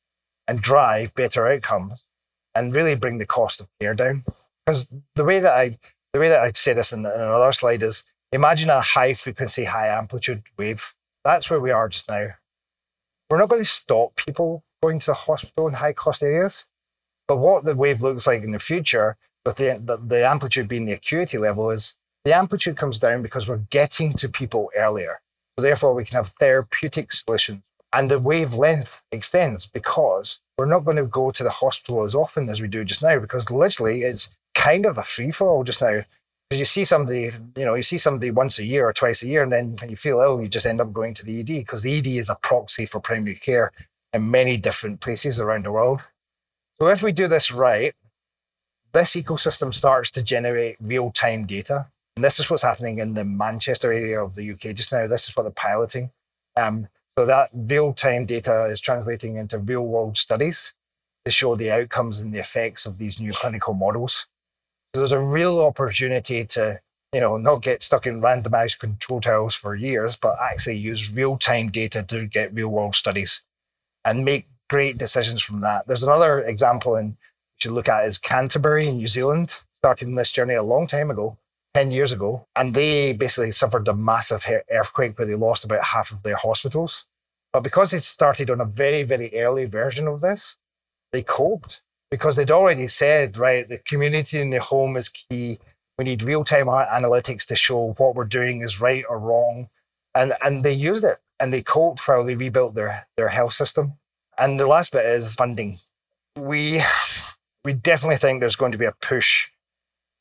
and 0.47 0.61
drive 0.61 1.15
better 1.15 1.47
outcomes 1.49 2.05
and 2.55 2.75
really 2.75 2.95
bring 2.95 3.19
the 3.19 3.27
cost 3.27 3.61
of 3.61 3.67
care 3.81 3.95
down. 3.95 4.25
Because 4.65 4.87
the 5.17 5.25
way 5.25 5.41
that 5.41 5.53
I 5.53 5.79
the 6.13 6.21
way 6.21 6.29
that 6.29 6.41
I 6.41 6.53
say 6.53 6.73
this 6.73 6.93
in, 6.93 7.01
in 7.01 7.07
another 7.07 7.53
slide 7.53 7.83
is 7.83 8.05
imagine 8.33 8.71
a 8.71 8.81
high 8.81 9.15
frequency, 9.15 9.65
high 9.65 9.89
amplitude 9.89 10.45
wave. 10.57 10.95
That's 11.25 11.51
where 11.51 11.61
we 11.61 11.73
are 11.73 11.89
just 11.89 12.09
now. 12.09 12.29
We're 13.29 13.39
not 13.39 13.49
going 13.49 13.63
to 13.63 13.69
stop 13.69 14.15
people 14.15 14.63
going 14.81 15.01
to 15.01 15.07
the 15.07 15.15
hospital 15.15 15.67
in 15.67 15.75
high 15.75 15.93
cost 15.93 16.23
areas. 16.23 16.65
But 17.29 17.37
what 17.39 17.65
the 17.65 17.75
wave 17.75 18.03
looks 18.03 18.27
like 18.27 18.43
in 18.43 18.53
the 18.53 18.59
future, 18.59 19.17
with 19.45 19.57
the, 19.57 19.81
the, 19.83 19.97
the 19.97 20.27
amplitude 20.29 20.69
being 20.69 20.87
the 20.87 20.93
acuity 20.93 21.39
level, 21.39 21.71
is 21.71 21.95
the 22.25 22.35
amplitude 22.35 22.77
comes 22.77 22.99
down 22.99 23.23
because 23.23 23.49
we're 23.49 23.67
getting 23.71 24.13
to 24.15 24.29
people 24.29 24.71
earlier. 24.77 25.21
So 25.57 25.63
therefore, 25.63 25.95
we 25.95 26.05
can 26.05 26.17
have 26.17 26.33
therapeutic 26.39 27.13
solutions. 27.13 27.63
And 27.93 28.11
the 28.11 28.19
wavelength 28.19 29.03
extends 29.11 29.67
because 29.67 30.41
we're 30.59 30.67
not 30.67 30.85
going 30.85 30.97
to 30.97 31.05
go 31.05 31.31
to 31.31 31.43
the 31.43 31.51
hospital 31.51 32.05
as 32.05 32.15
often 32.15 32.49
as 32.49 32.61
we 32.61 32.69
do 32.69 32.85
just 32.85 33.03
now 33.03 33.19
because 33.19 33.51
literally 33.51 34.03
it's 34.03 34.29
kind 34.55 34.87
of 34.87 34.99
a 34.99 35.03
free 35.03 35.31
for 35.31 35.49
all 35.49 35.65
just 35.65 35.81
now. 35.81 36.03
Because 36.49 36.59
you 36.61 36.65
see 36.65 36.85
somebody, 36.85 37.33
you 37.57 37.65
know, 37.65 37.75
you 37.75 37.83
see 37.83 37.99
somebody 37.99 38.31
once 38.31 38.59
a 38.59 38.65
year 38.65 38.89
or 38.89 38.93
twice 38.93 39.23
a 39.23 39.27
year, 39.27 39.43
and 39.43 39.51
then 39.51 39.77
when 39.81 39.91
you 39.91 39.97
feel 39.97 40.21
ill, 40.21 40.41
you 40.41 40.49
just 40.49 40.67
end 40.67 40.81
up 40.81 40.93
going 40.93 41.13
to 41.15 41.25
the 41.25 41.41
ED 41.41 41.47
because 41.47 41.83
the 41.83 41.99
ED 41.99 42.07
is 42.07 42.29
a 42.29 42.37
proxy 42.37 42.87
for 42.87 43.01
primary 43.01 43.35
care 43.35 43.73
in 44.13 44.31
many 44.31 44.57
different 44.57 45.01
places 45.01 45.41
around 45.41 45.65
the 45.65 45.73
world. 45.73 46.03
So 46.81 46.89
if 46.89 47.03
we 47.03 47.13
do 47.13 47.27
this 47.27 47.51
right, 47.51 47.95
this 48.93 49.15
ecosystem 49.15 49.75
starts 49.75 50.11
to 50.13 50.23
generate 50.23 50.77
real 50.81 51.11
time 51.11 51.47
data. 51.47 51.87
And 52.17 52.25
this 52.25 52.39
is 52.39 52.51
what's 52.51 52.63
happening 52.63 52.99
in 52.99 53.15
the 53.15 53.25
Manchester 53.25 53.93
area 53.93 54.23
of 54.23 54.35
the 54.35 54.51
UK 54.53 54.75
just 54.75 54.93
now. 54.93 55.07
This 55.07 55.29
is 55.29 55.37
what 55.37 55.45
they're 55.45 55.53
piloting. 55.53 56.11
Um, 56.57 56.89
so 57.19 57.27
that 57.27 57.51
real 57.55 57.93
time 57.93 58.27
data 58.27 58.67
is 58.67 58.81
translating 58.81 59.37
into 59.37 59.59
real 59.59 59.83
world 59.83 60.19
studies 60.19 60.75
to 61.25 61.31
show 61.31 61.57
the 61.57 61.71
outcomes 61.71 62.21
and 62.21 62.33
the 62.33 62.39
effects 62.39 62.87
of 62.87 62.99
these 62.99 63.21
new 63.21 63.33
clinical 63.33 63.75
models. 63.75 64.27
So 64.95 65.01
there's 65.01 65.13
a 65.13 65.19
real 65.19 65.61
opportunity 65.61 66.45
to, 66.47 66.81
you 67.13 67.21
know, 67.21 67.37
not 67.39 67.63
get 67.63 67.83
stuck 67.83 68.07
in 68.07 68.21
randomized 68.21 68.79
control 68.79 69.21
trials 69.21 69.55
for 69.55 69.75
years, 69.75 70.17
but 70.17 70.39
actually 70.41 70.77
use 70.77 71.11
real 71.11 71.37
time 71.39 71.71
data 71.71 72.03
to 72.03 72.27
get 72.27 72.55
real 72.55 72.69
world 72.69 72.95
studies 72.95 73.43
and 74.05 74.25
make 74.25 74.47
great 74.69 74.99
decisions 74.99 75.43
from 75.43 75.61
that. 75.61 75.87
There's 75.87 76.03
another 76.03 76.41
example 76.41 76.97
in 76.97 77.07
you 77.09 77.15
should 77.59 77.73
look 77.73 77.89
at 77.89 78.07
is 78.07 78.19
Canterbury 78.19 78.89
in 78.89 78.99
New 78.99 79.09
Zealand, 79.09 79.55
started 79.81 80.15
this 80.17 80.31
journey 80.31 80.55
a 80.55 80.63
long 80.63 80.87
time 80.87 81.11
ago 81.11 81.39
10 81.75 81.91
years 81.91 82.13
ago, 82.13 82.47
and 82.57 82.75
they 82.75 83.13
basically 83.13 83.53
suffered 83.53 83.87
a 83.89 83.95
massive 83.95 84.47
earthquake 84.71 85.19
where 85.19 85.27
they 85.27 85.35
lost 85.35 85.65
about 85.65 85.85
half 85.85 86.11
of 86.11 86.23
their 86.23 86.37
hospitals. 86.37 87.05
But 87.53 87.63
because 87.63 87.93
it 87.93 88.03
started 88.03 88.51
on 88.51 88.61
a 88.61 88.65
very, 88.65 89.03
very 89.03 89.31
early 89.39 89.65
version 89.65 90.09
of 90.09 90.21
this, 90.21 90.57
they 91.13 91.23
coped 91.23 91.83
because 92.11 92.37
they'd 92.37 92.51
already 92.51 92.89
said, 92.89 93.39
right, 93.39 93.69
the 93.69 93.79
community 93.79 94.41
in 94.41 94.51
the 94.51 94.61
home 94.61 94.97
is 94.97 95.09
key. 95.09 95.59
We 95.99 96.05
need 96.05 96.23
real 96.23 96.45
time 96.45 96.67
analytics 96.67 97.47
to 97.47 97.57
show 97.57 97.95
what 97.97 98.15
we're 98.15 98.25
doing 98.25 98.63
is 98.63 98.81
right 98.81 99.05
or 99.09 99.19
wrong. 99.19 99.69
And, 100.15 100.35
and 100.43 100.65
they 100.65 100.73
used 100.73 101.05
it 101.05 101.19
and 101.41 101.53
they 101.53 101.63
coped 101.63 102.07
while 102.07 102.25
they 102.25 102.35
rebuilt 102.35 102.75
their, 102.75 103.07
their 103.17 103.29
health 103.29 103.55
system. 103.55 103.95
And 104.39 104.61
the 104.61 104.67
last 104.67 104.93
bit 104.93 105.07
is 105.07 105.35
funding. 105.35 105.81
We, 106.39 106.83
we 107.65 107.73
definitely 107.73 108.19
think 108.19 108.41
there's 108.41 108.57
going 108.57 108.73
to 108.73 108.79
be 108.79 108.85
a 108.85 108.93
push 108.93 109.49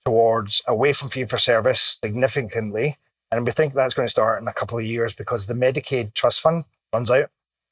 towards 0.05 0.61
away 0.67 0.93
from 0.93 1.09
fee 1.09 1.25
for 1.25 1.37
service 1.37 1.97
significantly. 2.01 2.97
And 3.31 3.45
we 3.45 3.51
think 3.51 3.73
that's 3.73 3.93
going 3.93 4.07
to 4.07 4.11
start 4.11 4.41
in 4.41 4.47
a 4.47 4.53
couple 4.53 4.77
of 4.77 4.85
years 4.85 5.13
because 5.13 5.47
the 5.47 5.53
Medicaid 5.53 6.13
trust 6.13 6.39
fund 6.39 6.63
runs 6.93 7.11
out. 7.11 7.29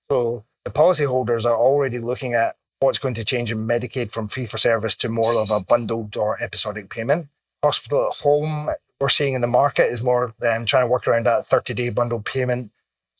So 0.09 0.43
the 0.65 0.71
policyholders 0.71 1.45
are 1.45 1.55
already 1.55 1.99
looking 1.99 2.33
at 2.33 2.57
what's 2.79 2.99
going 2.99 3.13
to 3.13 3.23
change 3.23 3.51
in 3.51 3.65
Medicaid 3.65 4.11
from 4.11 4.27
fee 4.27 4.45
for 4.45 4.57
service 4.57 4.95
to 4.95 5.09
more 5.09 5.33
of 5.35 5.51
a 5.51 5.59
bundled 5.61 6.17
or 6.17 6.41
episodic 6.41 6.89
payment. 6.89 7.27
Hospital 7.63 8.09
at 8.09 8.17
home, 8.17 8.69
we're 8.99 9.09
seeing 9.09 9.35
in 9.35 9.41
the 9.41 9.47
market 9.47 9.89
is 9.91 10.01
more 10.01 10.33
um, 10.45 10.65
trying 10.65 10.83
to 10.83 10.87
work 10.87 11.07
around 11.07 11.25
that 11.25 11.45
30 11.45 11.73
day 11.73 11.89
bundled 11.89 12.25
payment. 12.25 12.71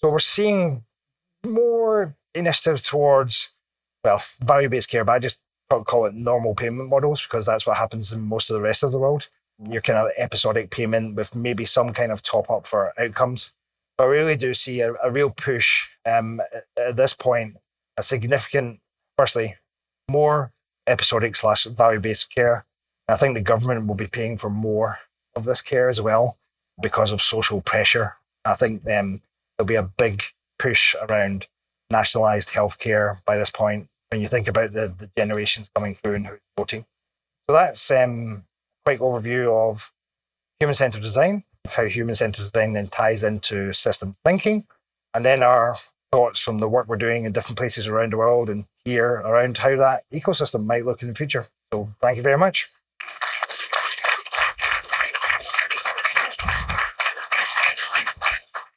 So 0.02 0.10
we're 0.10 0.20
seeing 0.20 0.84
more 1.46 2.16
initiatives 2.36 2.84
towards, 2.84 3.50
well, 4.04 4.22
value 4.42 4.70
based 4.70 4.90
care, 4.90 5.04
but 5.04 5.14
I 5.14 5.20
just 5.20 5.38
call 5.70 6.06
it 6.06 6.14
normal 6.14 6.54
payment 6.54 6.90
models 6.90 7.24
because 7.24 7.46
that's 7.46 7.66
what 7.66 7.78
happens 7.78 8.12
in 8.12 8.22
most 8.22 8.50
of 8.50 8.54
the 8.54 8.62
rest 8.62 8.84
of 8.84 8.92
the 8.92 9.00
world. 9.00 9.30
Your 9.70 9.82
kind 9.82 9.98
of 9.98 10.12
episodic 10.18 10.70
payment 10.70 11.16
with 11.16 11.36
maybe 11.36 11.66
some 11.66 11.94
kind 11.94 12.12
of 12.12 12.22
top 12.22 12.50
up 12.50 12.68
for 12.68 12.94
outcomes. 13.00 13.54
But 13.98 14.10
we 14.10 14.18
really 14.18 14.36
do 14.36 14.54
see 14.54 14.82
a, 14.82 14.94
a 15.04 15.12
real 15.12 15.30
push 15.30 15.88
um, 16.06 16.42
at 16.78 16.96
this 16.96 17.14
point, 17.14 17.58
a 17.98 18.04
significant, 18.04 18.80
firstly, 19.18 19.56
more 20.10 20.52
episodic 20.88 21.36
slash 21.36 21.66
value 21.66 22.00
based 22.00 22.34
care. 22.34 22.66
I 23.08 23.16
think 23.16 23.36
the 23.36 23.42
government 23.42 23.88
will 23.88 23.96
be 23.96 24.08
paying 24.08 24.38
for 24.38 24.50
more 24.50 25.00
of 25.36 25.46
this 25.46 25.62
care 25.62 25.90
as 25.90 26.02
well 26.02 26.38
because 26.82 27.12
of 27.12 27.22
social 27.22 27.62
pressure. 27.62 28.16
I 28.46 28.56
think 28.56 28.82
um, 28.90 29.22
there'll 29.58 29.68
be 29.68 29.76
a 29.76 29.84
big 29.84 30.24
push 30.58 30.96
around 31.02 31.48
nationalised 31.94 32.50
healthcare 32.50 33.20
by 33.26 33.38
this 33.38 33.50
point 33.50 33.88
when 34.10 34.20
you 34.20 34.28
think 34.28 34.50
about 34.50 34.74
the, 34.74 34.94
the 34.98 35.10
generations 35.18 35.70
coming 35.74 35.96
through 35.96 36.16
and 36.16 36.28
who's 36.28 36.40
voting. 36.58 36.86
So 37.48 37.56
that's 37.56 37.90
um, 37.92 38.44
a 38.86 38.90
quick 38.90 39.00
overview 39.00 39.48
of 39.52 39.94
human 40.60 40.76
centered 40.76 41.02
design, 41.02 41.44
how 41.68 41.86
human 41.86 42.16
centered 42.16 42.44
design 42.44 42.74
then 42.74 42.88
ties 42.88 43.24
into 43.24 43.72
systems 43.72 44.18
thinking, 44.26 44.66
and 45.14 45.24
then 45.24 45.44
our 45.44 45.78
thoughts 46.12 46.40
from 46.40 46.60
the 46.60 46.70
work 46.70 46.88
we're 46.88 46.98
doing 46.98 47.26
in 47.26 47.32
different 47.32 47.58
places 47.58 47.88
around 47.88 48.14
the 48.14 48.18
world 48.18 48.50
and 48.50 48.66
here 48.86 49.14
around 49.26 49.58
how 49.58 49.76
that 49.76 50.04
ecosystem 50.14 50.66
might 50.66 50.86
look 50.86 51.02
in 51.02 51.08
the 51.08 51.16
future. 51.16 51.48
So 51.72 51.90
thank 52.02 52.18
you 52.18 52.24
very 52.24 52.38
much. 52.38 52.70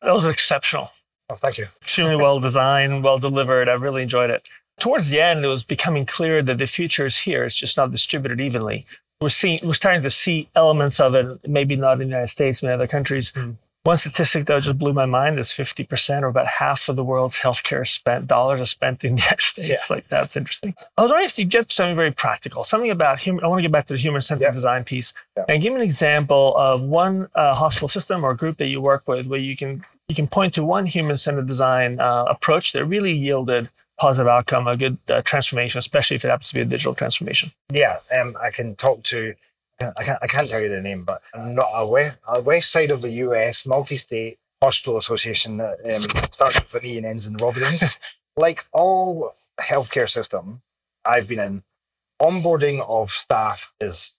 That 0.02 0.14
was 0.14 0.24
exceptional. 0.24 0.90
Oh, 1.28 1.36
thank 1.36 1.58
you. 1.58 1.66
Extremely 1.82 2.16
well 2.24 2.40
designed, 2.40 3.02
well 3.04 3.18
delivered. 3.18 3.68
I 3.68 3.74
really 3.74 4.02
enjoyed 4.02 4.30
it 4.30 4.48
towards 4.80 5.08
the 5.08 5.20
end, 5.20 5.44
it 5.44 5.48
was 5.48 5.62
becoming 5.62 6.06
clear 6.06 6.42
that 6.42 6.58
the 6.58 6.66
future 6.66 7.06
is 7.06 7.18
here. 7.18 7.44
It's 7.44 7.54
just 7.54 7.76
not 7.76 7.92
distributed 7.92 8.40
evenly. 8.40 8.86
We're 9.20 9.30
seeing, 9.30 9.58
we're 9.62 9.74
starting 9.74 10.02
to 10.02 10.10
see 10.10 10.48
elements 10.54 11.00
of 11.00 11.14
it, 11.14 11.48
maybe 11.48 11.76
not 11.76 11.94
in 11.94 11.98
the 12.00 12.04
United 12.06 12.28
States, 12.28 12.60
but 12.60 12.68
in 12.68 12.74
other 12.74 12.86
countries. 12.86 13.32
Mm. 13.32 13.56
One 13.84 13.96
statistic 13.96 14.46
that 14.46 14.64
just 14.64 14.78
blew 14.78 14.92
my 14.92 15.06
mind 15.06 15.38
is 15.38 15.50
50% 15.50 16.22
or 16.22 16.26
about 16.26 16.48
half 16.48 16.88
of 16.88 16.96
the 16.96 17.04
world's 17.04 17.36
healthcare 17.36 17.86
spent 17.86 18.26
dollars 18.26 18.60
are 18.60 18.66
spent 18.66 19.04
in 19.04 19.14
the 19.14 19.22
United 19.22 19.42
States. 19.42 19.86
Yeah. 19.88 19.94
Like 19.94 20.08
that's 20.08 20.36
interesting. 20.36 20.74
I 20.98 21.02
was 21.02 21.10
wondering 21.10 21.26
if 21.26 21.38
you 21.38 21.44
get 21.44 21.72
something 21.72 21.94
very 21.94 22.10
practical, 22.10 22.64
something 22.64 22.90
about 22.90 23.20
human. 23.20 23.44
I 23.44 23.46
want 23.46 23.60
to 23.60 23.62
get 23.62 23.70
back 23.70 23.86
to 23.86 23.94
the 23.94 24.00
human 24.00 24.22
centered 24.22 24.44
yeah. 24.44 24.50
design 24.50 24.82
piece 24.82 25.14
yeah. 25.36 25.44
and 25.48 25.62
give 25.62 25.72
me 25.72 25.78
an 25.78 25.84
example 25.84 26.54
of 26.56 26.82
one 26.82 27.28
uh, 27.36 27.54
hospital 27.54 27.88
system 27.88 28.24
or 28.24 28.34
group 28.34 28.58
that 28.58 28.66
you 28.66 28.80
work 28.80 29.04
with 29.06 29.28
where 29.28 29.38
you 29.38 29.56
can 29.56 29.84
you 30.08 30.14
can 30.14 30.28
point 30.28 30.54
to 30.54 30.64
one 30.64 30.86
human 30.86 31.16
centered 31.18 31.46
design 31.46 32.00
uh, 32.00 32.24
approach 32.24 32.72
that 32.72 32.84
really 32.84 33.12
yielded 33.12 33.68
positive 33.98 34.28
outcome, 34.28 34.66
a 34.66 34.76
good 34.76 34.98
uh, 35.08 35.22
transformation, 35.22 35.78
especially 35.78 36.16
if 36.16 36.24
it 36.24 36.28
happens 36.28 36.48
to 36.48 36.54
be 36.54 36.60
a 36.60 36.64
digital 36.64 36.94
transformation. 36.94 37.52
Yeah, 37.72 37.98
um, 38.12 38.36
I 38.40 38.50
can 38.50 38.76
talk 38.76 39.02
to 39.04 39.34
I 39.80 40.04
can't, 40.04 40.18
I 40.22 40.26
can't 40.26 40.48
tell 40.48 40.60
you 40.60 40.68
the 40.68 40.80
name, 40.80 41.04
but 41.04 41.22
not 41.36 41.68
a 41.74 41.86
west, 41.86 42.18
a 42.26 42.40
west 42.40 42.70
side 42.70 42.90
of 42.90 43.02
the 43.02 43.10
US 43.10 43.66
multi-state 43.66 44.38
hospital 44.62 44.96
association 44.96 45.58
that 45.58 45.78
um, 45.94 46.28
starts 46.30 46.56
with 46.56 46.82
an 46.82 46.88
E 46.88 46.96
and 46.96 47.06
ends 47.06 47.26
in 47.26 47.36
Providence. 47.36 47.96
like 48.36 48.64
all 48.72 49.34
healthcare 49.60 50.08
system 50.08 50.62
I've 51.04 51.28
been 51.28 51.40
in, 51.40 51.62
onboarding 52.20 52.84
of 52.88 53.10
staff 53.10 53.72
is 53.80 54.14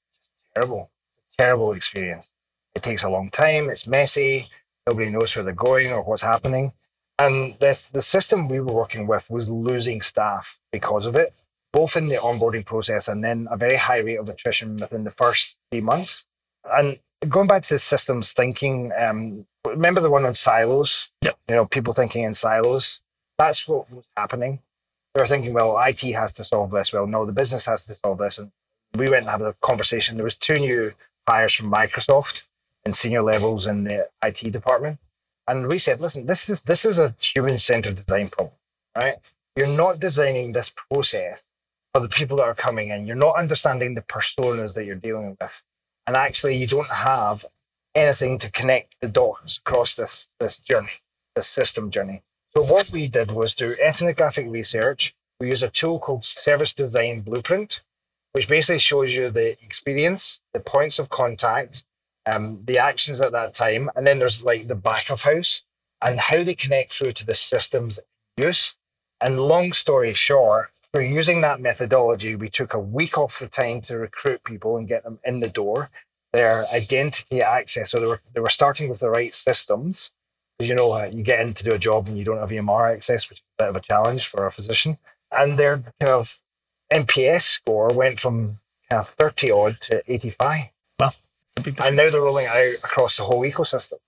terrible, 0.54 0.92
terrible 1.38 1.74
experience. 1.74 2.32
It 2.76 2.84
takes 2.84 3.04
a 3.04 3.10
long 3.10 3.32
time. 3.32 3.70
It's 3.70 3.88
messy. 3.88 4.50
Nobody 4.88 5.10
knows 5.10 5.36
where 5.36 5.44
they're 5.44 5.54
going 5.54 5.92
or 5.92 6.02
what's 6.02 6.22
happening. 6.22 6.74
And 7.20 7.56
the, 7.60 7.78
the 7.92 8.02
system 8.02 8.48
we 8.48 8.60
were 8.60 8.74
working 8.74 9.06
with 9.06 9.30
was 9.30 9.50
losing 9.50 10.02
staff 10.02 10.60
because 10.72 11.06
of 11.06 11.16
it 11.16 11.34
both 11.74 11.96
in 11.96 12.08
the 12.08 12.16
onboarding 12.16 12.66
process 12.66 13.08
and 13.08 13.24
then 13.24 13.48
a 13.52 13.58
very 13.58 13.76
high 13.76 13.98
rate 13.98 14.18
of 14.18 14.30
attrition 14.30 14.78
within 14.78 15.04
the 15.04 15.12
first 15.12 15.56
three 15.70 15.82
months. 15.82 16.24
And 16.72 17.00
going 17.30 17.48
back 17.48 17.64
to 17.64 17.76
the 17.76 17.80
systems 17.80 18.32
thinking, 18.32 18.92
um, 18.98 19.46
remember 19.66 20.02
the 20.02 20.10
one 20.10 20.26
on 20.26 20.34
silos? 20.34 21.12
Yep. 21.22 21.38
You 21.48 21.56
know, 21.56 21.66
people 21.66 21.94
thinking 21.94 22.24
in 22.24 22.34
silos. 22.34 23.02
That's 23.38 23.68
what 23.68 23.92
was 23.92 24.06
happening. 24.16 24.60
They 25.14 25.22
were 25.22 25.28
thinking, 25.28 25.54
well, 25.54 25.78
IT 25.80 26.02
has 26.02 26.34
to 26.34 26.44
solve 26.44 26.72
this. 26.72 26.92
Well, 26.92 27.08
no, 27.08 27.26
the 27.26 27.32
business 27.32 27.66
has 27.66 27.86
to 27.86 27.96
solve 27.96 28.18
this. 28.18 28.40
And 28.40 28.52
we 28.96 29.10
went 29.10 29.28
and 29.28 29.30
had 29.30 29.42
a 29.42 29.54
conversation. 29.62 30.16
There 30.16 30.24
was 30.24 30.36
two 30.36 30.60
new 30.60 30.94
hires 31.28 31.54
from 31.54 31.72
Microsoft 31.72 32.42
in 32.88 32.94
senior 32.94 33.22
levels 33.22 33.68
in 33.68 33.84
the 33.84 34.08
IT 34.24 34.52
department. 34.52 34.98
And 35.48 35.68
we 35.68 35.78
said, 35.78 36.00
listen, 36.00 36.26
this 36.26 36.50
is 36.50 36.62
this 36.62 36.84
is 36.86 36.98
a 37.00 37.16
human-centered 37.20 37.98
design 37.98 38.30
problem, 38.30 38.56
right? 38.96 39.18
You're 39.56 39.68
not 39.84 40.00
designing 40.00 40.52
this 40.52 40.72
process 40.90 41.50
for 41.94 42.00
the 42.02 42.10
people 42.10 42.38
that 42.38 42.44
are 42.44 42.56
coming 42.56 42.90
in. 42.90 43.06
You're 43.06 43.26
not 43.28 43.38
understanding 43.38 43.94
the 43.94 44.02
personas 44.02 44.74
that 44.74 44.86
you're 44.86 44.96
dealing 44.96 45.38
with. 45.40 45.64
And 46.06 46.16
actually, 46.16 46.56
you 46.56 46.68
don't 46.68 46.90
have 46.90 47.46
anything 47.94 48.40
to 48.40 48.52
connect 48.52 48.96
the 49.02 49.10
dots 49.10 49.58
across 49.58 49.96
this, 49.96 50.30
this 50.40 50.58
journey, 50.58 51.02
this 51.36 51.48
system 51.48 51.92
journey. 51.92 52.24
So, 52.54 52.62
what 52.62 52.90
we 52.92 53.08
did 53.08 53.32
was 53.32 53.54
do 53.54 53.76
ethnographic 53.82 54.48
research. 54.50 55.16
We 55.40 55.50
use 55.50 55.64
a 55.64 55.70
tool 55.70 56.00
called 56.00 56.26
Service 56.26 56.74
Design 56.74 57.22
Blueprint, 57.22 57.82
which 58.32 58.48
basically 58.48 58.80
shows 58.80 59.14
you 59.14 59.30
the 59.30 59.62
experience, 59.64 60.42
the 60.54 60.60
points 60.60 61.00
of 61.00 61.10
contact, 61.10 61.84
um, 62.28 62.59
the 62.65 62.78
actions 62.78 63.21
at 63.21 63.32
that 63.32 63.53
time. 63.53 63.89
And 63.95 64.05
then 64.05 64.19
there's 64.19 64.43
like 64.43 64.67
the 64.67 64.75
back 64.75 65.09
of 65.09 65.21
house 65.21 65.63
and 66.01 66.19
how 66.19 66.43
they 66.43 66.55
connect 66.55 66.93
through 66.93 67.13
to 67.13 67.25
the 67.25 67.36
systems 67.36 67.99
use. 68.36 68.75
And 69.21 69.39
long 69.39 69.73
story 69.73 70.13
short, 70.13 70.71
for 70.91 71.01
using 71.01 71.41
that 71.41 71.61
methodology, 71.61 72.36
we 72.36 72.49
took 72.49 72.73
a 72.73 72.80
week 72.80 73.17
off 73.17 73.39
the 73.39 73.47
time 73.47 73.82
to 73.82 73.97
recruit 73.97 74.43
people 74.43 74.78
and 74.78 74.88
get 74.88 75.03
them 75.03 75.19
in 75.25 75.39
the 75.39 75.49
door. 75.49 75.89
Their 76.34 76.67
identity 76.67 77.41
access, 77.41 77.91
so 77.91 77.99
they 77.99 78.05
were 78.05 78.21
they 78.34 78.41
were 78.41 78.49
starting 78.49 78.89
with 78.89 78.99
the 78.99 79.09
right 79.09 79.34
systems. 79.34 80.11
Because 80.57 80.69
you 80.69 80.75
know, 80.75 80.91
uh, 80.91 81.09
you 81.11 81.23
get 81.23 81.39
in 81.39 81.53
to 81.53 81.63
do 81.63 81.73
a 81.73 81.80
job 81.80 82.07
and 82.07 82.17
you 82.17 82.23
don't 82.23 82.38
have 82.38 82.49
EMR 82.49 82.93
access, 82.93 83.30
which 83.30 83.39
is 83.39 83.43
a 83.57 83.63
bit 83.63 83.69
of 83.69 83.75
a 83.75 83.82
challenge 83.82 84.28
for 84.28 84.45
a 84.45 84.51
physician. 84.51 84.97
And 85.32 85.57
their 85.57 85.78
kind 85.99 86.11
of 86.11 86.39
NPS 86.91 87.41
score 87.41 87.89
went 87.89 88.19
from 88.19 88.59
kind 88.89 89.01
of 89.01 89.09
30 89.09 89.51
odd 89.51 89.78
to 89.82 90.03
85. 90.11 90.65
And 91.80 91.95
now 91.95 92.10
they're 92.10 92.22
rolling 92.22 92.47
out 92.47 92.76
across 92.84 93.18
the 93.18 93.24
whole 93.24 93.41
ecosystem. 93.41 93.99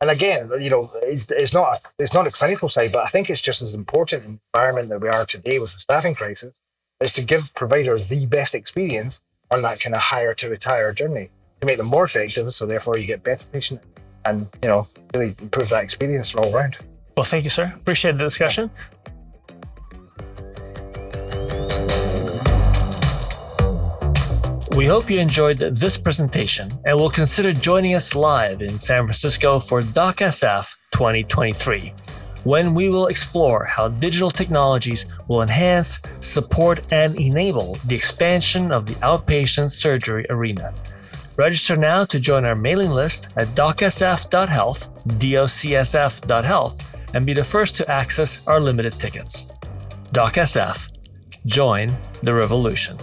And 0.00 0.10
again, 0.10 0.50
you 0.60 0.68
know, 0.68 0.90
it's, 0.96 1.30
it's 1.30 1.52
not 1.52 1.74
a, 1.74 2.02
it's 2.02 2.12
not 2.12 2.26
a 2.26 2.30
clinical 2.30 2.68
side, 2.68 2.92
but 2.92 3.04
I 3.04 3.08
think 3.08 3.30
it's 3.30 3.40
just 3.40 3.62
as 3.62 3.72
important 3.72 4.24
in 4.24 4.32
the 4.32 4.40
environment 4.52 4.88
that 4.88 5.00
we 5.00 5.08
are 5.08 5.24
today 5.24 5.58
with 5.58 5.72
the 5.74 5.80
staffing 5.80 6.14
crisis 6.14 6.54
is 7.00 7.12
to 7.12 7.22
give 7.22 7.54
providers 7.54 8.08
the 8.08 8.26
best 8.26 8.54
experience 8.54 9.20
on 9.50 9.62
that 9.62 9.80
kind 9.80 9.94
of 9.94 10.00
hire 10.00 10.34
to 10.34 10.48
retire 10.48 10.92
journey 10.92 11.30
to 11.60 11.66
make 11.66 11.76
them 11.76 11.86
more 11.86 12.04
effective. 12.04 12.52
So 12.52 12.66
therefore, 12.66 12.98
you 12.98 13.06
get 13.06 13.22
better 13.22 13.44
patient 13.52 13.80
and 14.24 14.48
you 14.62 14.68
know 14.68 14.88
really 15.14 15.36
improve 15.40 15.68
that 15.70 15.84
experience 15.84 16.34
all 16.34 16.54
around. 16.54 16.76
Well, 17.16 17.24
thank 17.24 17.44
you, 17.44 17.50
sir. 17.50 17.72
Appreciate 17.76 18.18
the 18.18 18.24
discussion. 18.24 18.70
We 24.74 24.86
hope 24.86 25.10
you 25.10 25.18
enjoyed 25.18 25.58
this 25.58 25.98
presentation 25.98 26.72
and 26.86 26.96
will 26.98 27.10
consider 27.10 27.52
joining 27.52 27.94
us 27.94 28.14
live 28.14 28.62
in 28.62 28.78
San 28.78 29.04
Francisco 29.04 29.60
for 29.60 29.82
DocSF 29.82 30.66
2023, 30.92 31.92
when 32.44 32.72
we 32.72 32.88
will 32.88 33.08
explore 33.08 33.66
how 33.66 33.88
digital 33.88 34.30
technologies 34.30 35.04
will 35.28 35.42
enhance, 35.42 36.00
support, 36.20 36.90
and 36.90 37.14
enable 37.16 37.74
the 37.84 37.94
expansion 37.94 38.72
of 38.72 38.86
the 38.86 38.94
outpatient 39.04 39.70
surgery 39.70 40.24
arena. 40.30 40.72
Register 41.36 41.76
now 41.76 42.06
to 42.06 42.18
join 42.18 42.46
our 42.46 42.56
mailing 42.56 42.92
list 42.92 43.28
at 43.36 43.48
docsf.health, 43.48 44.88
docsf.health, 45.06 46.96
and 47.12 47.26
be 47.26 47.34
the 47.34 47.44
first 47.44 47.76
to 47.76 47.90
access 47.90 48.46
our 48.46 48.58
limited 48.58 48.94
tickets. 48.94 49.48
DocSF. 50.12 50.88
Join 51.44 51.94
the 52.22 52.32
revolution. 52.32 52.96